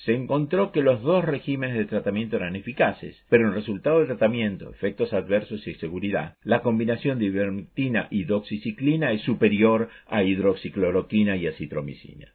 Se 0.04 0.14
encontró 0.14 0.70
que 0.70 0.80
los 0.80 1.02
dos 1.02 1.24
regímenes 1.24 1.76
de 1.76 1.86
tratamiento 1.86 2.36
eran 2.36 2.54
eficaces, 2.54 3.20
pero 3.28 3.48
en 3.48 3.54
resultado 3.54 3.98
del 3.98 4.06
tratamiento, 4.06 4.70
efectos 4.70 5.12
adversos 5.12 5.66
y 5.66 5.74
seguridad, 5.74 6.36
la 6.44 6.62
combinación 6.62 7.18
de 7.18 7.24
ivermectina 7.24 8.06
y 8.12 8.22
doxiciclina 8.22 9.10
es 9.10 9.22
superior 9.22 9.88
a 10.06 10.22
hidroxicloroquina 10.22 11.36
y 11.36 11.48
acitromicina. 11.48 12.28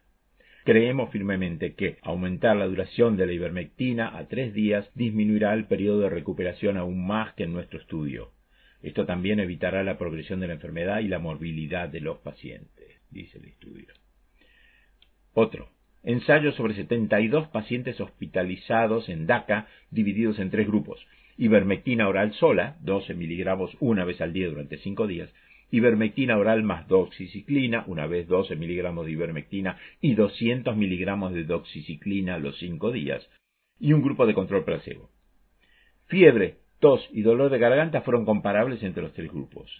Creemos 0.64 1.08
firmemente 1.08 1.72
que 1.72 1.96
aumentar 2.02 2.54
la 2.54 2.66
duración 2.66 3.16
de 3.16 3.24
la 3.24 3.32
ivermectina 3.32 4.14
a 4.14 4.28
tres 4.28 4.52
días 4.52 4.86
disminuirá 4.94 5.54
el 5.54 5.68
periodo 5.68 6.00
de 6.00 6.10
recuperación 6.10 6.76
aún 6.76 7.06
más 7.06 7.32
que 7.32 7.44
en 7.44 7.54
nuestro 7.54 7.80
estudio. 7.80 8.32
Esto 8.82 9.06
también 9.06 9.40
evitará 9.40 9.82
la 9.82 9.98
progresión 9.98 10.40
de 10.40 10.46
la 10.46 10.54
enfermedad 10.54 11.00
y 11.00 11.08
la 11.08 11.18
morbilidad 11.18 11.88
de 11.88 12.00
los 12.00 12.18
pacientes, 12.18 13.00
dice 13.10 13.38
el 13.38 13.46
estudio. 13.46 13.88
Otro. 15.34 15.70
Ensayo 16.04 16.52
sobre 16.52 16.74
72 16.74 17.48
pacientes 17.48 18.00
hospitalizados 18.00 19.08
en 19.08 19.26
DACA, 19.26 19.66
divididos 19.90 20.38
en 20.38 20.50
tres 20.50 20.66
grupos. 20.66 21.04
Ivermectina 21.36 22.08
oral 22.08 22.32
sola, 22.34 22.76
12 22.80 23.14
miligramos 23.14 23.76
una 23.80 24.04
vez 24.04 24.20
al 24.20 24.32
día 24.32 24.48
durante 24.48 24.78
5 24.78 25.06
días. 25.06 25.30
Ivermectina 25.70 26.38
oral 26.38 26.62
más 26.62 26.88
doxiciclina, 26.88 27.84
una 27.86 28.06
vez 28.06 28.26
12 28.26 28.56
miligramos 28.56 29.06
de 29.06 29.12
ivermectina 29.12 29.76
y 30.00 30.14
200 30.14 30.76
miligramos 30.76 31.34
de 31.34 31.44
doxiciclina 31.44 32.38
los 32.38 32.58
5 32.58 32.90
días. 32.92 33.28
Y 33.78 33.92
un 33.92 34.02
grupo 34.02 34.26
de 34.26 34.34
control 34.34 34.64
placebo. 34.64 35.10
Fiebre, 36.06 36.56
tos 36.80 37.06
y 37.12 37.22
dolor 37.22 37.50
de 37.50 37.58
garganta 37.58 38.02
fueron 38.02 38.24
comparables 38.24 38.82
entre 38.82 39.02
los 39.02 39.12
tres 39.12 39.30
grupos. 39.30 39.70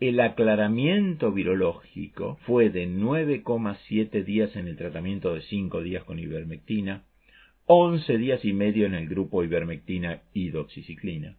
El 0.00 0.20
aclaramiento 0.20 1.32
virológico 1.32 2.38
fue 2.46 2.70
de 2.70 2.88
9,7 2.88 4.24
días 4.24 4.54
en 4.56 4.68
el 4.68 4.76
tratamiento 4.76 5.34
de 5.34 5.42
5 5.42 5.82
días 5.82 6.04
con 6.04 6.18
ivermectina, 6.18 7.04
11 7.66 8.18
días 8.18 8.44
y 8.44 8.52
medio 8.52 8.86
en 8.86 8.94
el 8.94 9.08
grupo 9.08 9.42
ivermectina 9.42 10.22
y 10.32 10.50
doxiciclina, 10.50 11.36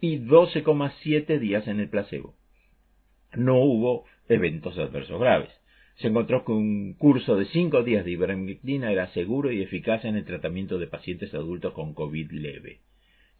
y 0.00 0.18
12,7 0.18 1.38
días 1.38 1.66
en 1.66 1.80
el 1.80 1.88
placebo. 1.88 2.34
No 3.34 3.56
hubo 3.56 4.04
eventos 4.28 4.78
adversos 4.78 5.18
graves. 5.18 5.50
Se 5.96 6.08
encontró 6.08 6.44
que 6.44 6.52
un 6.52 6.94
curso 6.94 7.36
de 7.36 7.46
5 7.46 7.82
días 7.82 8.04
de 8.04 8.12
ivermectina 8.12 8.92
era 8.92 9.08
seguro 9.12 9.50
y 9.50 9.62
eficaz 9.62 10.04
en 10.04 10.16
el 10.16 10.24
tratamiento 10.24 10.78
de 10.78 10.86
pacientes 10.86 11.34
adultos 11.34 11.72
con 11.72 11.94
COVID 11.94 12.30
leve. 12.30 12.80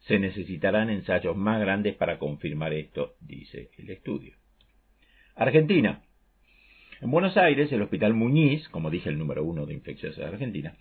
Se 0.09 0.17
necesitarán 0.17 0.89
ensayos 0.89 1.37
más 1.37 1.61
grandes 1.61 1.93
para 1.95 2.17
confirmar 2.17 2.73
esto, 2.73 3.13
dice 3.21 3.69
el 3.77 3.91
estudio. 3.91 4.33
Argentina. 5.35 6.01
En 6.99 7.11
Buenos 7.11 7.37
Aires, 7.37 7.71
el 7.71 7.83
Hospital 7.83 8.15
Muñiz, 8.15 8.67
como 8.69 8.89
dije 8.89 9.09
el 9.09 9.19
número 9.19 9.43
uno 9.43 9.67
de 9.67 9.75
infecciones 9.75 10.17
de 10.17 10.25
Argentina, 10.25 10.73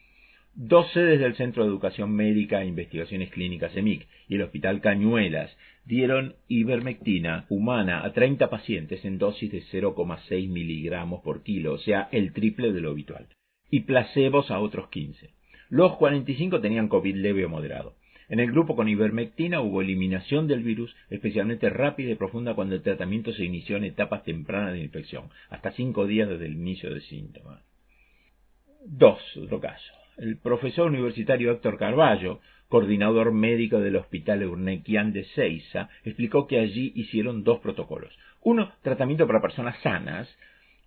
dos 0.54 0.90
sedes 0.92 1.20
del 1.20 1.36
Centro 1.36 1.62
de 1.62 1.68
Educación 1.68 2.10
Médica 2.10 2.62
e 2.62 2.68
Investigaciones 2.68 3.30
Clínicas 3.30 3.76
EMIC 3.76 4.08
y 4.28 4.36
el 4.36 4.42
Hospital 4.44 4.80
Cañuelas 4.80 5.54
dieron 5.84 6.36
ivermectina 6.48 7.44
humana 7.50 8.06
a 8.06 8.14
30 8.14 8.48
pacientes 8.48 9.04
en 9.04 9.18
dosis 9.18 9.52
de 9.52 9.62
0,6 9.62 10.48
miligramos 10.48 11.20
por 11.20 11.42
kilo, 11.42 11.74
o 11.74 11.78
sea, 11.78 12.08
el 12.12 12.32
triple 12.32 12.72
de 12.72 12.80
lo 12.80 12.92
habitual, 12.92 13.28
y 13.70 13.80
placebos 13.80 14.50
a 14.50 14.58
otros 14.58 14.88
15. 14.88 15.28
Los 15.68 15.98
45 15.98 16.62
tenían 16.62 16.88
COVID 16.88 17.14
leve 17.14 17.44
o 17.44 17.50
moderado. 17.50 17.97
En 18.28 18.40
el 18.40 18.50
grupo 18.52 18.76
con 18.76 18.88
ivermectina 18.88 19.62
hubo 19.62 19.80
eliminación 19.80 20.46
del 20.46 20.62
virus, 20.62 20.94
especialmente 21.08 21.70
rápida 21.70 22.10
y 22.10 22.14
profunda 22.14 22.54
cuando 22.54 22.74
el 22.74 22.82
tratamiento 22.82 23.32
se 23.32 23.44
inició 23.44 23.78
en 23.78 23.84
etapas 23.84 24.22
tempranas 24.24 24.74
de 24.74 24.80
infección, 24.80 25.30
hasta 25.48 25.72
cinco 25.72 26.06
días 26.06 26.28
desde 26.28 26.46
el 26.46 26.52
inicio 26.52 26.92
de 26.92 27.00
síntomas. 27.00 27.62
Dos, 28.84 29.18
otro 29.36 29.60
caso. 29.60 29.92
El 30.18 30.36
profesor 30.36 30.88
universitario 30.88 31.52
Héctor 31.52 31.78
Carballo, 31.78 32.40
coordinador 32.68 33.32
médico 33.32 33.80
del 33.80 33.96
Hospital 33.96 34.44
Urnequian 34.44 35.12
de 35.12 35.24
Seiza, 35.24 35.88
explicó 36.04 36.46
que 36.46 36.58
allí 36.58 36.92
hicieron 36.96 37.44
dos 37.44 37.60
protocolos. 37.60 38.12
Uno, 38.42 38.72
tratamiento 38.82 39.26
para 39.26 39.40
personas 39.40 39.80
sanas, 39.82 40.28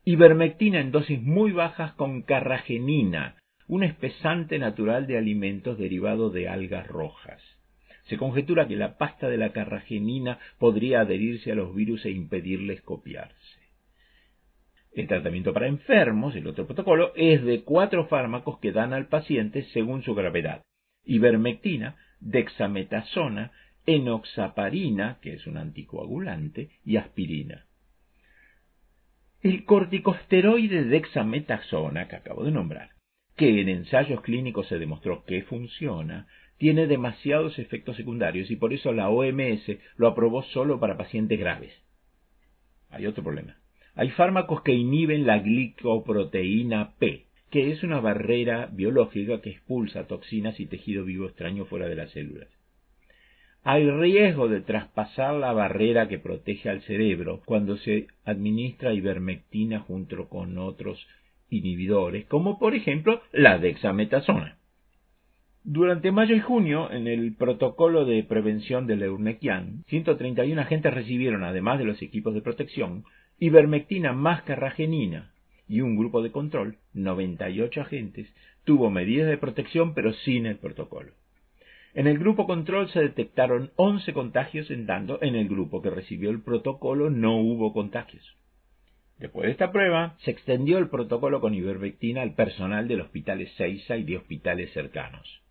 ivermectina 0.05 0.79
en 0.79 0.91
dosis 0.91 1.21
muy 1.21 1.51
bajas 1.51 1.93
con 1.93 2.21
carragenina, 2.21 3.35
un 3.67 3.83
espesante 3.83 4.59
natural 4.59 5.07
de 5.07 5.17
alimentos 5.17 5.77
derivado 5.77 6.29
de 6.29 6.47
algas 6.47 6.87
rojas. 6.87 7.41
Se 8.03 8.17
conjetura 8.17 8.67
que 8.67 8.75
la 8.75 8.97
pasta 8.97 9.29
de 9.29 9.37
la 9.37 9.51
carragenina 9.51 10.39
podría 10.57 11.01
adherirse 11.01 11.51
a 11.51 11.55
los 11.55 11.73
virus 11.73 12.05
e 12.05 12.11
impedirles 12.11 12.81
copiarse. 12.81 13.61
El 14.93 15.07
tratamiento 15.07 15.53
para 15.53 15.67
enfermos, 15.67 16.35
el 16.35 16.47
otro 16.47 16.65
protocolo, 16.65 17.13
es 17.15 17.43
de 17.43 17.63
cuatro 17.63 18.07
fármacos 18.07 18.59
que 18.59 18.73
dan 18.73 18.93
al 18.93 19.07
paciente 19.07 19.63
según 19.73 20.03
su 20.03 20.13
gravedad. 20.15 20.63
Ivermectina, 21.05 21.95
dexametasona, 22.19 23.51
enoxaparina, 23.85 25.19
que 25.21 25.33
es 25.33 25.47
un 25.47 25.57
anticoagulante, 25.57 26.69
y 26.83 26.97
aspirina. 26.97 27.65
El 29.41 29.63
corticosteroide 29.65 30.83
dexametasona, 30.83 32.07
que 32.07 32.17
acabo 32.17 32.43
de 32.43 32.51
nombrar, 32.51 32.91
que 33.35 33.61
en 33.61 33.69
ensayos 33.69 34.21
clínicos 34.21 34.67
se 34.67 34.79
demostró 34.79 35.23
que 35.25 35.43
funciona, 35.43 36.27
tiene 36.57 36.85
demasiados 36.85 37.57
efectos 37.57 37.97
secundarios 37.97 38.51
y 38.51 38.55
por 38.55 38.71
eso 38.71 38.93
la 38.93 39.09
OMS 39.09 39.63
lo 39.97 40.07
aprobó 40.07 40.43
solo 40.43 40.79
para 40.79 40.97
pacientes 40.97 41.39
graves. 41.39 41.73
Hay 42.91 43.07
otro 43.07 43.23
problema. 43.23 43.57
Hay 43.95 44.09
fármacos 44.11 44.61
que 44.61 44.73
inhiben 44.73 45.25
la 45.25 45.39
glicoproteína 45.39 46.93
P, 46.99 47.25
que 47.49 47.71
es 47.71 47.83
una 47.83 47.99
barrera 47.99 48.69
biológica 48.71 49.41
que 49.41 49.49
expulsa 49.49 50.07
toxinas 50.07 50.59
y 50.59 50.67
tejido 50.67 51.03
vivo 51.03 51.25
extraño 51.25 51.65
fuera 51.65 51.87
de 51.87 51.95
las 51.95 52.11
células. 52.11 52.49
hay 53.63 53.89
riesgo 53.89 54.47
de 54.47 54.61
traspasar 54.61 55.35
la 55.35 55.53
barrera 55.53 56.07
que 56.07 56.19
protege 56.19 56.69
al 56.69 56.81
cerebro 56.81 57.41
cuando 57.45 57.77
se 57.77 58.07
administra 58.23 58.93
ivermectina 58.93 59.79
junto 59.79 60.29
con 60.29 60.57
otros 60.57 61.07
inhibidores, 61.51 62.25
como 62.25 62.57
por 62.57 62.73
ejemplo 62.73 63.21
la 63.31 63.59
dexametasona. 63.59 64.57
Durante 65.63 66.11
mayo 66.11 66.35
y 66.35 66.39
junio, 66.39 66.91
en 66.91 67.07
el 67.07 67.35
protocolo 67.35 68.05
de 68.05 68.23
prevención 68.23 68.87
del 68.87 69.03
Eurnequian, 69.03 69.83
131 69.89 70.59
agentes 70.59 70.91
recibieron, 70.91 71.43
además 71.43 71.77
de 71.77 71.85
los 71.85 72.01
equipos 72.01 72.33
de 72.33 72.41
protección, 72.41 73.03
ivermectina 73.37 74.11
más 74.11 74.41
carragenina 74.41 75.31
y 75.67 75.81
un 75.81 75.95
grupo 75.95 76.23
de 76.23 76.31
control, 76.31 76.77
98 76.93 77.81
agentes, 77.81 78.27
tuvo 78.63 78.89
medidas 78.89 79.29
de 79.29 79.37
protección 79.37 79.93
pero 79.93 80.13
sin 80.13 80.47
el 80.47 80.57
protocolo. 80.57 81.11
En 81.93 82.07
el 82.07 82.17
grupo 82.17 82.47
control 82.47 82.89
se 82.89 83.01
detectaron 83.01 83.71
11 83.75 84.13
contagios, 84.13 84.71
en 84.71 84.87
tanto 84.87 85.21
en 85.21 85.35
el 85.35 85.47
grupo 85.47 85.81
que 85.81 85.89
recibió 85.89 86.29
el 86.29 86.41
protocolo 86.41 87.09
no 87.09 87.37
hubo 87.37 87.73
contagios. 87.73 88.35
Después 89.21 89.45
de 89.45 89.51
esta 89.51 89.71
prueba, 89.71 90.17
se 90.21 90.31
extendió 90.31 90.79
el 90.79 90.89
protocolo 90.89 91.41
con 91.41 91.53
ivermectina 91.53 92.23
al 92.23 92.33
personal 92.33 92.87
del 92.87 93.01
Hospital 93.01 93.47
Seiza 93.55 93.95
y 93.95 94.03
de 94.03 94.17
hospitales 94.17 94.73
cercanos. 94.73 95.43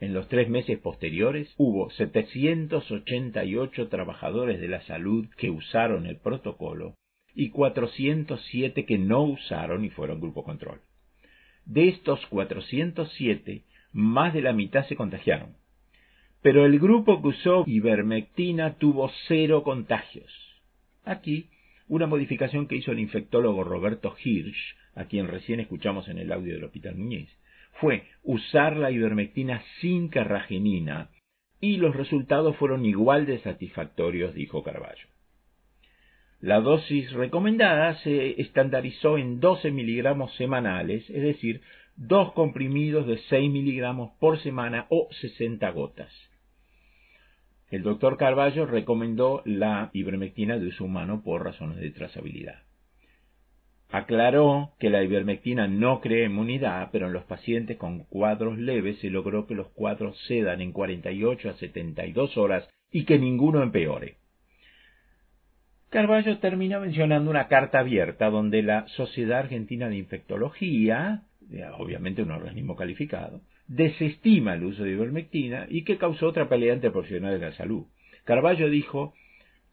En 0.00 0.14
los 0.14 0.26
tres 0.28 0.48
meses 0.48 0.78
posteriores 0.78 1.52
hubo 1.58 1.90
788 1.90 3.88
trabajadores 3.88 4.58
de 4.58 4.68
la 4.68 4.80
salud 4.86 5.28
que 5.36 5.50
usaron 5.50 6.06
el 6.06 6.16
protocolo 6.16 6.94
y 7.34 7.50
407 7.50 8.86
que 8.86 8.96
no 8.96 9.24
usaron 9.24 9.84
y 9.84 9.90
fueron 9.90 10.22
grupo 10.22 10.42
control. 10.42 10.80
De 11.66 11.88
estos 11.88 12.24
407, 12.28 13.64
más 13.92 14.32
de 14.32 14.40
la 14.40 14.54
mitad 14.54 14.86
se 14.86 14.96
contagiaron. 14.96 15.56
Pero 16.40 16.64
el 16.64 16.78
grupo 16.78 17.20
que 17.20 17.28
usó 17.28 17.64
ivermectina 17.66 18.78
tuvo 18.78 19.10
cero 19.28 19.62
contagios. 19.62 20.32
Aquí, 21.04 21.50
una 21.92 22.06
modificación 22.06 22.68
que 22.68 22.76
hizo 22.76 22.90
el 22.90 23.00
infectólogo 23.00 23.64
Roberto 23.64 24.16
Hirsch, 24.24 24.76
a 24.94 25.04
quien 25.04 25.28
recién 25.28 25.60
escuchamos 25.60 26.08
en 26.08 26.16
el 26.16 26.32
audio 26.32 26.54
del 26.54 26.64
Hospital 26.64 26.94
Muñiz, 26.96 27.28
fue 27.82 28.04
usar 28.22 28.78
la 28.78 28.90
ivermectina 28.90 29.62
sin 29.82 30.08
carragenina 30.08 31.10
y 31.60 31.76
los 31.76 31.94
resultados 31.94 32.56
fueron 32.56 32.86
igual 32.86 33.26
de 33.26 33.40
satisfactorios, 33.40 34.32
dijo 34.32 34.62
Carballo. 34.62 35.06
La 36.40 36.62
dosis 36.62 37.12
recomendada 37.12 37.96
se 37.96 38.40
estandarizó 38.40 39.18
en 39.18 39.38
12 39.38 39.70
miligramos 39.70 40.34
semanales, 40.36 41.04
es 41.10 41.22
decir, 41.22 41.60
dos 41.96 42.32
comprimidos 42.32 43.06
de 43.06 43.18
6 43.28 43.50
miligramos 43.50 44.12
por 44.18 44.40
semana 44.40 44.86
o 44.88 45.08
60 45.20 45.70
gotas. 45.72 46.31
El 47.72 47.82
doctor 47.82 48.18
Carballo 48.18 48.66
recomendó 48.66 49.40
la 49.46 49.88
ivermectina 49.94 50.58
de 50.58 50.66
uso 50.66 50.84
humano 50.84 51.22
por 51.24 51.42
razones 51.42 51.78
de 51.78 51.90
trazabilidad. 51.90 52.64
Aclaró 53.88 54.72
que 54.78 54.90
la 54.90 55.02
ivermectina 55.02 55.66
no 55.68 56.02
crea 56.02 56.26
inmunidad, 56.26 56.90
pero 56.92 57.06
en 57.06 57.14
los 57.14 57.24
pacientes 57.24 57.78
con 57.78 58.04
cuadros 58.04 58.58
leves 58.58 58.98
se 58.98 59.08
logró 59.08 59.46
que 59.46 59.54
los 59.54 59.68
cuadros 59.68 60.22
cedan 60.28 60.60
en 60.60 60.72
48 60.72 61.48
a 61.48 61.54
72 61.54 62.36
horas 62.36 62.68
y 62.90 63.06
que 63.06 63.18
ninguno 63.18 63.62
empeore. 63.62 64.16
Carballo 65.88 66.40
termina 66.40 66.78
mencionando 66.78 67.30
una 67.30 67.48
carta 67.48 67.78
abierta 67.78 68.28
donde 68.28 68.62
la 68.62 68.86
Sociedad 68.88 69.38
Argentina 69.38 69.88
de 69.88 69.96
Infectología, 69.96 71.22
obviamente 71.78 72.22
un 72.22 72.32
organismo 72.32 72.76
calificado, 72.76 73.40
desestima 73.68 74.54
el 74.54 74.64
uso 74.64 74.84
de 74.84 74.92
ivermectina 74.92 75.66
y 75.68 75.84
que 75.84 75.98
causó 75.98 76.28
otra 76.28 76.48
pelea 76.48 76.74
entre 76.74 76.90
profesionales 76.90 77.40
de 77.40 77.46
la 77.46 77.56
salud. 77.56 77.84
Carballo 78.24 78.68
dijo 78.68 79.14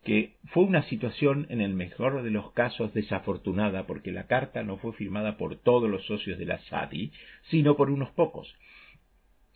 que 0.04 0.36
fue 0.54 0.64
una 0.64 0.84
situación 0.84 1.46
en 1.50 1.62
el 1.62 1.74
mejor 1.74 2.24
de 2.24 2.32
los 2.32 2.52
casos 2.54 2.94
desafortunada 2.94 3.86
porque 3.86 4.12
la 4.12 4.28
carta 4.28 4.64
no 4.64 4.78
fue 4.78 4.94
firmada 4.94 5.38
por 5.38 5.58
todos 5.58 5.90
los 5.90 6.06
socios 6.06 6.40
de 6.40 6.46
la 6.46 6.60
SADI, 6.60 7.12
sino 7.50 7.76
por 7.76 7.90
unos 7.90 8.10
pocos. 8.12 8.56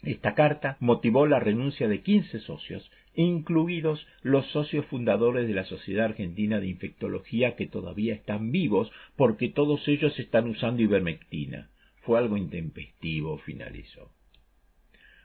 Esta 0.03 0.35
carta 0.35 0.75
motivó 0.81 1.27
la 1.27 1.39
renuncia 1.39 1.87
de 1.87 2.01
15 2.01 2.41
socios, 2.41 2.91
incluidos 3.15 4.05
los 4.21 4.45
socios 4.47 4.85
fundadores 4.87 5.47
de 5.47 5.53
la 5.53 5.63
Sociedad 5.63 6.05
Argentina 6.05 6.59
de 6.59 6.67
Infectología 6.67 7.55
que 7.55 7.67
todavía 7.67 8.13
están 8.13 8.51
vivos 8.51 8.91
porque 9.15 9.47
todos 9.47 9.87
ellos 9.87 10.19
están 10.19 10.49
usando 10.49 10.81
ivermectina. 10.81 11.69
Fue 12.01 12.19
algo 12.19 12.35
intempestivo, 12.35 13.37
finalizó. 13.37 14.11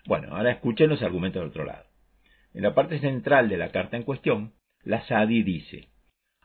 Bueno, 0.08 0.34
ahora 0.34 0.52
escuchen 0.52 0.88
los 0.88 1.02
argumentos 1.02 1.42
del 1.42 1.50
otro 1.50 1.66
lado. 1.66 1.84
En 2.54 2.62
la 2.62 2.74
parte 2.74 2.98
central 2.98 3.50
de 3.50 3.58
la 3.58 3.72
carta 3.72 3.98
en 3.98 4.04
cuestión, 4.04 4.54
la 4.82 5.06
SADI 5.06 5.42
dice, 5.42 5.90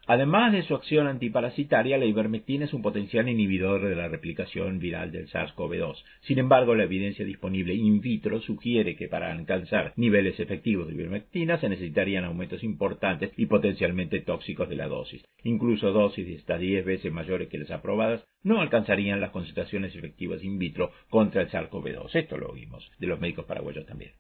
Además 0.06 0.52
de 0.52 0.64
su 0.64 0.76
acción 0.76 1.08
antiparasitaria, 1.08 1.98
la 1.98 2.04
ivermectina 2.04 2.66
es 2.66 2.74
un 2.74 2.82
potencial 2.82 3.30
inhibidor 3.30 3.88
de 3.88 3.96
la 3.96 4.10
replicación 4.10 4.80
viral 4.80 5.14
del 5.14 5.30
SARS-CoV-2. 5.30 6.04
Sin 6.22 6.40
embargo, 6.40 6.76
la 6.76 6.84
evidencia 6.84 7.24
disponible 7.24 7.74
in 7.74 8.02
vitro 8.02 8.42
sugiere 8.42 8.98
que 8.98 9.08
para 9.08 9.32
alcanzar 9.32 9.94
niveles 9.96 10.38
efectivos 10.42 10.88
de 10.88 10.96
ivermectina 10.96 11.58
se 11.58 11.70
necesitarían 11.70 12.26
aumentos 12.26 12.66
importantes 12.66 13.32
y 13.38 13.46
potencialmente 13.46 14.20
tóxicos 14.20 14.68
de 14.68 14.76
la 14.76 14.90
dosis. 14.90 15.24
Incluso 15.44 15.94
dosis 15.94 16.28
de 16.28 16.36
hasta 16.36 16.58
10 16.58 16.84
veces 16.84 17.14
mayores 17.14 17.48
que 17.48 17.60
las 17.60 17.72
aprobadas 17.72 18.26
no 18.44 18.60
alcanzarían 18.60 19.22
las 19.22 19.32
concentraciones 19.32 19.96
efectivas 19.96 20.44
in 20.44 20.60
vitro 20.60 20.92
contra 21.10 21.44
el 21.44 21.50
SARS-CoV-2. 21.50 22.14
Esto 22.14 22.38
lo 22.38 22.52
vimos 22.52 22.92
de 23.00 23.08
los 23.08 23.22
médicos 23.22 23.46
paraguayos 23.46 23.86
también. 23.86 24.12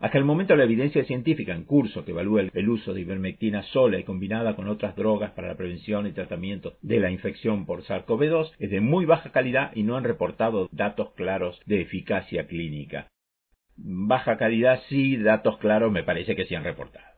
Hasta 0.00 0.18
el 0.18 0.24
momento 0.24 0.56
la 0.56 0.64
evidencia 0.64 1.04
científica 1.04 1.54
en 1.54 1.64
curso 1.64 2.04
que 2.04 2.10
evalúa 2.10 2.42
el 2.52 2.68
uso 2.68 2.92
de 2.92 3.02
ivermectina 3.02 3.62
sola 3.62 3.98
y 3.98 4.04
combinada 4.04 4.56
con 4.56 4.68
otras 4.68 4.96
drogas 4.96 5.30
para 5.32 5.48
la 5.48 5.56
prevención 5.56 6.06
y 6.06 6.12
tratamiento 6.12 6.74
de 6.82 6.98
la 6.98 7.10
infección 7.10 7.64
por 7.64 7.84
SARS-CoV-2 7.84 8.52
es 8.58 8.70
de 8.70 8.80
muy 8.80 9.04
baja 9.04 9.30
calidad 9.30 9.70
y 9.74 9.84
no 9.84 9.96
han 9.96 10.04
reportado 10.04 10.68
datos 10.72 11.12
claros 11.14 11.60
de 11.66 11.80
eficacia 11.82 12.46
clínica. 12.48 13.08
Baja 13.76 14.36
calidad 14.36 14.80
sí, 14.88 15.16
datos 15.16 15.58
claros 15.58 15.92
me 15.92 16.02
parece 16.02 16.34
que 16.34 16.46
se 16.46 16.56
han 16.56 16.64
reportado. 16.64 17.13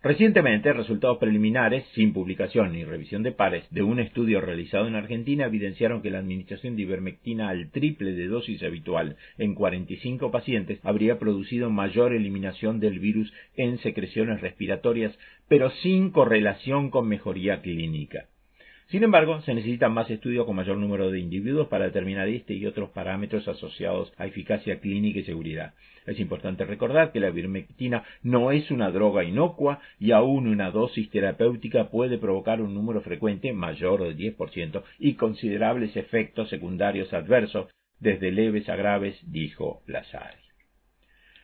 Recientemente, 0.00 0.72
resultados 0.72 1.18
preliminares, 1.18 1.84
sin 1.94 2.12
publicación 2.12 2.72
ni 2.72 2.84
revisión 2.84 3.24
de 3.24 3.32
pares, 3.32 3.64
de 3.70 3.82
un 3.82 3.98
estudio 3.98 4.40
realizado 4.40 4.86
en 4.86 4.94
Argentina 4.94 5.46
evidenciaron 5.46 6.02
que 6.02 6.10
la 6.10 6.20
administración 6.20 6.76
de 6.76 6.82
ivermectina 6.82 7.48
al 7.48 7.72
triple 7.72 8.12
de 8.12 8.28
dosis 8.28 8.62
habitual 8.62 9.16
en 9.38 9.56
45 9.56 10.30
pacientes 10.30 10.78
habría 10.84 11.18
producido 11.18 11.68
mayor 11.70 12.12
eliminación 12.12 12.78
del 12.78 13.00
virus 13.00 13.32
en 13.56 13.78
secreciones 13.78 14.40
respiratorias, 14.40 15.18
pero 15.48 15.70
sin 15.82 16.10
correlación 16.10 16.90
con 16.90 17.08
mejoría 17.08 17.60
clínica. 17.60 18.26
Sin 18.88 19.02
embargo, 19.02 19.42
se 19.42 19.52
necesitan 19.52 19.92
más 19.92 20.08
estudios 20.08 20.46
con 20.46 20.56
mayor 20.56 20.78
número 20.78 21.10
de 21.10 21.20
individuos 21.20 21.68
para 21.68 21.84
determinar 21.84 22.26
este 22.26 22.54
y 22.54 22.64
otros 22.64 22.88
parámetros 22.88 23.46
asociados 23.46 24.10
a 24.16 24.24
eficacia 24.24 24.80
clínica 24.80 25.18
y 25.18 25.24
seguridad. 25.24 25.74
Es 26.06 26.18
importante 26.18 26.64
recordar 26.64 27.12
que 27.12 27.20
la 27.20 27.28
ivermectina 27.28 28.02
no 28.22 28.50
es 28.50 28.70
una 28.70 28.90
droga 28.90 29.24
inocua 29.24 29.80
y 30.00 30.12
aún 30.12 30.48
una 30.48 30.70
dosis 30.70 31.10
terapéutica 31.10 31.90
puede 31.90 32.16
provocar 32.16 32.62
un 32.62 32.72
número 32.72 33.02
frecuente 33.02 33.52
mayor 33.52 34.04
del 34.04 34.16
10% 34.16 34.82
y 34.98 35.16
considerables 35.16 35.94
efectos 35.94 36.48
secundarios 36.48 37.12
adversos, 37.12 37.68
desde 38.00 38.32
leves 38.32 38.70
a 38.70 38.76
graves, 38.76 39.20
dijo 39.30 39.82
Lazari. 39.86 40.38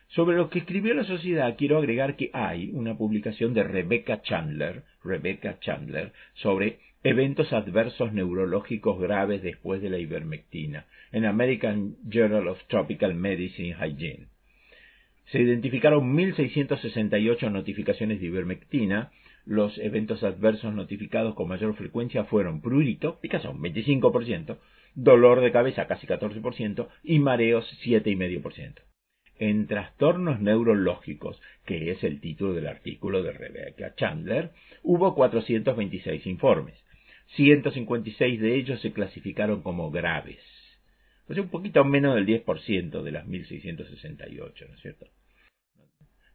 Sobre 0.07 0.37
lo 0.37 0.49
que 0.49 0.59
escribió 0.59 0.95
la 0.95 1.03
sociedad, 1.03 1.55
quiero 1.57 1.77
agregar 1.77 2.15
que 2.15 2.31
hay 2.33 2.71
una 2.73 2.97
publicación 2.97 3.53
de 3.53 3.63
Rebecca 3.63 4.21
Chandler, 4.23 4.83
Rebecca 5.03 5.59
Chandler, 5.59 6.11
sobre 6.35 6.79
eventos 7.05 7.53
adversos 7.53 8.13
neurológicos 8.13 8.99
graves 8.99 9.43
después 9.43 9.79
de 9.79 9.91
la 9.91 9.99
ivermectina, 9.99 10.87
en 11.11 11.25
American 11.25 11.97
Journal 12.09 12.47
of 12.47 12.59
Tropical 12.65 13.13
Medicine 13.13 13.75
Hygiene. 13.75 14.25
Se 15.27 15.39
identificaron 15.39 16.15
1.668 16.17 17.51
notificaciones 17.51 18.19
de 18.19 18.25
ivermectina. 18.25 19.11
Los 19.45 19.77
eventos 19.77 20.23
adversos 20.23 20.73
notificados 20.73 21.35
con 21.35 21.47
mayor 21.47 21.75
frecuencia 21.75 22.23
fueron 22.23 22.61
prurito, 22.61 23.19
picazón 23.21 23.59
25%, 23.61 24.57
dolor 24.95 25.41
de 25.41 25.51
cabeza 25.51 25.85
casi 25.85 26.07
14% 26.07 26.87
y 27.03 27.19
mareos 27.19 27.71
7,5%. 27.85 28.81
En 29.37 29.67
trastornos 29.67 30.39
neurológicos, 30.39 31.39
que 31.65 31.91
es 31.91 32.03
el 32.03 32.19
título 32.19 32.53
del 32.53 32.65
artículo 32.65 33.21
de 33.21 33.31
Rebecca 33.31 33.93
Chandler, 33.93 34.53
hubo 34.81 35.13
426 35.13 36.25
informes. 36.25 36.84
156 37.35 38.39
de 38.39 38.55
ellos 38.55 38.81
se 38.81 38.93
clasificaron 38.93 39.61
como 39.61 39.91
graves. 39.91 40.41
O 41.27 41.33
sea, 41.33 41.43
un 41.43 41.49
poquito 41.49 41.83
menos 41.83 42.15
del 42.15 42.25
10% 42.25 43.01
de 43.01 43.11
las 43.11 43.25
1668, 43.25 44.65
¿no 44.67 44.75
es 44.75 44.81
cierto? 44.81 45.07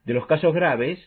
De 0.03 0.13
los 0.13 0.27
casos 0.27 0.53
graves, 0.53 0.99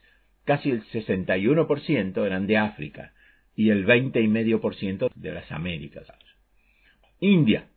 casi 0.45 0.71
el 0.71 0.83
61% 0.85 2.27
eran 2.27 2.47
de 2.47 2.57
África 2.57 3.13
y 3.57 3.71
el 3.71 3.87
20,5% 3.87 5.11
de 5.15 5.33
las 5.33 5.51
Américas. 5.53 6.07
India. 7.21 7.69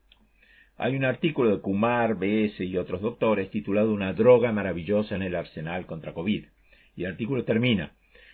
Hay 0.78 0.96
un 0.96 1.06
artículo 1.06 1.56
de 1.56 1.62
Kumar, 1.62 2.16
BS 2.16 2.64
y 2.64 2.78
otros 2.78 3.02
doctores 3.02 3.50
titulado 3.50 3.92
Una 3.92 4.14
droga 4.14 4.52
maravillosa 4.52 5.16
en 5.16 5.24
el 5.24 5.36
arsenal 5.36 5.86
contra 5.88 6.14
COVID. 6.14 6.46
Y 6.96 7.04
el 7.04 7.12
artículo 7.12 7.44
termina. 7.46 7.94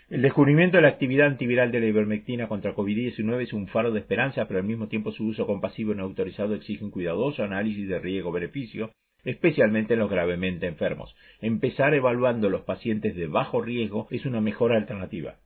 El 0.10 0.22
descubrimiento 0.22 0.78
de 0.78 0.84
la 0.84 0.90
actividad 0.90 1.28
antiviral 1.28 1.72
de 1.72 1.80
la 1.80 1.86
ivermectina 1.86 2.48
contra 2.48 2.76
COVID-19 2.76 3.42
es 3.42 3.54
un 3.54 3.68
faro 3.68 3.92
de 3.92 4.02
esperanza, 4.02 4.48
pero 4.48 4.60
al 4.60 4.66
mismo 4.66 4.88
tiempo 4.88 5.12
su 5.12 5.26
uso 5.26 5.48
compasivo 5.48 5.94
no 5.94 6.04
autorizado 6.04 6.56
exige 6.56 6.84
un 6.84 6.92
cuidadoso 6.92 7.42
análisis 7.42 7.88
de 7.88 8.00
riesgo-beneficio, 8.00 8.92
especialmente 9.24 9.94
en 9.94 10.02
los 10.02 10.10
gravemente 10.10 10.68
enfermos. 10.68 11.16
Empezar 11.42 11.94
evaluando 11.94 12.50
los 12.50 12.62
pacientes 12.62 13.16
de 13.16 13.28
bajo 13.28 13.62
riesgo 13.62 14.08
es 14.12 14.26
una 14.26 14.42
mejor 14.42 14.74
alternativa. 14.74 15.38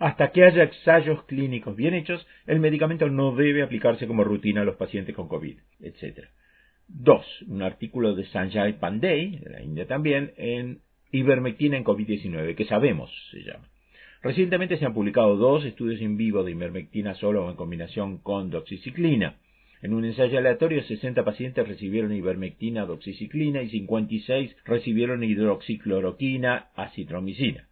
Hasta 0.00 0.32
que 0.32 0.44
haya 0.44 0.64
ensayos 0.64 1.24
clínicos 1.24 1.76
bien 1.76 1.94
hechos, 1.94 2.26
el 2.46 2.58
medicamento 2.58 3.08
no 3.08 3.36
debe 3.36 3.62
aplicarse 3.62 4.08
como 4.08 4.24
rutina 4.24 4.62
a 4.62 4.64
los 4.64 4.76
pacientes 4.76 5.14
con 5.14 5.28
COVID, 5.28 5.56
etc. 5.82 6.26
2. 6.88 7.42
Un 7.48 7.62
artículo 7.62 8.14
de 8.14 8.24
Sanjay 8.26 8.72
Pandey, 8.78 9.38
de 9.38 9.50
la 9.50 9.62
India 9.62 9.86
también, 9.86 10.32
en 10.36 10.80
ivermectina 11.12 11.76
en 11.76 11.84
COVID-19, 11.84 12.56
que 12.56 12.64
sabemos 12.64 13.10
se 13.30 13.42
llama. 13.44 13.68
Recientemente 14.22 14.76
se 14.76 14.84
han 14.84 14.92
publicado 14.92 15.36
dos 15.36 15.64
estudios 15.64 16.00
en 16.02 16.18
vivo 16.18 16.44
de 16.44 16.50
ivermectina 16.50 17.14
solo 17.14 17.46
o 17.46 17.50
en 17.50 17.56
combinación 17.56 18.18
con 18.18 18.50
doxiciclina. 18.50 19.36
En 19.80 19.94
un 19.94 20.04
ensayo 20.04 20.36
aleatorio, 20.36 20.82
60 20.82 21.24
pacientes 21.24 21.66
recibieron 21.66 22.12
ivermectina, 22.12 22.84
doxiciclina 22.84 23.62
y 23.62 23.70
56 23.70 24.54
recibieron 24.66 25.24
hidroxicloroquina, 25.24 26.68
acitromicina. 26.76 27.66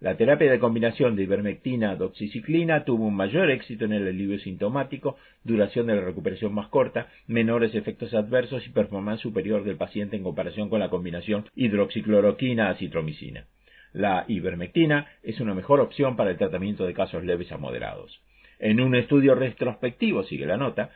La 0.00 0.18
terapia 0.18 0.52
de 0.52 0.58
combinación 0.58 1.16
de 1.16 1.22
ivermectina 1.22 1.96
doxiciclina 1.96 2.84
tuvo 2.84 3.06
un 3.06 3.16
mayor 3.16 3.50
éxito 3.50 3.86
en 3.86 3.94
el 3.94 4.06
alivio 4.06 4.38
sintomático, 4.40 5.16
duración 5.44 5.86
de 5.86 5.94
la 5.94 6.02
recuperación 6.02 6.52
más 6.52 6.68
corta, 6.68 7.08
menores 7.26 7.74
efectos 7.74 8.12
adversos 8.12 8.66
y 8.66 8.70
performance 8.70 9.22
superior 9.22 9.64
del 9.64 9.78
paciente 9.78 10.16
en 10.16 10.24
comparación 10.24 10.68
con 10.68 10.80
la 10.80 10.90
combinación 10.90 11.46
hidroxicloroquina 11.54 12.68
acitromicina. 12.68 13.46
La 13.94 14.24
ivermectina 14.26 15.06
es 15.22 15.38
una 15.38 15.54
mejor 15.54 15.78
opción 15.78 16.16
para 16.16 16.32
el 16.32 16.36
tratamiento 16.36 16.84
de 16.84 16.94
casos 16.94 17.22
leves 17.22 17.52
a 17.52 17.58
moderados. 17.58 18.20
En 18.58 18.80
un 18.80 18.96
estudio 18.96 19.36
retrospectivo, 19.36 20.24
sigue 20.24 20.46
la 20.46 20.56
nota, 20.56 20.90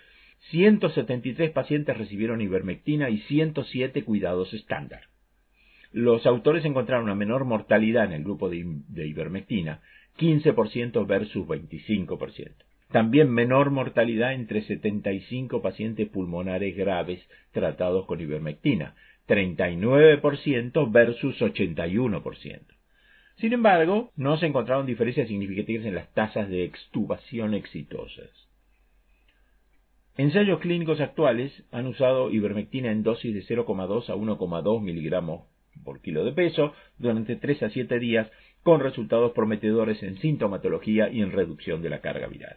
173 0.51 1.53
pacientes 1.53 1.96
recibieron 1.96 2.40
ivermectina 2.40 3.09
y 3.09 3.18
107 3.18 4.03
cuidados 4.03 4.53
estándar. 4.53 5.03
Los 5.92 6.26
autores 6.26 6.64
encontraron 6.64 7.05
una 7.05 7.14
menor 7.14 7.44
mortalidad 7.44 8.05
en 8.05 8.12
el 8.14 8.24
grupo 8.24 8.51
de, 8.51 9.07
ivermectina, 9.07 9.80
15% 10.18 11.07
versus 11.07 11.46
25%. 11.46 12.51
También 12.90 13.30
menor 13.30 13.70
mortalidad 13.70 14.32
entre 14.32 14.62
75 14.62 15.62
pacientes 15.62 16.09
pulmonares 16.09 16.76
graves 16.76 17.20
tratados 17.53 18.07
con 18.07 18.20
ivermectina, 18.20 18.96
39% 19.28 20.90
versus 20.90 21.40
81%. 21.40 22.78
Sin 23.39 23.53
embargo, 23.53 24.11
no 24.16 24.36
se 24.36 24.47
encontraron 24.47 24.86
diferencias 24.86 25.28
significativas 25.28 25.86
en 25.86 25.95
las 25.95 26.12
tasas 26.12 26.49
de 26.49 26.64
extubación 26.64 27.55
exitosas. 27.55 28.30
Ensayos 30.16 30.59
clínicos 30.59 31.01
actuales 31.01 31.53
han 31.70 31.86
usado 31.86 32.30
ivermectina 32.32 32.91
en 32.91 33.05
dosis 33.05 33.32
de 33.32 33.55
0,2 33.55 34.09
a 34.11 34.16
1,2 34.16 34.82
miligramos 34.82 35.45
por 35.84 36.01
kilo 36.01 36.24
de 36.24 36.32
peso 36.32 36.74
durante 36.99 37.36
3 37.36 37.62
a 37.62 37.70
7 37.70 38.01
días 38.01 38.28
con 38.64 38.80
resultados 38.80 39.30
prometedores 39.30 40.03
en 40.03 40.18
sintomatología 40.18 41.09
y 41.09 41.22
en 41.22 41.30
reducción 41.30 41.80
de 41.80 41.91
la 41.91 42.01
carga 42.01 42.26
viral. 42.26 42.57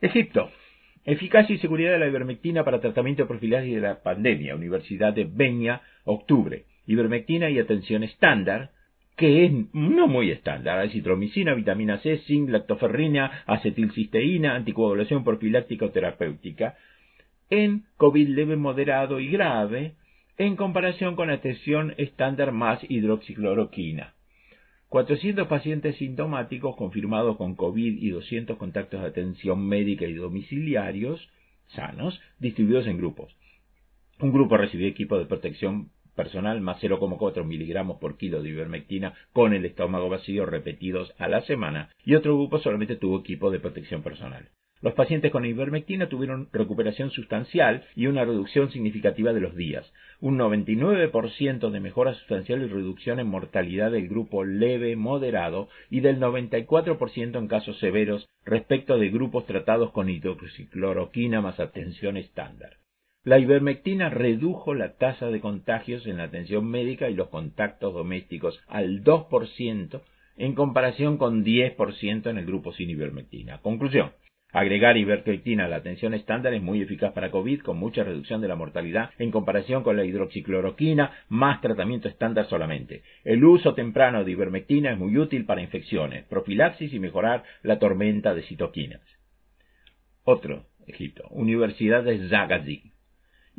Egipto. 0.00 0.52
Eficacia 1.04 1.56
y 1.56 1.58
seguridad 1.58 1.92
de 1.92 1.98
la 1.98 2.06
ivermectina 2.06 2.64
para 2.64 2.80
tratamiento 2.80 3.24
de 3.24 3.28
profilaxis 3.28 3.74
de 3.74 3.80
la 3.80 4.02
pandemia. 4.02 4.54
Universidad 4.54 5.12
de 5.12 5.24
Beña, 5.24 5.82
octubre 6.04 6.66
ivermectina 6.88 7.50
y 7.50 7.60
atención 7.60 8.02
estándar, 8.02 8.70
que 9.16 9.44
es 9.44 9.52
no 9.72 10.08
muy 10.08 10.30
estándar, 10.30 10.78
acitromicina, 10.80 11.54
vitamina 11.54 11.98
C, 11.98 12.18
zinc, 12.26 12.48
lactoferrina, 12.48 13.42
acetilcisteína, 13.46 14.56
anticoagulación 14.56 15.22
profiláctica 15.22 15.86
o 15.86 15.90
terapéutica, 15.90 16.76
en 17.50 17.84
COVID 17.96 18.28
leve, 18.28 18.56
moderado 18.56 19.20
y 19.20 19.28
grave, 19.28 19.94
en 20.38 20.56
comparación 20.56 21.14
con 21.14 21.30
atención 21.30 21.94
estándar 21.98 22.52
más 22.52 22.80
hidroxicloroquina. 22.88 24.14
400 24.88 25.46
pacientes 25.46 25.96
sintomáticos 25.96 26.76
confirmados 26.76 27.36
con 27.36 27.54
COVID 27.54 28.02
y 28.02 28.10
200 28.10 28.56
contactos 28.56 29.02
de 29.02 29.08
atención 29.08 29.66
médica 29.66 30.06
y 30.06 30.14
domiciliarios 30.14 31.28
sanos 31.74 32.18
distribuidos 32.38 32.86
en 32.86 32.96
grupos. 32.96 33.36
Un 34.20 34.32
grupo 34.32 34.56
recibió 34.56 34.88
equipo 34.88 35.18
de 35.18 35.26
protección 35.26 35.90
personal 36.18 36.60
más 36.60 36.82
0,4 36.82 37.44
miligramos 37.44 37.98
por 37.98 38.18
kilo 38.18 38.42
de 38.42 38.48
ivermectina 38.48 39.14
con 39.32 39.54
el 39.54 39.64
estómago 39.64 40.08
vacío 40.08 40.44
repetidos 40.46 41.14
a 41.16 41.28
la 41.28 41.42
semana 41.42 41.90
y 42.04 42.16
otro 42.16 42.34
grupo 42.34 42.58
solamente 42.58 42.96
tuvo 42.96 43.20
equipo 43.20 43.52
de 43.52 43.60
protección 43.60 44.02
personal. 44.02 44.48
Los 44.80 44.94
pacientes 44.94 45.32
con 45.32 45.44
ivermectina 45.44 46.08
tuvieron 46.08 46.48
recuperación 46.52 47.10
sustancial 47.10 47.84
y 47.96 48.06
una 48.06 48.24
reducción 48.24 48.70
significativa 48.70 49.32
de 49.32 49.40
los 49.40 49.56
días, 49.56 49.92
un 50.20 50.38
99% 50.38 51.70
de 51.70 51.80
mejora 51.80 52.14
sustancial 52.14 52.62
y 52.62 52.66
reducción 52.66 53.18
en 53.18 53.26
mortalidad 53.28 53.90
del 53.90 54.08
grupo 54.08 54.44
leve 54.44 54.94
moderado 54.94 55.68
y 55.90 56.00
del 56.00 56.20
94% 56.20 57.38
en 57.38 57.48
casos 57.48 57.78
severos 57.78 58.28
respecto 58.44 58.98
de 58.98 59.10
grupos 59.10 59.46
tratados 59.46 59.90
con 59.92 60.08
hidroxicloroquina 60.10 61.40
más 61.40 61.58
atención 61.58 62.16
estándar. 62.16 62.76
La 63.28 63.38
ivermectina 63.38 64.08
redujo 64.08 64.72
la 64.72 64.94
tasa 64.94 65.26
de 65.26 65.42
contagios 65.42 66.06
en 66.06 66.16
la 66.16 66.22
atención 66.22 66.64
médica 66.64 67.10
y 67.10 67.14
los 67.14 67.28
contactos 67.28 67.92
domésticos 67.92 68.58
al 68.68 69.04
2% 69.04 70.00
en 70.38 70.54
comparación 70.54 71.18
con 71.18 71.44
10% 71.44 72.30
en 72.30 72.38
el 72.38 72.46
grupo 72.46 72.72
sin 72.72 72.88
ivermectina. 72.88 73.58
Conclusión. 73.58 74.12
Agregar 74.50 74.96
ivermectina 74.96 75.66
a 75.66 75.68
la 75.68 75.76
atención 75.76 76.14
estándar 76.14 76.54
es 76.54 76.62
muy 76.62 76.80
eficaz 76.80 77.12
para 77.12 77.30
COVID, 77.30 77.60
con 77.60 77.76
mucha 77.76 78.02
reducción 78.02 78.40
de 78.40 78.48
la 78.48 78.56
mortalidad 78.56 79.10
en 79.18 79.30
comparación 79.30 79.82
con 79.82 79.98
la 79.98 80.06
hidroxicloroquina, 80.06 81.12
más 81.28 81.60
tratamiento 81.60 82.08
estándar 82.08 82.48
solamente. 82.48 83.02
El 83.24 83.44
uso 83.44 83.74
temprano 83.74 84.24
de 84.24 84.30
ivermectina 84.30 84.92
es 84.92 84.98
muy 84.98 85.18
útil 85.18 85.44
para 85.44 85.60
infecciones, 85.60 86.24
profilaxis 86.28 86.94
y 86.94 86.98
mejorar 86.98 87.44
la 87.62 87.78
tormenta 87.78 88.32
de 88.34 88.44
citoquinas. 88.44 89.02
Otro, 90.24 90.64
Egipto, 90.86 91.28
Universidad 91.28 92.04
de 92.04 92.26
Zagazig. 92.30 92.97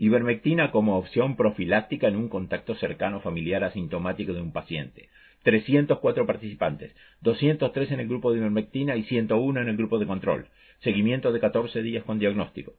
Ivermectina 0.02 0.72
como 0.72 0.98
opción 0.98 1.36
profiláctica 1.36 2.08
en 2.08 2.16
un 2.16 2.30
contacto 2.30 2.74
cercano 2.76 3.20
familiar 3.20 3.66
asintomático 3.66 4.32
de 4.32 4.42
un 4.42 4.54
paciente. 4.54 5.10
304 5.44 6.26
participantes, 6.26 6.96
203 7.20 7.92
en 7.92 8.00
el 8.00 8.08
grupo 8.08 8.32
de 8.32 8.38
ivermectina 8.38 8.96
y 8.96 9.04
101 9.04 9.60
en 9.60 9.68
el 9.68 9.76
grupo 9.76 10.00
de 10.00 10.08
control. 10.08 10.48
Seguimiento 10.80 11.34
de 11.34 11.42
14 11.42 11.82
días 11.82 12.06
con 12.06 12.18
diagnóstico. 12.18 12.76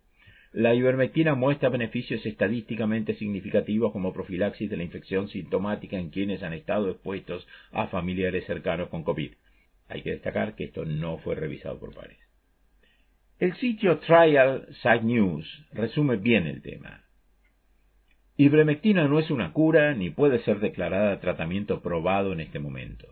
La 0.54 0.74
ivermectina 0.74 1.34
muestra 1.34 1.68
beneficios 1.68 2.24
estadísticamente 2.24 3.14
significativos 3.16 3.92
como 3.92 4.14
profilaxis 4.14 4.70
de 4.70 4.78
la 4.78 4.84
infección 4.84 5.28
sintomática 5.28 5.98
en 5.98 6.08
quienes 6.08 6.42
han 6.42 6.54
estado 6.54 6.88
expuestos 6.88 7.46
a 7.70 7.88
familiares 7.88 8.46
cercanos 8.46 8.88
con 8.88 9.04
COVID. 9.04 9.32
Hay 9.88 10.00
que 10.00 10.12
destacar 10.12 10.54
que 10.54 10.64
esto 10.64 10.86
no 10.86 11.18
fue 11.18 11.34
revisado 11.34 11.78
por 11.78 11.94
pares. 11.94 12.16
El 13.38 13.54
sitio 13.56 13.98
Trial 13.98 14.68
Site 14.82 15.02
News 15.02 15.66
resume 15.74 16.16
bien 16.16 16.46
el 16.46 16.62
tema. 16.62 17.04
Ivermectina 18.40 19.06
no 19.06 19.18
es 19.18 19.30
una 19.30 19.52
cura 19.52 19.92
ni 19.92 20.08
puede 20.08 20.38
ser 20.44 20.60
declarada 20.60 21.20
tratamiento 21.20 21.82
probado 21.82 22.32
en 22.32 22.40
este 22.40 22.58
momento, 22.58 23.06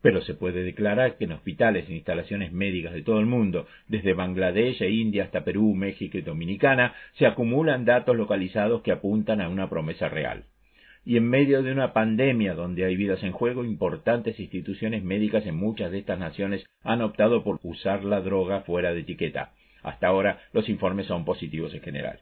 pero 0.00 0.22
se 0.22 0.34
puede 0.34 0.64
declarar 0.64 1.16
que 1.16 1.26
en 1.26 1.30
hospitales 1.30 1.88
e 1.88 1.94
instalaciones 1.94 2.50
médicas 2.50 2.92
de 2.92 3.02
todo 3.02 3.20
el 3.20 3.26
mundo, 3.26 3.68
desde 3.86 4.12
Bangladesh 4.12 4.82
e 4.82 4.90
India 4.90 5.22
hasta 5.22 5.44
Perú, 5.44 5.72
México 5.76 6.18
y 6.18 6.22
Dominicana, 6.22 6.94
se 7.12 7.26
acumulan 7.26 7.84
datos 7.84 8.16
localizados 8.16 8.82
que 8.82 8.90
apuntan 8.90 9.40
a 9.40 9.48
una 9.48 9.70
promesa 9.70 10.08
real. 10.08 10.46
Y 11.04 11.16
en 11.16 11.28
medio 11.28 11.62
de 11.62 11.70
una 11.70 11.92
pandemia 11.92 12.54
donde 12.54 12.84
hay 12.84 12.96
vidas 12.96 13.22
en 13.22 13.30
juego, 13.30 13.64
importantes 13.64 14.40
instituciones 14.40 15.04
médicas 15.04 15.46
en 15.46 15.54
muchas 15.54 15.92
de 15.92 16.00
estas 16.00 16.18
naciones 16.18 16.64
han 16.82 17.02
optado 17.02 17.44
por 17.44 17.60
usar 17.62 18.02
la 18.02 18.20
droga 18.20 18.62
fuera 18.62 18.92
de 18.92 19.02
etiqueta. 19.02 19.52
Hasta 19.84 20.08
ahora 20.08 20.40
los 20.52 20.68
informes 20.68 21.06
son 21.06 21.24
positivos 21.24 21.72
en 21.72 21.82
general. 21.82 22.18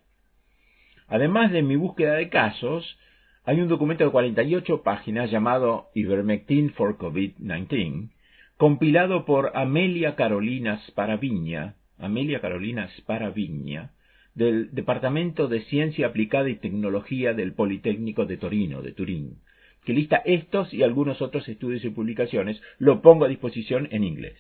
Además 1.11 1.51
de 1.51 1.63
mi 1.63 1.75
búsqueda 1.75 2.15
de 2.15 2.29
casos, 2.29 2.97
hay 3.45 3.61
un 3.61 3.67
documento 3.67 4.05
de 4.05 4.11
48 4.11 4.83
páginas 4.85 5.29
llamado 5.29 5.89
Ivermectin 5.93 6.71
for 6.71 6.99
COVID-19, 6.99 8.11
compilado 8.57 9.25
por 9.25 9.51
Amelia 9.57 10.15
Carolina 10.15 10.81
Sparaviña, 10.87 11.75
Amelia 11.99 12.41
Carolina 12.41 12.89
Sparaviña, 12.97 13.91
del 14.37 14.73
Departamento 14.73 15.49
de 15.49 15.63
Ciencia 15.63 16.07
Aplicada 16.07 16.49
y 16.49 16.55
Tecnología 16.55 17.35
del 17.35 17.55
Politécnico 17.55 18.25
de 18.25 18.37
Torino, 18.37 18.81
de 18.81 18.93
Turín, 18.93 19.39
que 19.85 19.93
lista 19.93 20.23
estos 20.25 20.73
y 20.73 20.85
algunos 20.85 21.21
otros 21.21 21.49
estudios 21.49 21.85
y 21.85 21.91
publicaciones, 21.91 22.63
lo 22.79 23.03
pongo 23.03 23.25
a 23.25 23.29
disposición 23.29 23.89
en 23.91 24.05
inglés. 24.05 24.39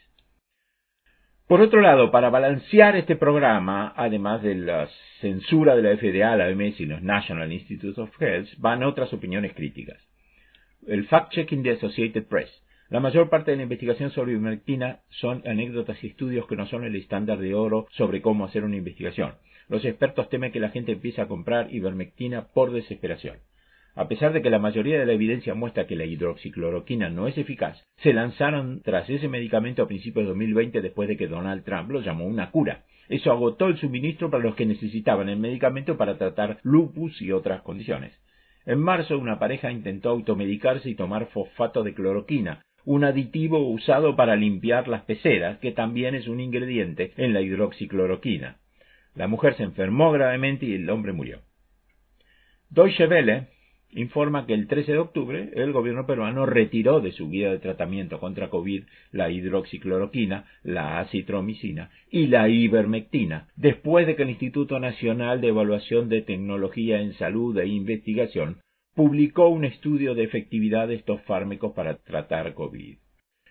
Por 1.50 1.62
otro 1.62 1.80
lado, 1.80 2.12
para 2.12 2.30
balancear 2.30 2.94
este 2.94 3.16
programa, 3.16 3.92
además 3.96 4.40
de 4.40 4.54
la 4.54 4.88
censura 5.20 5.74
de 5.74 5.82
la 5.82 5.96
FDA, 5.96 6.36
la 6.36 6.46
OMS 6.46 6.78
y 6.78 6.86
los 6.86 7.02
National 7.02 7.52
Institutes 7.52 7.98
of 7.98 8.22
Health, 8.22 8.50
van 8.58 8.84
otras 8.84 9.12
opiniones 9.12 9.52
críticas. 9.54 9.98
el 10.86 11.08
fact-checking 11.08 11.62
de 11.62 11.72
Associated 11.72 12.26
Press. 12.28 12.48
La 12.88 13.00
mayor 13.00 13.28
parte 13.30 13.50
de 13.50 13.56
la 13.56 13.64
investigación 13.64 14.12
sobre 14.12 14.30
ivermectina 14.30 15.00
son 15.08 15.42
anécdotas 15.44 16.02
y 16.04 16.06
estudios 16.06 16.46
que 16.46 16.54
no 16.54 16.66
son 16.68 16.84
el 16.84 16.94
estándar 16.94 17.38
de 17.38 17.52
oro 17.56 17.88
sobre 17.96 18.22
cómo 18.22 18.44
hacer 18.44 18.62
una 18.62 18.76
investigación. 18.76 19.34
Los 19.68 19.84
expertos 19.84 20.28
temen 20.28 20.52
que 20.52 20.60
la 20.60 20.70
gente 20.70 20.92
empiece 20.92 21.20
a 21.20 21.26
comprar 21.26 21.74
ivermectina 21.74 22.46
por 22.54 22.70
desesperación. 22.70 23.38
A 23.94 24.06
pesar 24.06 24.32
de 24.32 24.40
que 24.40 24.50
la 24.50 24.58
mayoría 24.58 24.98
de 24.98 25.06
la 25.06 25.12
evidencia 25.12 25.54
muestra 25.54 25.86
que 25.86 25.96
la 25.96 26.04
hidroxicloroquina 26.04 27.10
no 27.10 27.26
es 27.26 27.36
eficaz, 27.36 27.82
se 27.96 28.12
lanzaron 28.12 28.82
tras 28.82 29.10
ese 29.10 29.28
medicamento 29.28 29.82
a 29.82 29.88
principios 29.88 30.24
de 30.24 30.28
2020 30.28 30.80
después 30.80 31.08
de 31.08 31.16
que 31.16 31.26
Donald 31.26 31.64
Trump 31.64 31.90
lo 31.90 32.00
llamó 32.00 32.24
una 32.26 32.50
cura. 32.50 32.84
Eso 33.08 33.32
agotó 33.32 33.66
el 33.66 33.78
suministro 33.78 34.30
para 34.30 34.44
los 34.44 34.54
que 34.54 34.66
necesitaban 34.66 35.28
el 35.28 35.38
medicamento 35.38 35.96
para 35.96 36.16
tratar 36.16 36.58
lupus 36.62 37.20
y 37.20 37.32
otras 37.32 37.62
condiciones. 37.62 38.16
En 38.64 38.78
marzo, 38.78 39.18
una 39.18 39.38
pareja 39.38 39.72
intentó 39.72 40.10
automedicarse 40.10 40.88
y 40.88 40.94
tomar 40.94 41.26
fosfato 41.30 41.82
de 41.82 41.94
cloroquina, 41.94 42.62
un 42.84 43.04
aditivo 43.04 43.68
usado 43.68 44.14
para 44.16 44.36
limpiar 44.36 44.86
las 44.86 45.02
peceras, 45.02 45.58
que 45.58 45.72
también 45.72 46.14
es 46.14 46.28
un 46.28 46.40
ingrediente 46.40 47.12
en 47.16 47.32
la 47.32 47.40
hidroxicloroquina. 47.40 48.58
La 49.14 49.26
mujer 49.26 49.56
se 49.56 49.64
enfermó 49.64 50.12
gravemente 50.12 50.66
y 50.66 50.74
el 50.74 50.88
hombre 50.88 51.12
murió. 51.12 51.40
Deutsche 52.70 53.08
Welle 53.08 53.48
informa 53.92 54.46
que 54.46 54.54
el 54.54 54.66
13 54.66 54.92
de 54.92 54.98
octubre 54.98 55.50
el 55.54 55.72
gobierno 55.72 56.06
peruano 56.06 56.46
retiró 56.46 57.00
de 57.00 57.12
su 57.12 57.28
guía 57.28 57.50
de 57.50 57.58
tratamiento 57.58 58.20
contra 58.20 58.48
COVID 58.48 58.84
la 59.12 59.30
hidroxicloroquina, 59.30 60.46
la 60.62 61.00
acitromicina 61.00 61.90
y 62.10 62.28
la 62.28 62.48
ivermectina, 62.48 63.48
después 63.56 64.06
de 64.06 64.16
que 64.16 64.22
el 64.22 64.30
Instituto 64.30 64.78
Nacional 64.78 65.40
de 65.40 65.48
Evaluación 65.48 66.08
de 66.08 66.22
Tecnología 66.22 67.00
en 67.00 67.14
Salud 67.14 67.58
e 67.58 67.66
Investigación 67.66 68.58
publicó 68.94 69.48
un 69.48 69.64
estudio 69.64 70.14
de 70.14 70.24
efectividad 70.24 70.88
de 70.88 70.96
estos 70.96 71.20
fármacos 71.22 71.72
para 71.72 71.96
tratar 71.96 72.54
COVID. 72.54 72.96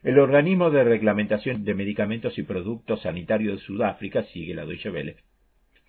El 0.02 0.20
organismo 0.20 0.70
de 0.70 0.84
reglamentación 0.86 1.66
de 1.66 1.74
medicamentos 1.74 2.38
y 2.38 2.44
productos 2.44 3.02
sanitarios 3.02 3.60
de 3.60 3.66
Sudáfrica, 3.66 4.24
sigue 4.32 4.54
la 4.54 4.66
Deutsche 4.66 4.90
Welle, 4.90 5.18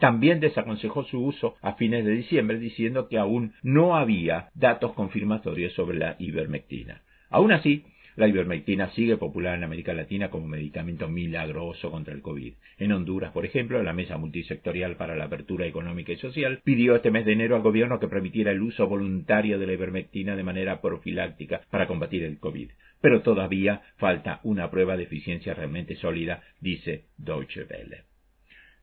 también 0.00 0.40
desaconsejó 0.40 1.04
su 1.04 1.24
uso 1.24 1.54
a 1.62 1.74
fines 1.74 2.04
de 2.04 2.12
diciembre 2.12 2.58
diciendo 2.58 3.08
que 3.08 3.18
aún 3.18 3.52
no 3.62 3.96
había 3.96 4.48
datos 4.54 4.92
confirmatorios 4.94 5.72
sobre 5.74 5.98
la 5.98 6.16
ivermectina. 6.18 7.02
Aún 7.30 7.52
así, 7.52 7.84
la 8.16 8.28
ivermectina 8.28 8.90
sigue 8.90 9.16
popular 9.16 9.56
en 9.56 9.64
América 9.64 9.94
Latina 9.94 10.30
como 10.30 10.46
medicamento 10.46 11.08
milagroso 11.08 11.90
contra 11.90 12.12
el 12.12 12.22
COVID. 12.22 12.52
En 12.78 12.92
Honduras, 12.92 13.32
por 13.32 13.46
ejemplo, 13.46 13.82
la 13.82 13.92
Mesa 13.92 14.18
Multisectorial 14.18 14.96
para 14.96 15.14
la 15.14 15.24
Apertura 15.24 15.66
Económica 15.66 16.12
y 16.12 16.16
Social 16.16 16.60
pidió 16.64 16.96
este 16.96 17.10
mes 17.10 17.24
de 17.24 17.32
enero 17.32 17.56
al 17.56 17.62
gobierno 17.62 18.00
que 18.00 18.08
permitiera 18.08 18.50
el 18.50 18.62
uso 18.62 18.88
voluntario 18.88 19.58
de 19.58 19.66
la 19.66 19.72
ivermectina 19.74 20.34
de 20.34 20.42
manera 20.42 20.80
profiláctica 20.80 21.62
para 21.70 21.86
combatir 21.86 22.24
el 22.24 22.38
COVID. 22.38 22.70
Pero 23.00 23.22
todavía 23.22 23.82
falta 23.96 24.40
una 24.42 24.70
prueba 24.70 24.96
de 24.96 25.04
eficiencia 25.04 25.54
realmente 25.54 25.96
sólida, 25.96 26.42
dice 26.60 27.04
Deutsche 27.16 27.62
Welle. 27.62 28.09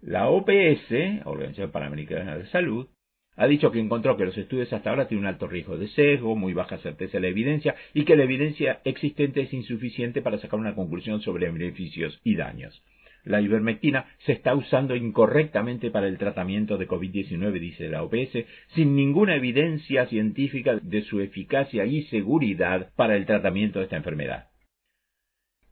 La 0.02 0.30
OPS, 0.30 1.26
Organización 1.26 1.72
Panamericana 1.72 2.38
de 2.38 2.46
Salud, 2.48 2.88
ha 3.36 3.48
dicho 3.48 3.72
que 3.72 3.80
encontró 3.80 4.16
que 4.16 4.26
los 4.26 4.38
estudios 4.38 4.72
hasta 4.72 4.90
ahora 4.90 5.08
tienen 5.08 5.26
un 5.26 5.30
alto 5.30 5.48
riesgo 5.48 5.78
de 5.78 5.88
sesgo, 5.88 6.36
muy 6.36 6.54
baja 6.54 6.78
certeza 6.78 7.18
de 7.18 7.22
la 7.22 7.28
evidencia 7.28 7.76
y 7.94 8.04
que 8.04 8.16
la 8.16 8.24
evidencia 8.24 8.82
existente 8.84 9.42
es 9.42 9.54
insuficiente 9.54 10.22
para 10.22 10.38
sacar 10.38 10.60
una 10.60 10.76
conclusión 10.76 11.22
sobre 11.22 11.50
beneficios 11.50 12.20
y 12.24 12.36
daños. 12.36 12.84
La 13.24 13.42
ivermectina 13.42 14.06
se 14.20 14.34
está 14.34 14.56
usando 14.56 14.96
incorrectamente 14.96 15.92
para 15.92 16.08
el 16.08 16.18
tratamiento 16.18 16.78
de 16.78 16.88
COVID-19, 16.88 17.60
dice 17.60 17.90
la 17.90 18.04
OPS, 18.04 18.46
sin 18.76 18.96
ninguna 18.96 19.36
evidencia 19.36 20.06
científica 20.06 20.80
de 20.82 21.02
su 21.02 21.20
eficacia 21.20 21.86
y 21.86 22.04
seguridad 22.04 22.92
para 22.96 23.16
el 23.16 23.26
tratamiento 23.26 23.80
de 23.80 23.86
esta 23.86 23.98
enfermedad. 23.98 24.48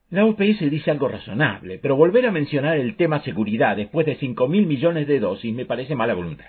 La 0.08 0.24
OPS 0.24 0.70
dice 0.70 0.92
algo 0.92 1.08
razonable, 1.08 1.78
pero 1.78 1.96
volver 1.96 2.26
a 2.26 2.30
mencionar 2.30 2.76
el 2.76 2.94
tema 2.96 3.22
seguridad 3.22 3.76
después 3.76 4.06
de 4.06 4.14
cinco 4.16 4.46
mil 4.46 4.66
millones 4.66 5.08
de 5.08 5.18
dosis 5.18 5.52
me 5.52 5.66
parece 5.66 5.96
mala 5.96 6.14
voluntad. 6.14 6.46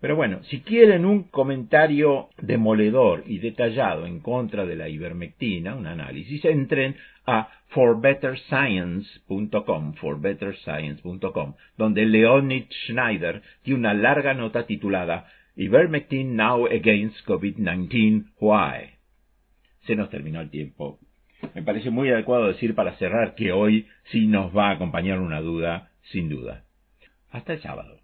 Pero 0.00 0.16
bueno, 0.16 0.42
si 0.44 0.60
quieren 0.60 1.06
un 1.06 1.24
comentario 1.24 2.28
demoledor 2.38 3.24
y 3.26 3.38
detallado 3.38 4.06
en 4.06 4.20
contra 4.20 4.64
de 4.66 4.76
la 4.76 4.88
ivermectina, 4.88 5.74
un 5.74 5.86
análisis, 5.86 6.42
entren 6.44 6.96
a 7.26 7.48
forbetterscience.com, 7.68 9.94
forbetterscience.com, 9.94 11.54
donde 11.76 12.06
Leonid 12.06 12.64
Schneider 12.86 13.42
tiene 13.62 13.80
una 13.80 13.94
larga 13.94 14.34
nota 14.34 14.66
titulada 14.66 15.26
Ivermectin 15.56 16.36
Now 16.36 16.66
Against 16.66 17.26
COVID-19 17.26 18.26
Why. 18.40 18.90
Se 19.86 19.96
nos 19.96 20.10
terminó 20.10 20.40
el 20.40 20.50
tiempo 20.50 21.00
me 21.54 21.62
parece 21.62 21.90
muy 21.90 22.10
adecuado 22.10 22.48
decir 22.48 22.74
para 22.74 22.96
cerrar 22.96 23.34
que 23.34 23.52
hoy 23.52 23.88
sí 24.04 24.26
nos 24.26 24.56
va 24.56 24.68
a 24.68 24.72
acompañar 24.72 25.20
una 25.20 25.40
duda, 25.40 25.90
sin 26.02 26.28
duda. 26.28 26.64
Hasta 27.30 27.54
el 27.54 27.62
sábado. 27.62 27.99